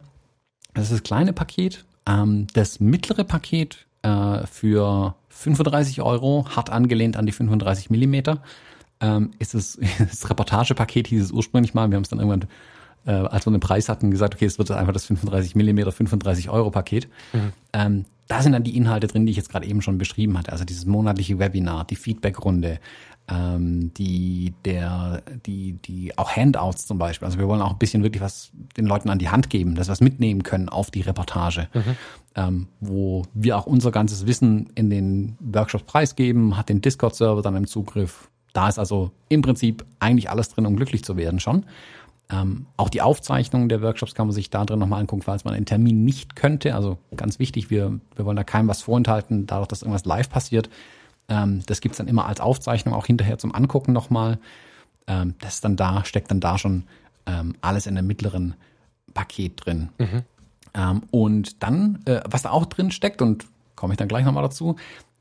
Das 0.76 0.84
ist 0.84 0.92
das 0.92 1.02
kleine 1.02 1.34
Paket. 1.34 1.86
Ähm, 2.08 2.46
das 2.54 2.80
mittlere 2.80 3.24
Paket 3.24 3.88
äh, 4.04 4.46
für 4.46 5.16
35 5.30 6.04
Euro, 6.04 6.46
hart 6.56 6.70
angelehnt 6.70 7.18
an 7.18 7.26
die 7.26 7.32
35 7.32 7.90
Millimeter, 7.90 8.44
ähm, 9.02 9.32
ist 9.40 9.56
es, 9.56 9.80
das 9.98 10.30
Reportagepaket 10.30 11.08
hieß 11.08 11.24
es 11.24 11.32
ursprünglich 11.32 11.74
mal. 11.74 11.90
Wir 11.90 11.96
haben 11.96 12.04
es 12.04 12.10
dann 12.10 12.20
irgendwann 12.20 12.46
äh, 13.06 13.12
als 13.12 13.46
wir 13.46 13.52
den 13.52 13.60
Preis 13.60 13.90
hatten, 13.90 14.12
gesagt, 14.12 14.36
okay, 14.36 14.46
es 14.46 14.58
wird 14.58 14.72
einfach 14.72 14.94
das 14.94 15.06
35 15.06 15.56
Millimeter, 15.56 15.92
35 15.92 16.50
Euro 16.50 16.72
Paket. 16.72 17.08
Mhm. 17.34 17.54
Ähm, 17.74 18.06
da 18.28 18.42
sind 18.42 18.52
dann 18.52 18.64
die 18.64 18.76
Inhalte 18.76 19.08
drin, 19.08 19.26
die 19.26 19.32
ich 19.32 19.38
jetzt 19.38 19.50
gerade 19.50 19.66
eben 19.66 19.82
schon 19.82 19.98
beschrieben 19.98 20.38
hatte. 20.38 20.52
Also 20.52 20.66
dieses 20.66 20.86
monatliche 20.86 21.40
Webinar, 21.40 21.86
die 21.86 21.96
Feedbackrunde, 21.96 22.80
ähm, 23.30 23.94
die, 23.94 24.54
der, 24.66 25.22
die, 25.46 25.74
die, 25.74 26.18
auch 26.18 26.32
Handouts 26.32 26.88
zum 26.88 26.98
Beispiel. 26.98 27.26
Also 27.26 27.40
wir 27.40 27.48
wollen 27.48 27.62
auch 27.62 27.72
ein 27.72 27.78
bisschen 27.78 28.04
wirklich 28.04 28.22
was 28.22 28.52
den 28.78 28.86
Leuten 28.86 29.10
an 29.10 29.20
die 29.20 29.30
Hand 29.30 29.50
geben, 29.50 29.76
dass 29.76 29.88
wir 29.88 29.92
was 29.92 30.02
mitnehmen 30.02 30.44
können 30.44 30.70
auf 30.70 30.92
die 30.92 31.02
Reportage, 31.02 31.68
mhm. 31.74 31.96
ähm, 32.36 32.68
wo 32.80 33.24
wir 33.34 33.58
auch 33.58 33.66
unser 33.66 33.92
ganzes 33.92 34.28
Wissen 34.28 34.70
in 34.76 34.90
den 34.90 35.38
Workshops 35.40 35.84
preisgeben, 35.84 36.58
hat 36.58 36.70
den 36.70 36.82
Discord-Server 36.82 37.42
dann 37.42 37.56
im 37.56 37.68
Zugriff. 37.68 38.30
Da 38.54 38.70
ist 38.70 38.80
also 38.80 39.12
im 39.30 39.42
Prinzip 39.42 39.86
eigentlich 40.00 40.30
alles 40.30 40.50
drin, 40.50 40.66
um 40.66 40.76
glücklich 40.76 41.04
zu 41.04 41.18
werden 41.18 41.40
schon. 41.40 41.66
Ähm, 42.30 42.66
auch 42.76 42.90
die 42.90 43.02
Aufzeichnungen 43.02 43.70
der 43.70 43.82
Workshops 43.82 44.14
kann 44.14 44.28
man 44.28 44.34
sich 44.34 44.50
da 44.50 44.66
drin 44.66 44.80
nochmal 44.80 45.00
angucken, 45.00 45.22
falls 45.22 45.46
man 45.46 45.54
einen 45.54 45.66
Termin 45.66 46.04
nicht 46.04 46.36
könnte. 46.36 46.76
Also 46.76 46.98
ganz 47.16 47.40
wichtig, 47.40 47.70
wir, 47.70 48.00
wir 48.16 48.26
wollen 48.26 48.36
da 48.36 48.44
keinem 48.44 48.68
was 48.68 48.82
vorenthalten, 48.82 49.48
dadurch, 49.48 49.68
dass 49.70 49.82
irgendwas 49.82 50.06
live 50.06 50.30
passiert. 50.30 50.70
Ähm, 51.30 51.62
das 51.66 51.80
gibt's 51.80 51.98
dann 51.98 52.08
immer 52.08 52.26
als 52.26 52.42
Aufzeichnung 52.42 52.94
auch 52.94 53.06
hinterher 53.06 53.38
zum 53.38 53.56
Angucken 53.56 53.94
nochmal. 53.94 54.40
Ähm, 55.08 55.36
das 55.40 55.56
ist 55.56 55.66
dann 55.66 55.78
da, 55.78 56.04
steckt 56.04 56.30
dann 56.30 56.42
da 56.42 56.58
schon 56.58 56.84
ähm, 57.26 57.56
alles 57.62 57.88
in 57.88 57.98
einem 57.98 58.08
mittleren 58.08 58.56
Paket 59.14 59.66
drin. 59.66 59.90
Mhm. 59.98 60.24
Ähm, 60.74 61.02
und 61.12 61.64
dann, 61.64 62.00
äh, 62.06 62.22
was 62.30 62.42
da 62.44 62.52
auch 62.52 62.66
drin 62.66 62.92
steckt, 62.92 63.22
und 63.22 63.46
komme 63.76 63.94
ich 63.94 63.98
dann 63.98 64.08
gleich 64.10 64.26
nochmal 64.26 64.44
dazu, 64.44 64.76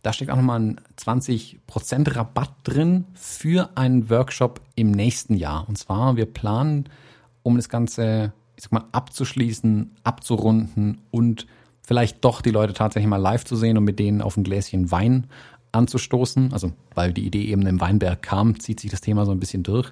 da 0.07 0.12
steckt 0.12 0.31
auch 0.31 0.37
nochmal 0.37 0.61
ein 0.61 0.81
20% 0.99 2.14
Rabatt 2.14 2.53
drin 2.62 3.07
für 3.14 3.71
einen 3.75 4.09
Workshop 4.09 4.61
im 4.77 4.92
nächsten 4.92 5.35
Jahr. 5.35 5.69
Und 5.69 5.79
zwar, 5.79 6.14
wir 6.14 6.27
planen, 6.27 6.88
um 7.42 7.57
das 7.57 7.69
Ganze, 7.69 8.33
ich 8.55 8.62
sag 8.62 8.71
mal, 8.71 8.85
abzuschließen, 8.92 9.97
abzurunden 10.05 11.01
und 11.11 11.49
vielleicht 11.83 12.25
doch 12.25 12.40
die 12.40 12.53
Leute 12.53 12.73
tatsächlich 12.73 13.11
mal 13.11 13.16
live 13.16 13.45
zu 13.45 13.57
sehen 13.57 13.77
und 13.77 13.83
mit 13.83 13.99
denen 13.99 14.23
auf 14.23 14.37
ein 14.37 14.45
Gläschen 14.45 14.92
Wein 14.92 15.27
anzustoßen. 15.73 16.53
Also, 16.53 16.73
weil 16.95 17.12
die 17.12 17.27
Idee 17.27 17.47
eben 17.47 17.66
im 17.66 17.81
Weinberg 17.81 18.23
kam, 18.23 18.61
zieht 18.61 18.79
sich 18.79 18.92
das 18.92 19.01
Thema 19.01 19.27
so 19.27 19.33
ein 19.33 19.40
bisschen 19.40 19.64
durch. 19.64 19.90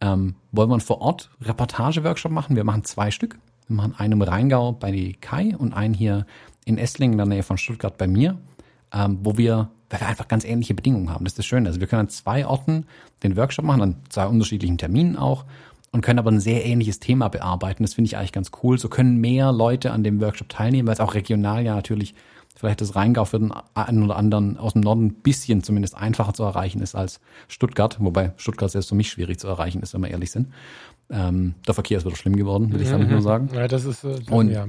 Ähm, 0.00 0.34
wollen 0.50 0.70
wir 0.70 0.80
vor 0.80 1.02
Ort 1.02 1.28
Reportage-Workshop 1.42 2.32
machen? 2.32 2.56
Wir 2.56 2.64
machen 2.64 2.84
zwei 2.84 3.10
Stück. 3.10 3.38
Wir 3.66 3.76
machen 3.76 3.94
einen 3.98 4.14
im 4.14 4.22
Rheingau 4.22 4.72
bei 4.72 4.90
die 4.92 5.12
Kai 5.12 5.54
und 5.58 5.74
einen 5.74 5.92
hier 5.92 6.24
in 6.64 6.78
Esslingen 6.78 7.12
in 7.12 7.18
der 7.18 7.26
Nähe 7.26 7.42
von 7.42 7.58
Stuttgart 7.58 7.98
bei 7.98 8.06
mir 8.06 8.38
ähm, 8.92 9.18
wo 9.22 9.36
wir, 9.38 9.70
weil 9.90 10.00
wir 10.00 10.06
einfach 10.06 10.28
ganz 10.28 10.44
ähnliche 10.44 10.74
Bedingungen 10.74 11.10
haben. 11.10 11.24
Das 11.24 11.32
ist 11.32 11.38
das 11.38 11.46
Schöne. 11.46 11.68
Also 11.68 11.80
wir 11.80 11.86
können 11.86 12.00
an 12.00 12.08
zwei 12.08 12.46
Orten 12.46 12.86
den 13.22 13.36
Workshop 13.36 13.64
machen, 13.64 13.82
an 13.82 13.96
zwei 14.08 14.26
unterschiedlichen 14.26 14.78
Terminen 14.78 15.16
auch 15.16 15.44
und 15.90 16.00
können 16.00 16.18
aber 16.18 16.30
ein 16.30 16.40
sehr 16.40 16.64
ähnliches 16.64 17.00
Thema 17.00 17.28
bearbeiten. 17.28 17.82
Das 17.82 17.94
finde 17.94 18.06
ich 18.06 18.16
eigentlich 18.16 18.32
ganz 18.32 18.50
cool. 18.62 18.78
So 18.78 18.88
können 18.88 19.16
mehr 19.16 19.52
Leute 19.52 19.92
an 19.92 20.02
dem 20.02 20.20
Workshop 20.20 20.48
teilnehmen, 20.48 20.88
weil 20.88 20.94
es 20.94 21.00
auch 21.00 21.14
regional 21.14 21.64
ja 21.64 21.74
natürlich 21.74 22.14
vielleicht 22.54 22.80
das 22.80 22.94
Rheingau 22.94 23.24
für 23.24 23.38
den 23.38 23.52
einen 23.74 24.02
oder 24.02 24.16
anderen 24.16 24.58
aus 24.58 24.74
dem 24.74 24.82
Norden 24.82 25.06
ein 25.06 25.14
bisschen 25.14 25.62
zumindest 25.62 25.96
einfacher 25.96 26.34
zu 26.34 26.42
erreichen 26.42 26.80
ist 26.80 26.94
als 26.94 27.20
Stuttgart, 27.48 27.96
wobei 28.00 28.32
Stuttgart 28.36 28.70
selbst 28.70 28.88
für 28.88 28.94
mich 28.94 29.10
schwierig 29.10 29.38
zu 29.40 29.48
erreichen 29.48 29.82
ist, 29.82 29.94
wenn 29.94 30.02
wir 30.02 30.10
ehrlich 30.10 30.30
sind. 30.30 30.48
Ähm, 31.10 31.54
der 31.66 31.74
Verkehr 31.74 31.98
ist 31.98 32.06
wieder 32.06 32.16
schlimm 32.16 32.36
geworden, 32.36 32.72
will 32.72 32.80
ich 32.80 32.90
damit 32.90 33.10
nur 33.10 33.22
sagen. 33.22 33.50
Ja, 33.54 33.68
das 33.68 33.84
ist, 33.84 34.04
äh, 34.04 34.20
und, 34.30 34.50
ja, 34.50 34.66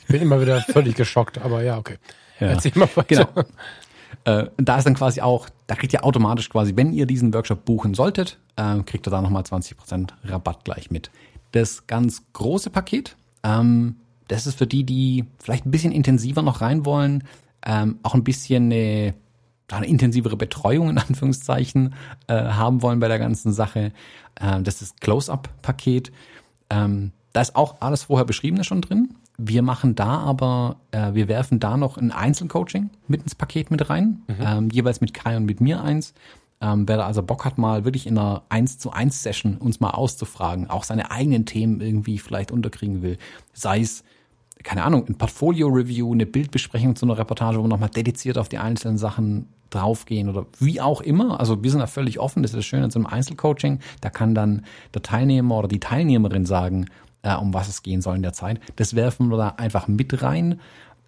ich 0.00 0.06
bin 0.06 0.22
immer 0.22 0.40
wieder 0.40 0.60
völlig 0.62 0.94
geschockt, 0.94 1.38
aber 1.38 1.62
ja, 1.62 1.78
okay. 1.78 1.96
Ja. 2.40 2.48
Erzähl 2.48 2.72
mal 2.74 2.88
weiter. 2.94 3.24
Genau. 3.24 3.46
Äh, 4.24 4.50
da 4.56 4.78
ist 4.78 4.84
dann 4.84 4.94
quasi 4.94 5.20
auch, 5.20 5.48
da 5.68 5.76
kriegt 5.76 5.92
ihr 5.92 6.04
automatisch 6.04 6.48
quasi, 6.48 6.74
wenn 6.74 6.92
ihr 6.92 7.06
diesen 7.06 7.32
Workshop 7.32 7.64
buchen 7.64 7.94
solltet, 7.94 8.38
äh, 8.56 8.80
kriegt 8.82 9.06
ihr 9.06 9.10
da 9.10 9.22
nochmal 9.22 9.44
20% 9.44 10.10
Rabatt 10.24 10.64
gleich 10.64 10.90
mit. 10.90 11.10
Das 11.52 11.86
ganz 11.86 12.22
große 12.32 12.70
Paket, 12.70 13.16
ähm, 13.44 13.96
das 14.26 14.46
ist 14.46 14.58
für 14.58 14.66
die, 14.66 14.84
die 14.84 15.24
vielleicht 15.38 15.64
ein 15.64 15.70
bisschen 15.70 15.92
intensiver 15.92 16.42
noch 16.42 16.60
rein 16.60 16.84
wollen, 16.84 17.22
ähm, 17.64 18.00
auch 18.02 18.14
ein 18.14 18.24
bisschen 18.24 18.64
eine, 18.64 19.14
eine 19.70 19.86
intensivere 19.86 20.36
Betreuung 20.36 20.90
in 20.90 20.98
Anführungszeichen 20.98 21.94
äh, 22.26 22.34
haben 22.34 22.82
wollen 22.82 22.98
bei 22.98 23.08
der 23.08 23.20
ganzen 23.20 23.52
Sache. 23.52 23.92
Ähm, 24.40 24.64
das 24.64 24.82
ist 24.82 25.00
Close-Up-Paket. 25.00 26.10
Ähm, 26.70 27.12
da 27.32 27.42
ist 27.42 27.54
auch 27.54 27.76
alles 27.80 28.04
vorher 28.04 28.24
Beschriebene 28.24 28.64
schon 28.64 28.80
drin. 28.80 29.14
Wir 29.38 29.62
machen 29.62 29.94
da 29.94 30.18
aber, 30.18 30.76
äh, 30.92 31.12
wir 31.12 31.28
werfen 31.28 31.60
da 31.60 31.76
noch 31.76 31.98
ein 31.98 32.10
Einzelcoaching 32.10 32.90
mit 33.06 33.22
ins 33.22 33.34
Paket 33.34 33.70
mit 33.70 33.90
rein, 33.90 34.22
mhm. 34.28 34.34
ähm, 34.40 34.70
jeweils 34.70 35.00
mit 35.00 35.12
Kai 35.14 35.36
und 35.36 35.44
mit 35.44 35.60
mir 35.60 35.82
eins. 35.82 36.14
Ähm, 36.60 36.88
wer 36.88 36.96
da 36.96 37.06
also 37.06 37.22
Bock 37.22 37.44
hat, 37.44 37.58
mal 37.58 37.84
wirklich 37.84 38.06
in 38.06 38.16
einer 38.16 38.42
1 38.48 38.78
zu 38.78 38.90
1 38.90 39.22
Session 39.22 39.58
uns 39.58 39.78
mal 39.80 39.90
auszufragen, 39.90 40.70
auch 40.70 40.84
seine 40.84 41.10
eigenen 41.10 41.44
Themen 41.44 41.82
irgendwie 41.82 42.18
vielleicht 42.18 42.50
unterkriegen 42.50 43.02
will, 43.02 43.18
sei 43.52 43.80
es, 43.80 44.04
keine 44.62 44.82
Ahnung, 44.84 45.06
ein 45.06 45.18
Portfolio-Review, 45.18 46.10
eine 46.12 46.24
Bildbesprechung 46.24 46.96
zu 46.96 47.04
einer 47.04 47.18
Reportage, 47.18 47.58
wo 47.58 47.64
wir 47.64 47.68
nochmal 47.68 47.90
dediziert 47.90 48.38
auf 48.38 48.48
die 48.48 48.56
einzelnen 48.56 48.96
Sachen 48.96 49.48
draufgehen 49.68 50.30
oder 50.30 50.46
wie 50.58 50.80
auch 50.80 51.02
immer. 51.02 51.38
Also 51.40 51.62
wir 51.62 51.70
sind 51.70 51.80
da 51.80 51.86
völlig 51.86 52.18
offen, 52.18 52.42
das 52.42 52.52
ist 52.52 52.58
das 52.58 52.64
Schöne 52.64 52.84
an 52.84 52.90
so 52.90 52.98
einem 52.98 53.06
Einzelcoaching. 53.06 53.80
Da 54.00 54.08
kann 54.08 54.34
dann 54.34 54.64
der 54.94 55.02
Teilnehmer 55.02 55.58
oder 55.58 55.68
die 55.68 55.80
Teilnehmerin 55.80 56.46
sagen, 56.46 56.86
äh, 57.26 57.34
um 57.34 57.52
was 57.52 57.68
es 57.68 57.82
gehen 57.82 58.00
soll 58.00 58.16
in 58.16 58.22
der 58.22 58.32
Zeit. 58.32 58.60
Das 58.76 58.94
werfen 58.94 59.28
wir 59.28 59.36
da 59.36 59.48
einfach 59.56 59.88
mit 59.88 60.22
rein. 60.22 60.60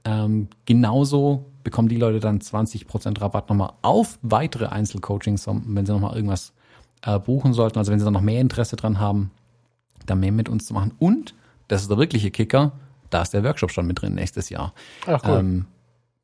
Ähm, 0.04 0.48
genauso 0.64 1.46
bekommen 1.62 1.88
die 1.88 1.96
Leute 1.96 2.18
dann 2.18 2.40
20% 2.40 3.20
Rabatt 3.20 3.48
nochmal 3.48 3.72
auf 3.82 4.18
weitere 4.22 4.66
Einzelcoachings, 4.66 5.46
wenn 5.46 5.86
sie 5.86 5.92
nochmal 5.92 6.16
irgendwas 6.16 6.52
äh, 7.02 7.18
buchen 7.18 7.52
sollten. 7.52 7.78
Also 7.78 7.92
wenn 7.92 8.00
sie 8.00 8.04
dann 8.04 8.14
noch 8.14 8.20
mehr 8.20 8.40
Interesse 8.40 8.74
dran 8.74 8.98
haben, 8.98 9.30
da 10.06 10.16
mehr 10.16 10.32
mit 10.32 10.48
uns 10.48 10.66
zu 10.66 10.74
machen. 10.74 10.92
Und, 10.98 11.34
das 11.68 11.82
ist 11.82 11.90
der 11.90 11.98
wirkliche 11.98 12.30
Kicker, 12.30 12.72
da 13.10 13.22
ist 13.22 13.32
der 13.32 13.44
Workshop 13.44 13.70
schon 13.70 13.86
mit 13.86 14.00
drin 14.00 14.14
nächstes 14.14 14.48
Jahr. 14.50 14.72
Ach 15.06 15.22
cool. 15.24 15.38
Ähm, 15.38 15.64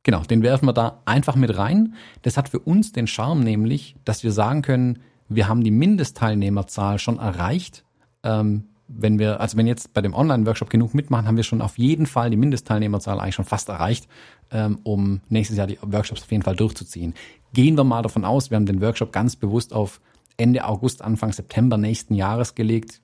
genau, 0.03 0.22
den 0.22 0.42
werfen 0.42 0.66
wir 0.66 0.72
da 0.72 0.99
einfach 1.05 1.36
mit 1.36 1.57
rein. 1.57 1.95
Das 2.22 2.36
hat 2.36 2.49
für 2.49 2.59
uns 2.59 2.92
den 2.92 3.07
Charme 3.07 3.45
nämlich, 3.45 3.95
dass 4.05 4.24
wir 4.24 4.32
sagen 4.32 4.62
können, 4.62 5.01
wir 5.28 5.47
haben 5.47 5.62
die 5.62 5.70
Mindestteilnehmerzahl 5.70 6.99
schon 6.99 7.18
erreicht. 7.18 7.84
Ähm, 8.22 8.64
wenn 8.89 9.18
wir, 9.18 9.41
also 9.41 9.57
wenn 9.57 9.66
jetzt 9.66 9.95
bei 9.95 10.01
dem 10.03 10.14
Online-Workshop 10.14 10.70
genug 10.70 10.95
mitmachen, 10.95 11.26
haben 11.26 11.37
wir 11.37 11.45
schon 11.45 11.62
auf 11.62 11.78
jeden 11.78 12.07
Fall 12.07 12.30
die 12.30 12.37
Mindestteilnehmerzahl 12.37 13.18
eigentlich 13.18 13.35
schon 13.35 13.45
fast 13.45 13.68
erreicht, 13.68 14.09
ähm, 14.51 14.78
um 14.82 15.20
nächstes 15.28 15.57
Jahr 15.57 15.66
die 15.66 15.78
Workshops 15.80 16.22
auf 16.22 16.30
jeden 16.30 16.43
Fall 16.43 16.57
durchzuziehen. 16.57 17.14
Gehen 17.53 17.76
wir 17.76 17.85
mal 17.85 18.03
davon 18.03 18.24
aus, 18.24 18.51
wir 18.51 18.57
haben 18.57 18.66
den 18.66 18.80
Workshop 18.80 19.12
ganz 19.12 19.37
bewusst 19.37 19.72
auf 19.72 20.01
Ende 20.37 20.64
August, 20.64 21.03
Anfang 21.03 21.32
September 21.32 21.76
nächsten 21.76 22.14
Jahres 22.14 22.55
gelegt. 22.55 23.01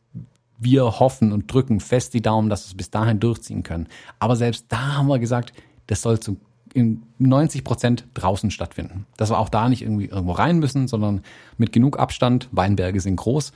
Wir 0.58 1.00
hoffen 1.00 1.32
und 1.32 1.52
drücken 1.52 1.80
fest 1.80 2.12
die 2.12 2.20
Daumen, 2.20 2.50
dass 2.50 2.64
wir 2.64 2.68
es 2.68 2.76
bis 2.76 2.90
dahin 2.90 3.20
durchziehen 3.20 3.62
können. 3.62 3.86
Aber 4.18 4.36
selbst 4.36 4.66
da 4.68 4.96
haben 4.96 5.06
wir 5.06 5.18
gesagt, 5.18 5.52
das 5.86 6.02
soll 6.02 6.20
zu 6.20 6.36
in 6.72 7.02
90 7.18 7.64
Prozent 7.64 8.06
draußen 8.14 8.50
stattfinden. 8.50 9.06
Dass 9.16 9.30
wir 9.30 9.38
auch 9.38 9.48
da 9.48 9.68
nicht 9.68 9.82
irgendwie 9.82 10.06
irgendwo 10.06 10.32
rein 10.32 10.58
müssen, 10.58 10.86
sondern 10.86 11.22
mit 11.58 11.72
genug 11.72 11.98
Abstand, 11.98 12.48
Weinberge 12.52 13.00
sind 13.00 13.16
groß, 13.16 13.52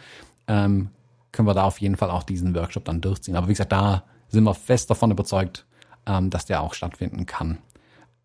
ähm, 0.49 0.89
können 1.35 1.47
wir 1.49 1.55
da 1.55 1.65
auf 1.65 1.81
jeden 1.81 1.97
Fall 1.97 2.11
auch 2.11 2.23
diesen 2.23 2.55
Workshop 2.55 2.85
dann 2.87 3.01
durchziehen. 3.01 3.37
Aber 3.37 3.49
wie 3.49 3.53
gesagt, 3.53 3.73
da 3.73 4.05
sind 4.29 4.45
wir 4.45 4.55
fest 4.55 4.89
davon 4.89 5.11
überzeugt, 5.11 5.67
ähm, 6.07 6.31
dass 6.31 6.47
der 6.47 6.63
auch 6.63 6.75
stattfinden 6.75 7.27
kann. 7.27 7.59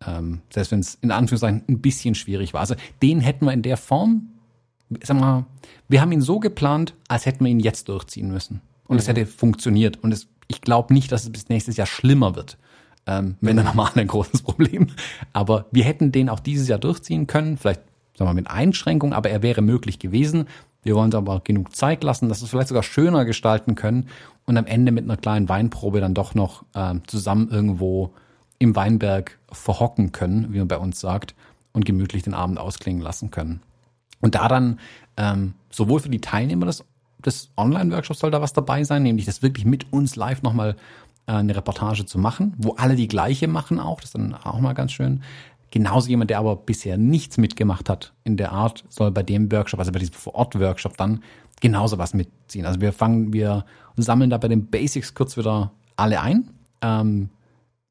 Ähm, 0.06 0.40
selbst 0.50 0.72
wenn 0.72 0.80
es 0.80 0.94
in 0.94 1.10
Anführungszeichen 1.10 1.64
ein 1.68 1.80
bisschen 1.80 2.14
schwierig 2.14 2.54
war. 2.54 2.60
Also 2.60 2.74
den 3.02 3.20
hätten 3.20 3.44
wir 3.44 3.52
in 3.52 3.62
der 3.62 3.76
Form, 3.76 4.30
sag 5.02 5.20
mal, 5.20 5.44
wir 5.88 6.00
haben 6.00 6.12
ihn 6.12 6.22
so 6.22 6.40
geplant, 6.40 6.94
als 7.08 7.26
hätten 7.26 7.44
wir 7.44 7.50
ihn 7.50 7.60
jetzt 7.60 7.88
durchziehen 7.88 8.30
müssen. 8.30 8.62
Und 8.86 8.98
es 8.98 9.06
mhm. 9.06 9.08
hätte 9.08 9.26
funktioniert. 9.26 10.02
Und 10.02 10.12
es, 10.12 10.28
ich 10.48 10.62
glaube 10.62 10.94
nicht, 10.94 11.12
dass 11.12 11.24
es 11.24 11.30
bis 11.30 11.48
nächstes 11.48 11.76
Jahr 11.76 11.86
schlimmer 11.86 12.34
wird. 12.34 12.56
Ähm, 13.06 13.36
wenn 13.40 13.56
dann 13.56 13.66
nochmal 13.66 13.90
ein 13.94 14.06
großes 14.06 14.42
Problem. 14.44 14.88
Aber 15.32 15.66
wir 15.70 15.84
hätten 15.84 16.12
den 16.12 16.28
auch 16.28 16.40
dieses 16.40 16.68
Jahr 16.68 16.78
durchziehen 16.78 17.26
können, 17.26 17.56
vielleicht 17.58 17.82
sagen 18.16 18.30
wir 18.30 18.34
mit 18.34 18.50
Einschränkung, 18.50 19.12
aber 19.12 19.30
er 19.30 19.42
wäre 19.42 19.62
möglich 19.62 19.98
gewesen. 19.98 20.46
Wir 20.82 20.94
wollen 20.94 21.06
uns 21.06 21.14
aber 21.14 21.40
genug 21.40 21.74
Zeit 21.74 22.02
lassen, 22.04 22.28
dass 22.28 22.40
wir 22.40 22.44
es 22.44 22.50
vielleicht 22.50 22.68
sogar 22.68 22.82
schöner 22.82 23.24
gestalten 23.24 23.74
können 23.74 24.08
und 24.46 24.56
am 24.56 24.66
Ende 24.66 24.92
mit 24.92 25.04
einer 25.04 25.16
kleinen 25.16 25.48
Weinprobe 25.48 26.00
dann 26.00 26.14
doch 26.14 26.34
noch 26.34 26.64
äh, 26.74 26.94
zusammen 27.06 27.48
irgendwo 27.50 28.14
im 28.58 28.76
Weinberg 28.76 29.38
verhocken 29.52 30.12
können, 30.12 30.52
wie 30.52 30.58
man 30.58 30.68
bei 30.68 30.78
uns 30.78 31.00
sagt, 31.00 31.34
und 31.72 31.84
gemütlich 31.84 32.22
den 32.22 32.34
Abend 32.34 32.58
ausklingen 32.58 33.02
lassen 33.02 33.30
können. 33.30 33.62
Und 34.20 34.34
da 34.34 34.48
dann 34.48 34.78
ähm, 35.16 35.54
sowohl 35.70 36.00
für 36.00 36.08
die 36.08 36.20
Teilnehmer 36.20 36.66
des, 36.66 36.84
des 37.24 37.50
Online-Workshops 37.56 38.20
soll 38.20 38.30
da 38.30 38.40
was 38.40 38.52
dabei 38.52 38.84
sein, 38.84 39.02
nämlich 39.02 39.26
das 39.26 39.42
wirklich 39.42 39.64
mit 39.64 39.92
uns 39.92 40.16
live 40.16 40.42
nochmal 40.42 40.76
äh, 41.26 41.32
eine 41.32 41.56
Reportage 41.56 42.04
zu 42.06 42.18
machen, 42.18 42.54
wo 42.58 42.74
alle 42.74 42.96
die 42.96 43.08
gleiche 43.08 43.48
machen 43.48 43.78
auch, 43.78 44.00
das 44.00 44.10
ist 44.10 44.14
dann 44.14 44.34
auch 44.34 44.60
mal 44.60 44.74
ganz 44.74 44.92
schön. 44.92 45.22
Genauso 45.70 46.08
jemand, 46.08 46.30
der 46.30 46.38
aber 46.38 46.56
bisher 46.56 46.98
nichts 46.98 47.38
mitgemacht 47.38 47.88
hat 47.88 48.12
in 48.24 48.36
der 48.36 48.52
Art, 48.52 48.84
soll 48.88 49.10
bei 49.12 49.22
dem 49.22 49.50
Workshop, 49.52 49.78
also 49.78 49.92
bei 49.92 50.00
diesem 50.00 50.14
Vor-Ort-Workshop 50.14 50.96
dann 50.96 51.22
genauso 51.60 51.98
was 51.98 52.14
mitziehen. 52.14 52.66
Also 52.66 52.80
wir 52.80 52.92
fangen, 52.92 53.32
wir 53.32 53.64
sammeln 53.96 54.30
da 54.30 54.38
bei 54.38 54.48
den 54.48 54.66
Basics 54.66 55.14
kurz 55.14 55.36
wieder 55.36 55.72
alle 55.96 56.20
ein. 56.20 56.50
Ähm, 56.82 57.30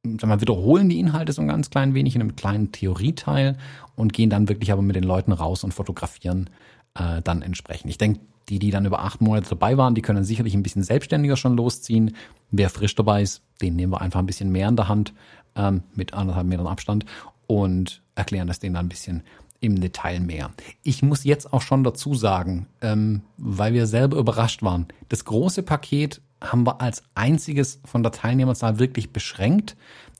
sagen 0.04 0.30
wir, 0.30 0.42
wiederholen 0.42 0.90
die 0.90 1.00
Inhalte 1.00 1.32
so 1.32 1.42
ein 1.42 1.48
ganz 1.48 1.70
klein 1.70 1.94
wenig 1.94 2.16
in 2.16 2.22
einem 2.22 2.36
kleinen 2.36 2.72
Theorieteil 2.72 3.58
und 3.96 4.14
gehen 4.14 4.30
dann 4.30 4.50
wirklich 4.50 4.72
aber 4.72 4.82
mit 4.82 4.96
den 4.96 5.04
Leuten 5.04 5.32
raus 5.32 5.64
und 5.64 5.74
fotografieren 5.74 6.50
äh, 6.96 7.22
dann 7.22 7.42
entsprechend. 7.42 7.90
Ich 7.90 7.98
denke, 7.98 8.20
die, 8.50 8.60
die 8.60 8.72
dann 8.72 8.86
über 8.86 9.02
acht 9.02 9.22
Monate 9.22 9.50
dabei 9.50 9.78
waren, 9.78 9.96
die 9.96 10.02
können 10.02 10.24
sicherlich 10.24 10.56
ein 10.56 10.64
bisschen 10.64 10.84
selbstständiger 10.84 11.38
schon 11.38 11.56
losziehen. 11.56 12.16
Wer 12.50 12.70
frisch 12.70 12.96
dabei 12.96 13.22
ist, 13.22 13.44
den 13.62 13.76
nehmen 13.76 13.94
wir 13.94 14.02
einfach 14.02 14.20
ein 14.20 14.26
bisschen 14.26 14.52
mehr 14.52 14.68
in 14.68 14.76
der 14.76 14.88
Hand 14.88 15.14
ähm, 15.56 15.84
mit 15.94 16.14
anderthalb 16.14 16.48
Metern 16.48 16.68
Abstand 16.68 17.06
und 17.50 18.04
erklären 18.14 18.48
das 18.48 18.60
denen 18.60 18.76
dann 18.76 18.86
ein 18.86 18.90
bisschen 18.90 19.24
im 19.60 19.82
Detail 19.82 20.20
mehr. 20.20 20.52
Ich 20.84 21.02
muss 21.02 21.24
jetzt 21.24 21.52
auch 21.52 21.64
schon 21.64 21.84
dazu 21.84 22.14
sagen, 22.14 22.68
ähm, 22.82 23.24
weil 23.38 23.74
wir 23.74 23.88
selber 23.88 24.18
überrascht 24.18 24.62
waren, 24.62 24.86
das 25.10 25.26
große 25.26 25.64
Paket 25.64 26.22
haben 26.42 26.66
wir 26.68 26.80
als 26.80 27.02
einziges 27.16 27.82
von 27.84 28.04
der 28.04 28.12
Teilnehmerzahl 28.12 28.78
wirklich 28.78 29.12
beschränkt, 29.12 29.76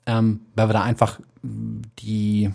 ähm, 0.06 0.40
weil 0.56 0.68
wir 0.68 0.72
da 0.72 0.82
einfach 0.82 1.20
die, 1.42 2.50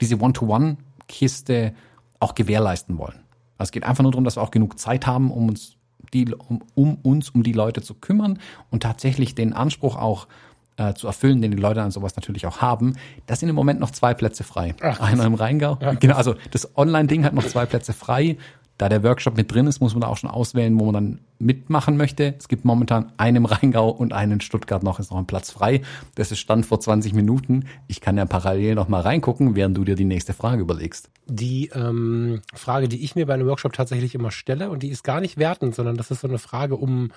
diese 0.00 0.20
One-to-One-Kiste 0.20 1.72
auch 2.20 2.34
gewährleisten 2.34 2.98
wollen. 2.98 3.20
Also 3.56 3.68
es 3.68 3.72
geht 3.72 3.84
einfach 3.84 4.02
nur 4.02 4.12
darum, 4.12 4.24
dass 4.24 4.36
wir 4.36 4.42
auch 4.42 4.50
genug 4.50 4.78
Zeit 4.78 5.06
haben, 5.06 5.30
um 5.30 5.48
uns 5.48 5.78
die, 6.12 6.32
um, 6.34 6.62
um 6.74 6.96
uns 6.96 7.30
um 7.30 7.42
die 7.42 7.52
Leute 7.52 7.80
zu 7.80 7.94
kümmern 7.94 8.38
und 8.70 8.82
tatsächlich 8.82 9.34
den 9.34 9.54
Anspruch 9.54 9.96
auch 9.96 10.28
äh, 10.76 10.94
zu 10.94 11.06
erfüllen, 11.06 11.42
den 11.42 11.50
die 11.50 11.56
Leute 11.56 11.82
an 11.82 11.90
sowas 11.90 12.16
natürlich 12.16 12.46
auch 12.46 12.60
haben. 12.60 12.96
Da 13.26 13.36
sind 13.36 13.48
im 13.48 13.54
Moment 13.54 13.80
noch 13.80 13.90
zwei 13.90 14.14
Plätze 14.14 14.44
frei. 14.44 14.74
Ach, 14.80 15.00
Einer 15.00 15.24
im 15.24 15.34
Rheingau. 15.34 15.78
Ja, 15.80 15.92
genau, 15.94 16.16
also 16.16 16.34
das 16.50 16.76
Online-Ding 16.76 17.24
hat 17.24 17.34
noch 17.34 17.46
zwei 17.46 17.66
Plätze 17.66 17.92
frei. 17.92 18.36
Da 18.78 18.88
der 18.88 19.04
Workshop 19.04 19.36
mit 19.36 19.52
drin 19.52 19.66
ist, 19.66 19.80
muss 19.80 19.94
man 19.94 20.00
da 20.00 20.08
auch 20.08 20.16
schon 20.16 20.30
auswählen, 20.30 20.78
wo 20.80 20.86
man 20.86 20.94
dann 20.94 21.20
mitmachen 21.38 21.96
möchte. 21.96 22.34
Es 22.38 22.48
gibt 22.48 22.64
momentan 22.64 23.12
einen 23.16 23.36
im 23.36 23.44
Rheingau 23.44 23.90
und 23.90 24.12
einen 24.12 24.32
in 24.32 24.40
Stuttgart 24.40 24.82
noch, 24.82 24.98
ist 24.98 25.10
noch 25.10 25.18
ein 25.18 25.26
Platz 25.26 25.50
frei. 25.50 25.82
Das 26.14 26.32
ist 26.32 26.40
Stand 26.40 26.66
vor 26.66 26.80
20 26.80 27.12
Minuten. 27.12 27.66
Ich 27.86 28.00
kann 28.00 28.16
ja 28.16 28.24
parallel 28.24 28.74
noch 28.74 28.88
mal 28.88 29.02
reingucken, 29.02 29.54
während 29.54 29.76
du 29.76 29.84
dir 29.84 29.94
die 29.94 30.04
nächste 30.04 30.32
Frage 30.32 30.62
überlegst. 30.62 31.10
Die 31.26 31.70
ähm, 31.74 32.40
Frage, 32.54 32.88
die 32.88 33.04
ich 33.04 33.14
mir 33.14 33.26
bei 33.26 33.34
einem 33.34 33.46
Workshop 33.46 33.72
tatsächlich 33.74 34.14
immer 34.14 34.30
stelle, 34.30 34.70
und 34.70 34.82
die 34.82 34.88
ist 34.88 35.04
gar 35.04 35.20
nicht 35.20 35.36
wertend, 35.36 35.74
sondern 35.74 35.96
das 35.96 36.10
ist 36.10 36.22
so 36.22 36.28
eine 36.28 36.38
Frage 36.38 36.76
um 36.76 37.12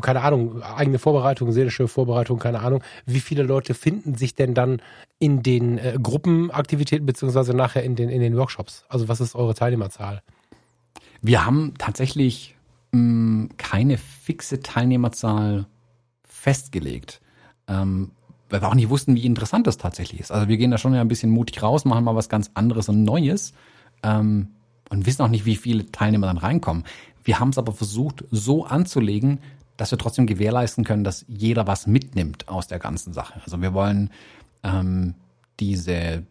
keine 0.00 0.22
Ahnung, 0.22 0.62
eigene 0.62 0.98
Vorbereitung, 0.98 1.52
seelische 1.52 1.88
Vorbereitung, 1.88 2.38
keine 2.38 2.60
Ahnung. 2.60 2.82
Wie 3.04 3.20
viele 3.20 3.42
Leute 3.42 3.74
finden 3.74 4.14
sich 4.14 4.34
denn 4.34 4.54
dann 4.54 4.80
in 5.18 5.42
den 5.42 5.78
äh, 5.78 5.98
Gruppenaktivitäten 6.02 7.06
beziehungsweise 7.06 7.54
nachher 7.54 7.82
in 7.82 7.96
den, 7.96 8.08
in 8.08 8.20
den 8.20 8.36
Workshops? 8.36 8.84
Also 8.88 9.08
was 9.08 9.20
ist 9.20 9.34
eure 9.34 9.54
Teilnehmerzahl? 9.54 10.22
Wir 11.22 11.44
haben 11.44 11.74
tatsächlich 11.78 12.56
mh, 12.92 13.00
mm, 13.00 13.48
keine 13.56 13.98
fixe 13.98 14.60
Teilnehmerzahl 14.60 15.66
festgelegt. 16.24 17.20
Ähm, 17.68 18.12
weil 18.48 18.62
wir 18.62 18.68
auch 18.68 18.74
nicht 18.74 18.90
wussten, 18.90 19.16
wie 19.16 19.26
interessant 19.26 19.66
das 19.66 19.76
tatsächlich 19.76 20.20
ist. 20.20 20.30
Also 20.30 20.48
wir 20.48 20.56
gehen 20.56 20.70
da 20.70 20.78
schon 20.78 20.94
ja 20.94 21.00
ein 21.00 21.08
bisschen 21.08 21.30
mutig 21.30 21.62
raus, 21.62 21.84
machen 21.84 22.04
mal 22.04 22.14
was 22.14 22.28
ganz 22.28 22.50
anderes 22.54 22.88
und 22.88 23.02
Neues 23.02 23.52
ähm, 24.02 24.48
und 24.88 25.06
wissen 25.06 25.22
auch 25.22 25.28
nicht, 25.28 25.46
wie 25.46 25.56
viele 25.56 25.90
Teilnehmer 25.90 26.28
dann 26.28 26.38
reinkommen. 26.38 26.84
Wir 27.24 27.40
haben 27.40 27.48
es 27.48 27.58
aber 27.58 27.72
versucht, 27.72 28.24
so 28.30 28.64
anzulegen, 28.64 29.40
dass 29.76 29.90
wir 29.90 29.98
trotzdem 29.98 30.26
gewährleisten 30.26 30.84
können, 30.84 31.04
dass 31.04 31.24
jeder 31.28 31.66
was 31.66 31.86
mitnimmt 31.86 32.48
aus 32.48 32.66
der 32.66 32.78
ganzen 32.78 33.12
Sache. 33.12 33.40
Also 33.44 33.60
wir 33.60 33.74
wollen 33.74 34.10
ähm, 34.62 35.14
diese 35.60 36.22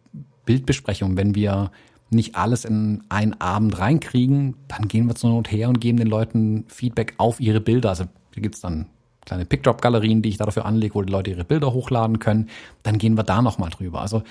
Bildbesprechung, 0.45 1.17
wenn 1.17 1.35
wir 1.35 1.71
nicht 2.09 2.35
alles 2.35 2.65
in 2.65 3.03
einen 3.09 3.39
Abend 3.41 3.77
reinkriegen, 3.79 4.55
dann 4.67 4.87
gehen 4.87 5.07
wir 5.07 5.15
zur 5.15 5.31
Not 5.31 5.51
her 5.51 5.69
und 5.69 5.81
geben 5.81 5.97
den 5.97 6.07
Leuten 6.07 6.65
Feedback 6.67 7.15
auf 7.17 7.39
ihre 7.39 7.61
Bilder. 7.61 7.89
Also 7.89 8.05
hier 8.33 8.43
gibt's 8.43 8.61
dann 8.61 8.87
kleine 9.25 9.45
Pickdrop-Galerien, 9.45 10.21
die 10.21 10.29
ich 10.29 10.37
dafür 10.37 10.65
anlege, 10.65 10.95
wo 10.95 11.01
die 11.01 11.11
Leute 11.11 11.31
ihre 11.31 11.43
Bilder 11.43 11.73
hochladen 11.73 12.19
können. 12.19 12.49
Dann 12.83 12.99
gehen 12.99 13.17
wir 13.17 13.23
da 13.23 13.41
nochmal 13.41 13.71
drüber. 13.71 14.01
Also 14.01 14.23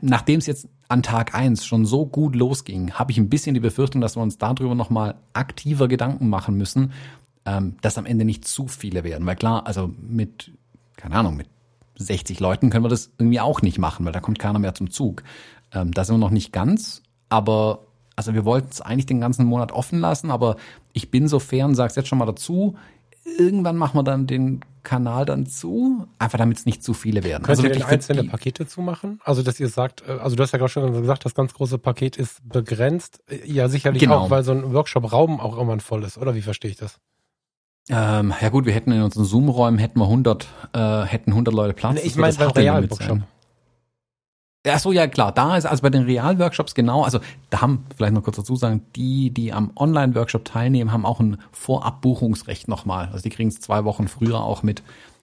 nachdem 0.00 0.38
es 0.38 0.46
jetzt 0.46 0.68
an 0.88 1.02
Tag 1.02 1.34
eins 1.34 1.66
schon 1.66 1.84
so 1.86 2.06
gut 2.06 2.34
losging, 2.34 2.92
habe 2.92 3.12
ich 3.12 3.18
ein 3.18 3.28
bisschen 3.28 3.54
die 3.54 3.60
Befürchtung, 3.60 4.00
dass 4.00 4.16
wir 4.16 4.22
uns 4.22 4.38
darüber 4.38 4.74
nochmal 4.74 5.16
aktiver 5.32 5.88
Gedanken 5.88 6.28
machen 6.28 6.56
müssen, 6.56 6.92
ähm, 7.46 7.76
dass 7.80 7.96
am 7.96 8.06
Ende 8.06 8.24
nicht 8.24 8.46
zu 8.46 8.66
viele 8.66 9.04
werden. 9.04 9.26
Weil 9.26 9.36
klar, 9.36 9.66
also 9.66 9.90
mit, 10.00 10.50
keine 10.96 11.14
Ahnung, 11.14 11.36
mit 11.36 11.48
60 11.98 12.40
Leuten 12.40 12.68
können 12.68 12.84
wir 12.84 12.88
das 12.90 13.10
irgendwie 13.18 13.40
auch 13.40 13.62
nicht 13.62 13.78
machen, 13.78 14.04
weil 14.04 14.12
da 14.12 14.20
kommt 14.20 14.38
keiner 14.38 14.58
mehr 14.58 14.74
zum 14.74 14.90
Zug. 14.90 15.22
Ähm, 15.72 15.92
da 15.92 16.04
sind 16.04 16.16
wir 16.16 16.18
noch 16.18 16.30
nicht 16.30 16.52
ganz, 16.52 17.02
aber 17.28 17.86
also 18.16 18.34
wir 18.34 18.44
wollten 18.44 18.68
es 18.70 18.80
eigentlich 18.80 19.06
den 19.06 19.20
ganzen 19.20 19.46
Monat 19.46 19.72
offen 19.72 20.00
lassen, 20.00 20.30
aber 20.30 20.56
ich 20.92 21.10
bin 21.10 21.28
so 21.28 21.38
fair 21.38 21.66
und 21.66 21.74
sag's 21.74 21.96
jetzt 21.96 22.08
schon 22.08 22.18
mal 22.18 22.26
dazu. 22.26 22.76
Irgendwann 23.38 23.76
machen 23.76 23.98
wir 23.98 24.04
dann 24.04 24.26
den 24.26 24.60
Kanal 24.82 25.24
dann 25.26 25.46
zu, 25.46 26.06
einfach 26.18 26.38
damit 26.38 26.58
es 26.58 26.66
nicht 26.66 26.82
zu 26.82 26.94
viele 26.94 27.24
werden. 27.24 27.42
Könnt 27.42 27.58
also 27.58 27.64
ihr 27.64 27.74
denn 27.74 27.82
einzelne 27.82 28.24
Pakete 28.24 28.66
zumachen? 28.66 29.20
Also 29.24 29.42
dass 29.42 29.58
ihr 29.58 29.68
sagt, 29.68 30.04
äh, 30.06 30.12
also 30.12 30.36
du 30.36 30.42
hast 30.42 30.52
ja 30.52 30.58
gerade 30.58 30.70
schon 30.70 30.92
gesagt, 30.92 31.24
das 31.24 31.34
ganz 31.34 31.52
große 31.54 31.78
Paket 31.78 32.16
ist 32.16 32.48
begrenzt. 32.48 33.22
Ja, 33.44 33.68
sicherlich 33.68 34.00
genau. 34.00 34.18
auch, 34.18 34.30
weil 34.30 34.44
so 34.44 34.52
ein 34.52 34.72
Workshop-Raum 34.72 35.40
auch 35.40 35.56
irgendwann 35.56 35.80
voll 35.80 36.04
ist, 36.04 36.18
oder 36.18 36.34
wie 36.34 36.42
verstehe 36.42 36.70
ich 36.70 36.76
das? 36.76 37.00
Ähm, 37.88 38.34
ja 38.40 38.48
gut, 38.48 38.66
wir 38.66 38.72
hätten 38.72 38.90
in 38.90 39.02
unseren 39.02 39.24
Zoom-Räumen 39.24 39.78
hätten 39.78 40.00
wir 40.00 40.06
100, 40.06 40.48
äh, 40.72 41.02
hätten 41.02 41.30
100 41.30 41.54
Leute 41.54 41.72
Platz. 41.72 41.94
Nee, 41.94 42.00
ich 42.04 42.16
meine 42.16 42.34
beim 42.34 42.50
Realworkshop. 42.50 43.20
Ach 44.68 44.78
so, 44.80 44.90
ja 44.90 45.06
klar, 45.06 45.30
da 45.30 45.56
ist 45.56 45.64
also 45.64 45.82
bei 45.82 45.90
den 45.90 46.02
Realworkshops 46.04 46.74
genau, 46.74 47.04
also 47.04 47.20
da 47.50 47.60
haben, 47.60 47.86
vielleicht 47.96 48.14
noch 48.14 48.24
kurz 48.24 48.36
dazu 48.36 48.56
sagen, 48.56 48.82
die, 48.96 49.30
die 49.30 49.52
am 49.52 49.70
Online-Workshop 49.76 50.44
teilnehmen, 50.44 50.90
haben 50.90 51.06
auch 51.06 51.20
ein 51.20 51.38
Vorabbuchungsrecht 51.52 52.66
nochmal. 52.66 53.08
Also 53.12 53.22
die 53.22 53.30
kriegen 53.30 53.48
es 53.48 53.60
zwei 53.60 53.84
Wochen 53.84 54.08
früher 54.08 54.42
auch 54.42 54.64
mit, 54.64 54.80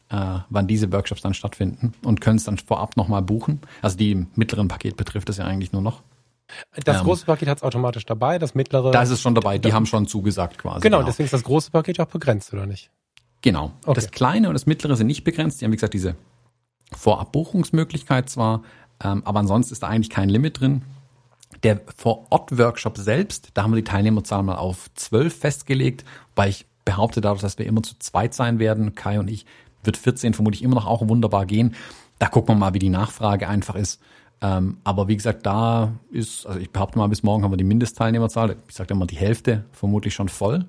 äh, 0.09 0.39
wann 0.49 0.67
diese 0.67 0.93
Workshops 0.93 1.21
dann 1.21 1.33
stattfinden 1.33 1.93
und 2.03 2.21
können 2.21 2.37
es 2.37 2.45
dann 2.45 2.57
vorab 2.57 2.95
nochmal 2.95 3.21
buchen. 3.21 3.59
Also 3.81 3.97
die 3.97 4.13
im 4.13 4.27
mittleren 4.35 4.69
Paket 4.69 4.95
betrifft 4.95 5.27
es 5.27 5.37
ja 5.37 5.45
eigentlich 5.45 5.73
nur 5.73 5.81
noch. 5.81 6.03
Das 6.83 6.97
Ähm, 6.97 7.03
große 7.03 7.25
Paket 7.25 7.47
hat 7.47 7.57
es 7.57 7.63
automatisch 7.63 8.05
dabei, 8.05 8.37
das 8.37 8.53
mittlere. 8.55 8.91
Da 8.91 9.01
ist 9.01 9.09
es 9.09 9.21
schon 9.21 9.35
dabei, 9.35 9.57
die 9.57 9.73
haben 9.73 9.85
schon 9.85 10.07
zugesagt 10.07 10.57
quasi. 10.57 10.81
genau, 10.81 11.03
deswegen 11.03 11.25
ist 11.25 11.33
das 11.33 11.43
große 11.43 11.71
Paket 11.71 11.99
auch 11.99 12.07
begrenzt, 12.07 12.53
oder 12.53 12.65
nicht? 12.65 12.91
Genau. 13.41 13.71
Okay. 13.85 13.95
Das 13.95 14.11
kleine 14.11 14.47
und 14.47 14.53
das 14.53 14.65
mittlere 14.65 14.95
sind 14.95 15.07
nicht 15.07 15.23
begrenzt. 15.23 15.59
Die 15.59 15.65
haben, 15.65 15.71
wie 15.71 15.77
gesagt, 15.77 15.93
diese 15.93 16.15
Vorabbuchungsmöglichkeit 16.95 18.29
zwar, 18.29 18.63
ähm, 19.03 19.21
aber 19.25 19.39
ansonsten 19.39 19.73
ist 19.73 19.83
da 19.83 19.87
eigentlich 19.87 20.09
kein 20.09 20.29
Limit 20.29 20.59
drin. 20.59 20.83
Der 21.63 21.81
Vor-Ort-Workshop 21.95 22.97
selbst, 22.97 23.49
da 23.53 23.63
haben 23.63 23.71
wir 23.71 23.77
die 23.77 23.83
Teilnehmerzahl 23.83 24.43
mal 24.43 24.55
auf 24.55 24.89
zwölf 24.95 25.37
festgelegt, 25.37 26.03
weil 26.35 26.49
ich 26.49 26.65
behaupte 26.85 27.21
dadurch, 27.21 27.41
dass 27.41 27.57
wir 27.57 27.65
immer 27.65 27.83
zu 27.83 27.97
zweit 27.99 28.33
sein 28.33 28.59
werden, 28.59 28.95
Kai 28.95 29.19
und 29.19 29.29
ich, 29.29 29.45
wird 29.83 29.97
14 29.97 30.33
vermutlich 30.33 30.63
immer 30.63 30.75
noch 30.75 30.87
auch 30.87 31.07
wunderbar 31.07 31.45
gehen. 31.45 31.75
Da 32.19 32.27
gucken 32.27 32.55
wir 32.55 32.59
mal, 32.59 32.73
wie 32.73 32.79
die 32.79 32.89
Nachfrage 32.89 33.47
einfach 33.49 33.75
ist. 33.75 34.01
Ähm, 34.43 34.77
aber 34.83 35.07
wie 35.07 35.15
gesagt, 35.15 35.45
da 35.45 35.93
ist, 36.11 36.45
also 36.45 36.59
ich 36.59 36.69
behaupte 36.69 36.97
mal, 36.99 37.07
bis 37.07 37.23
morgen 37.23 37.43
haben 37.43 37.51
wir 37.51 37.57
die 37.57 37.63
Mindestteilnehmerzahl. 37.63 38.57
Ich 38.67 38.75
sage 38.75 38.93
immer 38.93 39.07
die 39.07 39.15
Hälfte, 39.15 39.63
vermutlich 39.71 40.13
schon 40.13 40.27
voll. 40.27 40.65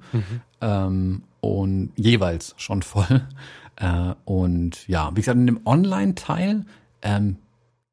Ähm, 0.60 1.24
und 1.40 1.90
jeweils 1.96 2.54
schon 2.56 2.82
voll. 2.82 3.26
Äh, 3.76 4.14
und 4.24 4.86
ja, 4.86 5.10
wie 5.16 5.20
gesagt, 5.20 5.36
in 5.36 5.48
dem 5.48 5.66
Online-Teil, 5.66 6.64
ähm, 7.02 7.38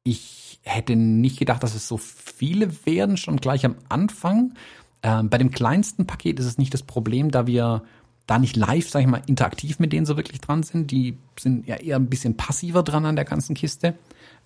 ich 0.04 0.60
hätte 0.62 0.94
nicht 0.94 1.40
gedacht, 1.40 1.60
dass 1.64 1.74
es 1.74 1.88
so 1.88 1.96
viele 1.96 2.86
werden, 2.86 3.16
schon 3.16 3.38
gleich 3.38 3.66
am 3.66 3.74
Anfang. 3.88 4.54
Ähm, 5.02 5.28
bei 5.28 5.38
dem 5.38 5.50
kleinsten 5.50 6.06
Paket 6.06 6.38
ist 6.38 6.46
es 6.46 6.56
nicht 6.56 6.72
das 6.72 6.84
Problem, 6.84 7.32
da 7.32 7.48
wir 7.48 7.82
da 8.28 8.38
nicht 8.38 8.54
live, 8.54 8.88
sag 8.88 9.00
ich 9.00 9.08
mal, 9.08 9.22
interaktiv 9.26 9.80
mit 9.80 9.92
denen 9.92 10.06
so 10.06 10.16
wirklich 10.16 10.40
dran 10.40 10.62
sind. 10.62 10.92
Die 10.92 11.18
sind 11.36 11.66
ja 11.66 11.74
eher 11.74 11.96
ein 11.96 12.08
bisschen 12.08 12.36
passiver 12.36 12.84
dran 12.84 13.04
an 13.04 13.16
der 13.16 13.24
ganzen 13.24 13.56
Kiste. 13.56 13.94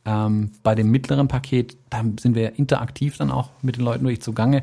Ähm, 0.07 0.53
bei 0.63 0.75
dem 0.75 0.91
mittleren 0.91 1.29
Paket, 1.29 1.77
da 1.91 2.03
sind 2.21 2.37
wir 2.37 2.59
interaktiv 2.59 3.19
dann 3.19 3.31
auch 3.33 3.51
mit 3.61 3.77
den 3.77 3.85
Leuten 3.85 4.05
durch 4.05 4.23
zugange. 4.23 4.63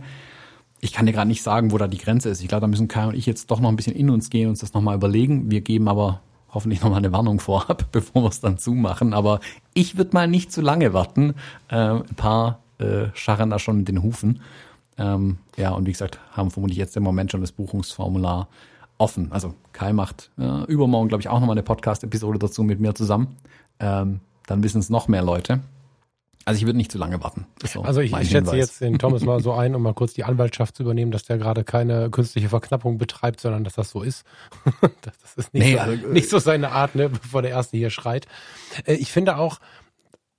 Ich 0.80 0.94
kann 0.94 1.06
dir 1.06 1.12
gerade 1.12 1.28
nicht 1.28 1.44
sagen, 1.44 1.72
wo 1.72 1.78
da 1.78 1.88
die 1.88 1.98
Grenze 1.98 2.30
ist. 2.30 2.42
Ich 2.42 2.48
glaube, 2.48 2.62
da 2.62 2.68
müssen 2.68 2.88
Kai 2.88 3.08
und 3.08 3.16
ich 3.16 3.26
jetzt 3.26 3.52
doch 3.52 3.60
noch 3.60 3.70
ein 3.70 3.76
bisschen 3.76 3.96
in 3.96 4.10
uns 4.10 4.30
gehen, 4.30 4.50
uns 4.50 4.60
das 4.60 4.74
nochmal 4.74 4.96
überlegen. 4.96 5.52
Wir 5.52 5.62
geben 5.62 5.88
aber 5.90 6.22
hoffentlich 6.54 6.82
nochmal 6.82 7.00
eine 7.00 7.12
Warnung 7.12 7.40
vorab, 7.40 7.88
bevor 7.92 8.24
wir 8.24 8.30
es 8.30 8.40
dann 8.40 8.58
zumachen. 8.58 9.14
Aber 9.14 9.42
ich 9.74 9.98
würde 9.98 10.12
mal 10.14 10.28
nicht 10.28 10.52
zu 10.52 10.62
lange 10.62 10.94
warten. 10.94 11.36
Äh, 11.68 11.76
ein 11.76 12.16
paar 12.16 12.60
äh, 12.80 13.08
scharren 13.14 13.50
da 13.50 13.60
schon 13.60 13.80
mit 13.80 13.88
den 13.90 14.02
Hufen. 14.02 14.42
Ähm, 14.98 15.40
ja, 15.58 15.72
und 15.72 15.88
wie 15.88 15.92
gesagt, 15.92 16.20
haben 16.32 16.52
vermutlich 16.52 16.78
jetzt 16.78 16.96
im 16.96 17.04
Moment 17.04 17.32
schon 17.32 17.42
das 17.42 17.52
Buchungsformular 17.52 18.48
offen. 18.98 19.32
Also 19.32 19.56
Kai 19.74 19.92
macht 19.92 20.32
äh, 20.38 20.64
übermorgen, 20.66 21.10
glaube 21.10 21.22
ich, 21.22 21.28
auch 21.30 21.40
nochmal 21.40 21.56
eine 21.56 21.64
Podcast-Episode 21.64 22.40
dazu 22.40 22.64
mit 22.64 22.80
mir 22.80 22.94
zusammen. 22.96 23.36
Ähm, 23.80 24.22
dann 24.48 24.64
wissen 24.64 24.80
es 24.80 24.90
noch 24.90 25.08
mehr 25.08 25.24
Leute. 25.24 25.62
Also 26.46 26.58
ich 26.58 26.66
würde 26.66 26.78
nicht 26.78 26.92
zu 26.92 26.98
lange 26.98 27.24
warten. 27.24 27.46
So 27.64 27.84
Also 27.84 28.02
ich, 28.02 28.14
ich 28.14 28.30
schätze 28.30 28.58
jetzt 28.58 28.82
den 28.82 29.00
Thomas 29.00 29.24
mal 29.24 29.40
so 29.40 29.54
ein, 29.54 29.76
um 29.76 29.82
mal 29.82 29.94
kurz 29.94 30.14
die 30.14 30.26
Anwaltschaft 30.26 30.76
zu 30.76 30.84
übernehmen, 30.84 31.12
dass 31.12 31.24
der 31.24 31.38
gerade 31.38 31.64
keine 31.64 32.10
künstliche 32.10 32.50
Verknappung 32.50 32.98
betreibt, 32.98 33.40
sondern 33.40 33.64
dass 33.64 33.76
das 33.76 33.90
so 33.90 34.02
ist. 34.02 34.26
das, 35.02 35.36
ist 35.38 35.54
nicht, 35.54 35.64
Nee, 35.64 35.74
so, 35.76 35.80
also, 35.80 36.08
äh, 36.08 36.12
nicht 36.12 36.30
so 36.30 36.40
seine 36.40 36.72
Art, 36.72 36.96
ne, 36.96 37.10
bevor 37.10 37.42
der 37.42 37.52
Erste 37.52 37.78
hier 37.78 37.90
schreit. 37.90 38.28
Äh, 38.86 38.96
Ich 38.96 39.14
finde 39.14 39.38
auch, 39.38 39.60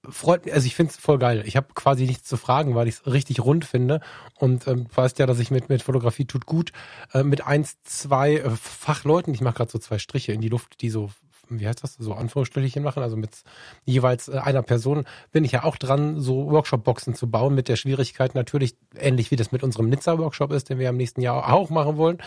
freut 0.09 0.51
also 0.51 0.67
ich 0.67 0.75
finde 0.75 0.91
es 0.91 0.99
voll 0.99 1.19
geil. 1.19 1.43
Ich 1.47 1.57
habe 1.57 1.69
quasi 1.75 2.05
nichts 2.05 2.29
zu 2.29 2.37
fragen, 2.37 2.75
weil 2.75 2.87
ich 2.87 2.97
es 2.97 3.07
richtig 3.07 3.41
rund 3.41 3.65
finde. 3.65 4.01
Und 4.37 4.67
ähm, 4.69 4.85
du 4.89 4.97
weißt 4.97 5.19
ja, 5.19 5.27
dass 5.27 5.39
ich 5.39 5.51
mit, 5.51 5.71
mit 5.71 5.83
Fotografie 5.83 6.27
tut 6.27 6.45
gut, 6.45 6.73
äh, 7.15 7.23
mit 7.23 7.47
eins, 7.47 7.83
zwei 7.83 8.37
äh, 8.37 8.51
Fachleuten, 8.51 9.33
ich 9.33 9.41
mache 9.41 9.55
gerade 9.55 9.71
so 9.71 9.79
zwei 9.79 9.99
Striche 9.99 10.33
in 10.33 10.43
die 10.43 10.51
Luft, 10.51 10.83
die 10.83 10.91
so 10.91 11.11
wie 11.49 11.67
heißt 11.67 11.83
das, 11.83 11.95
so 11.95 12.15
Anführungsstrichchen 12.15 12.83
machen, 12.83 13.03
also 13.03 13.17
mit 13.17 13.43
jeweils 13.85 14.29
äh, 14.29 14.39
einer 14.39 14.63
Person, 14.63 15.05
bin 15.33 15.45
ich 15.45 15.53
ja 15.53 15.65
auch 15.65 15.77
dran, 15.77 16.21
so 16.21 16.51
Workshop-Boxen 16.51 17.15
zu 17.15 17.31
bauen, 17.31 17.55
mit 17.55 17.69
der 17.69 17.77
Schwierigkeit 17.77 18.35
natürlich, 18.35 18.77
ähnlich 18.97 19.31
wie 19.31 19.37
das 19.37 19.53
mit 19.53 19.63
unserem 19.63 19.89
Nizza-Workshop 19.89 20.53
ist, 20.53 20.71
den 20.71 20.79
wir 20.79 20.89
im 20.89 20.97
nächsten 20.97 21.21
Jahr 21.21 21.53
auch 21.53 21.71
machen 21.71 21.97
wollen, 21.97 22.19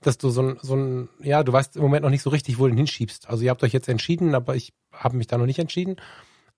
dass 0.00 0.18
du 0.18 0.30
so 0.30 0.42
ein, 0.42 0.58
so 0.62 0.74
ein, 0.76 1.08
ja, 1.20 1.42
du 1.42 1.52
weißt 1.52 1.76
im 1.76 1.82
Moment 1.82 2.02
noch 2.02 2.10
nicht 2.10 2.22
so 2.22 2.30
richtig, 2.30 2.58
wo 2.58 2.66
du 2.66 2.74
hinschiebst. 2.74 3.28
Also 3.28 3.44
ihr 3.44 3.50
habt 3.50 3.62
euch 3.62 3.72
jetzt 3.72 3.88
entschieden, 3.88 4.34
aber 4.34 4.56
ich 4.56 4.72
habe 4.92 5.16
mich 5.16 5.26
da 5.26 5.38
noch 5.38 5.46
nicht 5.46 5.58
entschieden. 5.58 5.96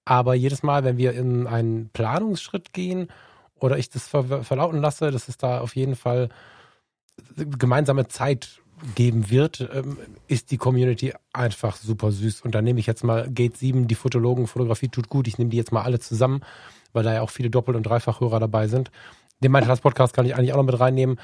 Aber 0.04 0.34
jedes 0.34 0.62
Mal, 0.62 0.84
wenn 0.84 0.96
wir 0.96 1.12
in 1.12 1.46
einen 1.46 1.88
Planungsschritt 1.90 2.72
gehen 2.72 3.08
oder 3.56 3.78
ich 3.78 3.90
das 3.90 4.08
ver 4.08 4.44
verlauten 4.44 4.80
lasse, 4.80 5.10
dass 5.10 5.28
es 5.28 5.36
da 5.38 5.60
auf 5.60 5.76
jeden 5.76 5.96
Fall 5.96 6.28
gemeinsame 7.36 8.08
Zeit 8.08 8.61
geben 8.94 9.30
wird, 9.30 9.68
ähm, 9.72 9.98
ist 10.28 10.50
die 10.50 10.56
Community 10.56 11.12
einfach 11.32 11.76
super 11.76 12.12
süß. 12.12 12.42
Und 12.42 12.54
da 12.54 12.62
nehme 12.62 12.80
ich 12.80 12.86
jetzt 12.86 13.04
mal 13.04 13.28
Gate 13.30 13.56
7, 13.56 13.86
die 13.86 13.94
Fotologen, 13.94 14.46
Fotografie 14.46 14.88
tut 14.88 15.08
gut, 15.08 15.28
ich 15.28 15.38
nehme 15.38 15.50
die 15.50 15.56
jetzt 15.56 15.72
mal 15.72 15.82
alle 15.82 16.00
zusammen, 16.00 16.40
weil 16.92 17.04
da 17.04 17.14
ja 17.14 17.22
auch 17.22 17.30
viele 17.30 17.50
Doppel- 17.50 17.76
und 17.76 17.84
Dreifachhörer 17.84 18.40
dabei 18.40 18.68
sind. 18.68 18.90
Den 19.42 19.52
Mein 19.52 19.66
Podcast 19.66 20.14
kann 20.14 20.26
ich 20.26 20.36
eigentlich 20.36 20.52
auch 20.52 20.58
noch 20.58 20.64
mit 20.64 20.78
reinnehmen. 20.78 21.18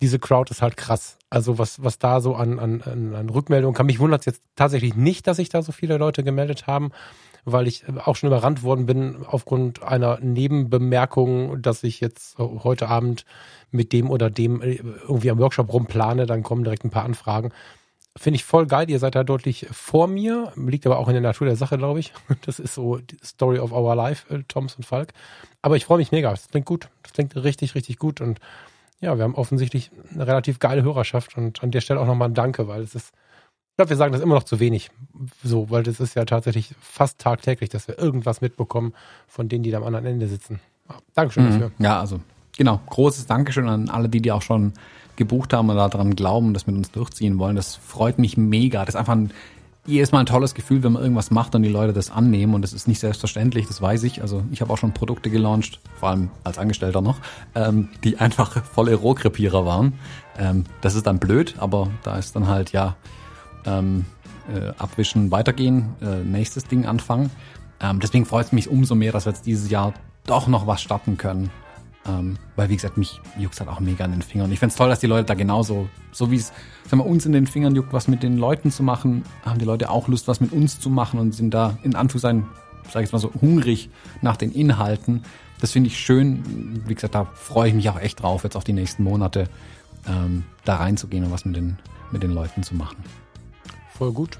Diese 0.00 0.18
Crowd 0.18 0.50
ist 0.50 0.62
halt 0.62 0.76
krass. 0.76 1.16
Also 1.30 1.58
was, 1.58 1.82
was 1.82 1.98
da 1.98 2.20
so 2.20 2.34
an, 2.34 2.58
an, 2.58 2.82
an 2.82 3.30
Rückmeldungen 3.30 3.74
kam. 3.74 3.86
Mich 3.86 3.98
wundert 3.98 4.20
es 4.20 4.26
jetzt 4.26 4.42
tatsächlich 4.56 4.94
nicht, 4.94 5.26
dass 5.26 5.36
sich 5.36 5.48
da 5.48 5.62
so 5.62 5.72
viele 5.72 5.96
Leute 5.96 6.24
gemeldet 6.24 6.66
haben, 6.66 6.90
weil 7.44 7.66
ich 7.66 7.84
auch 8.04 8.16
schon 8.16 8.28
überrannt 8.28 8.62
worden 8.62 8.86
bin 8.86 9.24
aufgrund 9.26 9.82
einer 9.82 10.18
Nebenbemerkung, 10.20 11.60
dass 11.60 11.82
ich 11.82 12.00
jetzt 12.00 12.38
heute 12.38 12.88
Abend 12.88 13.24
mit 13.70 13.92
dem 13.92 14.10
oder 14.10 14.30
dem 14.30 14.62
irgendwie 14.62 15.30
am 15.30 15.38
Workshop 15.38 15.72
rumplane, 15.72 16.26
dann 16.26 16.42
kommen 16.42 16.64
direkt 16.64 16.84
ein 16.84 16.90
paar 16.90 17.04
Anfragen. 17.04 17.52
Finde 18.14 18.36
ich 18.36 18.44
voll 18.44 18.66
geil, 18.66 18.90
ihr 18.90 18.98
seid 18.98 19.14
da 19.14 19.24
deutlich 19.24 19.66
vor 19.70 20.06
mir, 20.06 20.52
liegt 20.54 20.86
aber 20.86 20.98
auch 20.98 21.08
in 21.08 21.14
der 21.14 21.22
Natur 21.22 21.46
der 21.46 21.56
Sache, 21.56 21.78
glaube 21.78 22.00
ich. 22.00 22.12
Das 22.44 22.58
ist 22.58 22.74
so 22.74 22.98
die 22.98 23.16
Story 23.24 23.58
of 23.58 23.72
our 23.72 23.96
life, 23.96 24.32
äh, 24.32 24.42
Toms 24.46 24.76
und 24.76 24.84
Falk. 24.84 25.14
Aber 25.62 25.76
ich 25.76 25.86
freue 25.86 25.98
mich 25.98 26.12
mega, 26.12 26.30
das 26.30 26.48
klingt 26.48 26.66
gut, 26.66 26.88
das 27.02 27.12
klingt 27.12 27.34
richtig, 27.36 27.74
richtig 27.74 27.98
gut 27.98 28.20
und 28.20 28.38
ja, 29.00 29.16
wir 29.16 29.24
haben 29.24 29.34
offensichtlich 29.34 29.90
eine 30.12 30.26
relativ 30.26 30.60
geile 30.60 30.82
Hörerschaft 30.82 31.36
und 31.36 31.62
an 31.62 31.72
der 31.72 31.80
Stelle 31.80 32.00
auch 32.00 32.06
nochmal 32.06 32.28
ein 32.28 32.34
Danke, 32.34 32.68
weil 32.68 32.82
es 32.82 32.94
ist, 32.94 33.12
ich 33.72 33.76
glaube, 33.76 33.88
wir 33.88 33.96
sagen 33.96 34.12
das 34.12 34.20
immer 34.20 34.34
noch 34.34 34.42
zu 34.42 34.60
wenig, 34.60 34.90
so, 35.42 35.70
weil 35.70 35.82
das 35.82 35.98
ist 35.98 36.14
ja 36.14 36.26
tatsächlich 36.26 36.74
fast 36.78 37.18
tagtäglich, 37.18 37.70
dass 37.70 37.88
wir 37.88 37.98
irgendwas 37.98 38.42
mitbekommen 38.42 38.92
von 39.26 39.48
denen, 39.48 39.62
die 39.62 39.70
da 39.70 39.78
am 39.78 39.84
anderen 39.84 40.04
Ende 40.04 40.28
sitzen. 40.28 40.60
Dankeschön 41.14 41.46
dafür. 41.46 41.68
Mhm. 41.78 41.84
Ja, 41.84 41.98
also 41.98 42.20
genau, 42.54 42.82
großes 42.90 43.24
Dankeschön 43.24 43.66
an 43.70 43.88
alle, 43.88 44.10
die 44.10 44.20
die 44.20 44.30
auch 44.30 44.42
schon 44.42 44.74
gebucht 45.16 45.54
haben 45.54 45.70
und 45.70 45.76
daran 45.76 46.14
glauben, 46.14 46.52
das 46.52 46.66
mit 46.66 46.76
uns 46.76 46.90
durchziehen 46.90 47.38
wollen. 47.38 47.56
Das 47.56 47.76
freut 47.76 48.18
mich 48.18 48.36
mega. 48.36 48.84
Das 48.84 48.94
ist 48.94 48.98
einfach 48.98 49.14
ein, 49.14 49.30
jedes 49.86 50.12
Mal 50.12 50.20
ein 50.20 50.26
tolles 50.26 50.52
Gefühl, 50.52 50.82
wenn 50.82 50.92
man 50.92 51.02
irgendwas 51.02 51.30
macht 51.30 51.54
und 51.54 51.62
die 51.62 51.70
Leute 51.70 51.94
das 51.94 52.10
annehmen. 52.10 52.52
Und 52.52 52.60
das 52.60 52.74
ist 52.74 52.88
nicht 52.88 53.00
selbstverständlich, 53.00 53.68
das 53.68 53.80
weiß 53.80 54.02
ich. 54.02 54.20
Also 54.20 54.42
ich 54.50 54.60
habe 54.60 54.70
auch 54.70 54.78
schon 54.78 54.92
Produkte 54.92 55.30
gelauncht, 55.30 55.80
vor 55.98 56.10
allem 56.10 56.30
als 56.44 56.58
Angestellter 56.58 57.00
noch, 57.00 57.20
ähm, 57.54 57.88
die 58.04 58.18
einfach 58.18 58.62
volle 58.64 58.94
Rohkrepierer 58.94 59.64
waren. 59.64 59.94
Ähm, 60.38 60.64
das 60.82 60.94
ist 60.94 61.06
dann 61.06 61.18
blöd, 61.18 61.54
aber 61.56 61.88
da 62.02 62.18
ist 62.18 62.36
dann 62.36 62.48
halt, 62.48 62.72
ja, 62.72 62.96
ähm, 63.66 64.04
äh, 64.52 64.68
abwischen, 64.78 65.30
weitergehen, 65.30 65.94
äh, 66.00 66.22
nächstes 66.24 66.64
Ding 66.64 66.86
anfangen. 66.86 67.30
Ähm, 67.80 68.00
deswegen 68.00 68.26
freut 68.26 68.46
es 68.46 68.52
mich 68.52 68.68
umso 68.68 68.94
mehr, 68.94 69.12
dass 69.12 69.26
wir 69.26 69.32
jetzt 69.32 69.46
dieses 69.46 69.70
Jahr 69.70 69.92
doch 70.26 70.46
noch 70.46 70.66
was 70.66 70.80
starten 70.82 71.16
können. 71.16 71.50
Ähm, 72.04 72.36
weil, 72.56 72.68
wie 72.68 72.74
gesagt, 72.74 72.96
mich 72.96 73.20
juckt 73.38 73.58
halt 73.60 73.70
auch 73.70 73.78
mega 73.78 74.04
an 74.04 74.10
den 74.10 74.22
Fingern. 74.22 74.50
Ich 74.50 74.58
find's 74.58 74.74
toll, 74.74 74.88
dass 74.88 74.98
die 74.98 75.06
Leute 75.06 75.24
da 75.24 75.34
genauso, 75.34 75.88
so 76.10 76.30
wie 76.32 76.36
es, 76.36 76.52
wir, 76.90 77.06
uns 77.06 77.26
in 77.26 77.32
den 77.32 77.46
Fingern 77.46 77.76
juckt, 77.76 77.92
was 77.92 78.08
mit 78.08 78.24
den 78.24 78.38
Leuten 78.38 78.72
zu 78.72 78.82
machen, 78.82 79.24
haben 79.44 79.58
die 79.60 79.64
Leute 79.64 79.88
auch 79.88 80.08
Lust, 80.08 80.26
was 80.26 80.40
mit 80.40 80.52
uns 80.52 80.80
zu 80.80 80.90
machen 80.90 81.20
und 81.20 81.32
sind 81.32 81.54
da 81.54 81.78
in 81.84 81.94
Anführungszeichen, 81.94 82.46
sag 82.90 83.02
ich 83.02 83.06
jetzt 83.06 83.12
mal 83.12 83.20
so, 83.20 83.32
hungrig 83.40 83.88
nach 84.20 84.36
den 84.36 84.50
Inhalten. 84.50 85.22
Das 85.60 85.70
finde 85.70 85.88
ich 85.88 85.98
schön. 85.98 86.82
Wie 86.86 86.94
gesagt, 86.94 87.14
da 87.14 87.24
freue 87.24 87.68
ich 87.68 87.74
mich 87.74 87.88
auch 87.88 88.00
echt 88.00 88.20
drauf, 88.20 88.42
jetzt 88.42 88.56
auf 88.56 88.64
die 88.64 88.72
nächsten 88.72 89.04
Monate 89.04 89.48
ähm, 90.08 90.42
da 90.64 90.76
reinzugehen 90.76 91.24
und 91.24 91.30
was 91.30 91.44
mit 91.44 91.54
den, 91.54 91.78
mit 92.10 92.24
den 92.24 92.32
Leuten 92.32 92.64
zu 92.64 92.74
machen. 92.74 92.96
Voll 93.96 94.12
gut. 94.12 94.38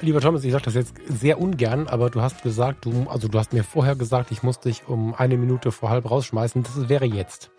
Lieber 0.00 0.20
Thomas, 0.20 0.44
ich 0.44 0.52
sage 0.52 0.64
das 0.64 0.74
jetzt 0.74 0.94
sehr 1.08 1.40
ungern, 1.40 1.88
aber 1.88 2.10
du 2.10 2.20
hast 2.20 2.42
gesagt, 2.42 2.84
du, 2.84 3.06
also 3.08 3.26
du 3.26 3.38
hast 3.38 3.52
mir 3.52 3.64
vorher 3.64 3.96
gesagt, 3.96 4.30
ich 4.30 4.42
muss 4.42 4.60
dich 4.60 4.86
um 4.86 5.14
eine 5.14 5.36
Minute 5.36 5.72
vor 5.72 5.90
halb 5.90 6.08
rausschmeißen. 6.08 6.62
Das 6.62 6.88
wäre 6.88 7.04
jetzt. 7.04 7.50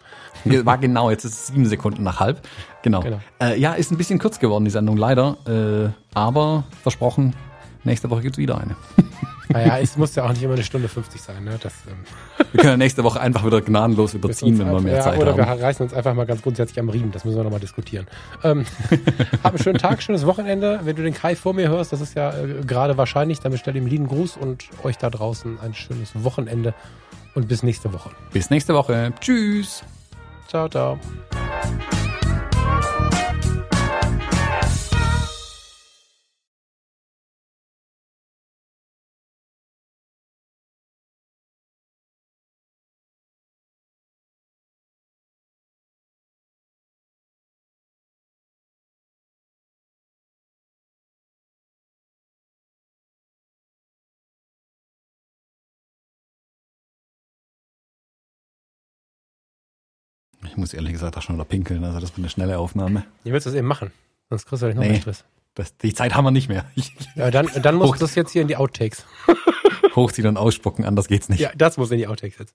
War 0.45 0.77
genau, 0.77 1.09
jetzt 1.09 1.25
ist 1.25 1.33
es 1.33 1.47
sieben 1.47 1.65
Sekunden 1.65 2.03
nach 2.03 2.19
halb. 2.19 2.41
Genau. 2.81 3.01
Genau. 3.01 3.19
Äh, 3.41 3.59
ja, 3.59 3.73
ist 3.73 3.91
ein 3.91 3.97
bisschen 3.97 4.19
kurz 4.19 4.39
geworden, 4.39 4.63
die 4.63 4.71
Sendung, 4.71 4.95
leider. 4.95 5.37
Äh, 5.47 5.89
aber 6.17 6.63
versprochen, 6.81 7.35
nächste 7.83 8.09
Woche 8.09 8.21
gibt's 8.21 8.37
wieder 8.37 8.59
eine. 8.59 8.75
Naja, 9.51 9.79
es 9.79 9.97
muss 9.97 10.13
ja 10.13 10.25
auch 10.25 10.29
nicht 10.29 10.43
immer 10.43 10.53
eine 10.53 10.63
Stunde 10.63 10.87
50 10.87 11.21
sein. 11.21 11.43
Ne? 11.43 11.57
Das, 11.59 11.73
ähm, 11.87 11.95
Wir 12.51 12.61
können 12.61 12.73
ja 12.73 12.77
nächste 12.77 13.03
Woche 13.03 13.19
einfach 13.19 13.43
wieder 13.43 13.61
gnadenlos 13.61 14.13
überziehen, 14.13 14.59
wenn 14.59 14.71
wir 14.71 14.79
mehr 14.79 14.97
ja, 14.97 15.01
Zeit 15.01 15.19
oder 15.19 15.35
wir 15.35 15.47
haben. 15.47 15.59
reißen 15.59 15.83
uns 15.83 15.93
einfach 15.93 16.13
mal 16.13 16.27
ganz 16.27 16.43
grundsätzlich 16.43 16.79
am 16.79 16.89
Riemen. 16.89 17.11
Das 17.11 17.25
müssen 17.25 17.37
wir 17.37 17.43
nochmal 17.43 17.59
diskutieren. 17.59 18.05
Ähm, 18.43 18.65
hab 19.43 19.53
einen 19.53 19.63
schönen 19.63 19.79
Tag, 19.79 20.03
schönes 20.03 20.27
Wochenende. 20.27 20.81
Wenn 20.83 20.95
du 20.95 21.01
den 21.01 21.15
Kai 21.15 21.35
vor 21.35 21.53
mir 21.53 21.67
hörst, 21.67 21.91
das 21.91 21.99
ist 21.99 22.15
ja 22.15 22.31
äh, 22.31 22.61
gerade 22.65 22.97
wahrscheinlich, 22.97 23.39
dann 23.39 23.51
bestell 23.51 23.75
ihm 23.75 23.87
lieben 23.87 24.07
Gruß 24.07 24.37
und 24.37 24.65
euch 24.83 24.99
da 24.99 25.09
draußen 25.09 25.59
ein 25.59 25.73
schönes 25.73 26.11
Wochenende. 26.23 26.75
Und 27.33 27.47
bis 27.47 27.63
nächste 27.63 27.91
Woche. 27.91 28.11
Bis 28.31 28.51
nächste 28.51 28.75
Woche. 28.75 29.13
Tschüss. 29.19 29.83
Ciao, 30.47 30.69
ciao. 30.69 30.99
Muss 60.59 60.73
ehrlich 60.73 60.93
gesagt 60.93 61.17
auch 61.17 61.21
schon 61.21 61.35
wieder 61.35 61.45
pinkeln, 61.45 61.83
also 61.83 61.99
das 61.99 62.11
war 62.11 62.17
eine 62.19 62.29
schnelle 62.29 62.57
Aufnahme. 62.59 63.03
Wie 63.23 63.31
willst 63.31 63.45
du 63.45 63.49
das 63.51 63.57
eben 63.57 63.67
machen? 63.67 63.91
Sonst 64.29 64.45
kriegst 64.45 64.61
du 64.61 64.67
gleich 64.67 64.75
noch 64.75 64.83
Nee. 64.83 64.89
mehr 64.91 65.01
Stress. 65.01 65.23
Das, 65.55 65.75
die 65.77 65.93
Zeit 65.93 66.13
haben 66.15 66.23
wir 66.25 66.31
nicht 66.31 66.47
mehr. 66.49 66.65
Ja, 67.15 67.31
dann, 67.31 67.49
dann 67.61 67.75
muss 67.75 67.97
das 67.99 68.15
jetzt 68.15 68.31
hier 68.31 68.41
in 68.43 68.47
die 68.47 68.55
Outtakes. 68.55 69.05
hochziehen 69.95 70.27
und 70.27 70.37
ausspucken, 70.37 70.85
anders 70.85 71.07
geht's 71.07 71.29
nicht. 71.29 71.39
Ja, 71.39 71.49
das 71.57 71.77
muss 71.77 71.89
in 71.91 71.97
die 71.97 72.07
Outtakes 72.07 72.37
jetzt. 72.39 72.53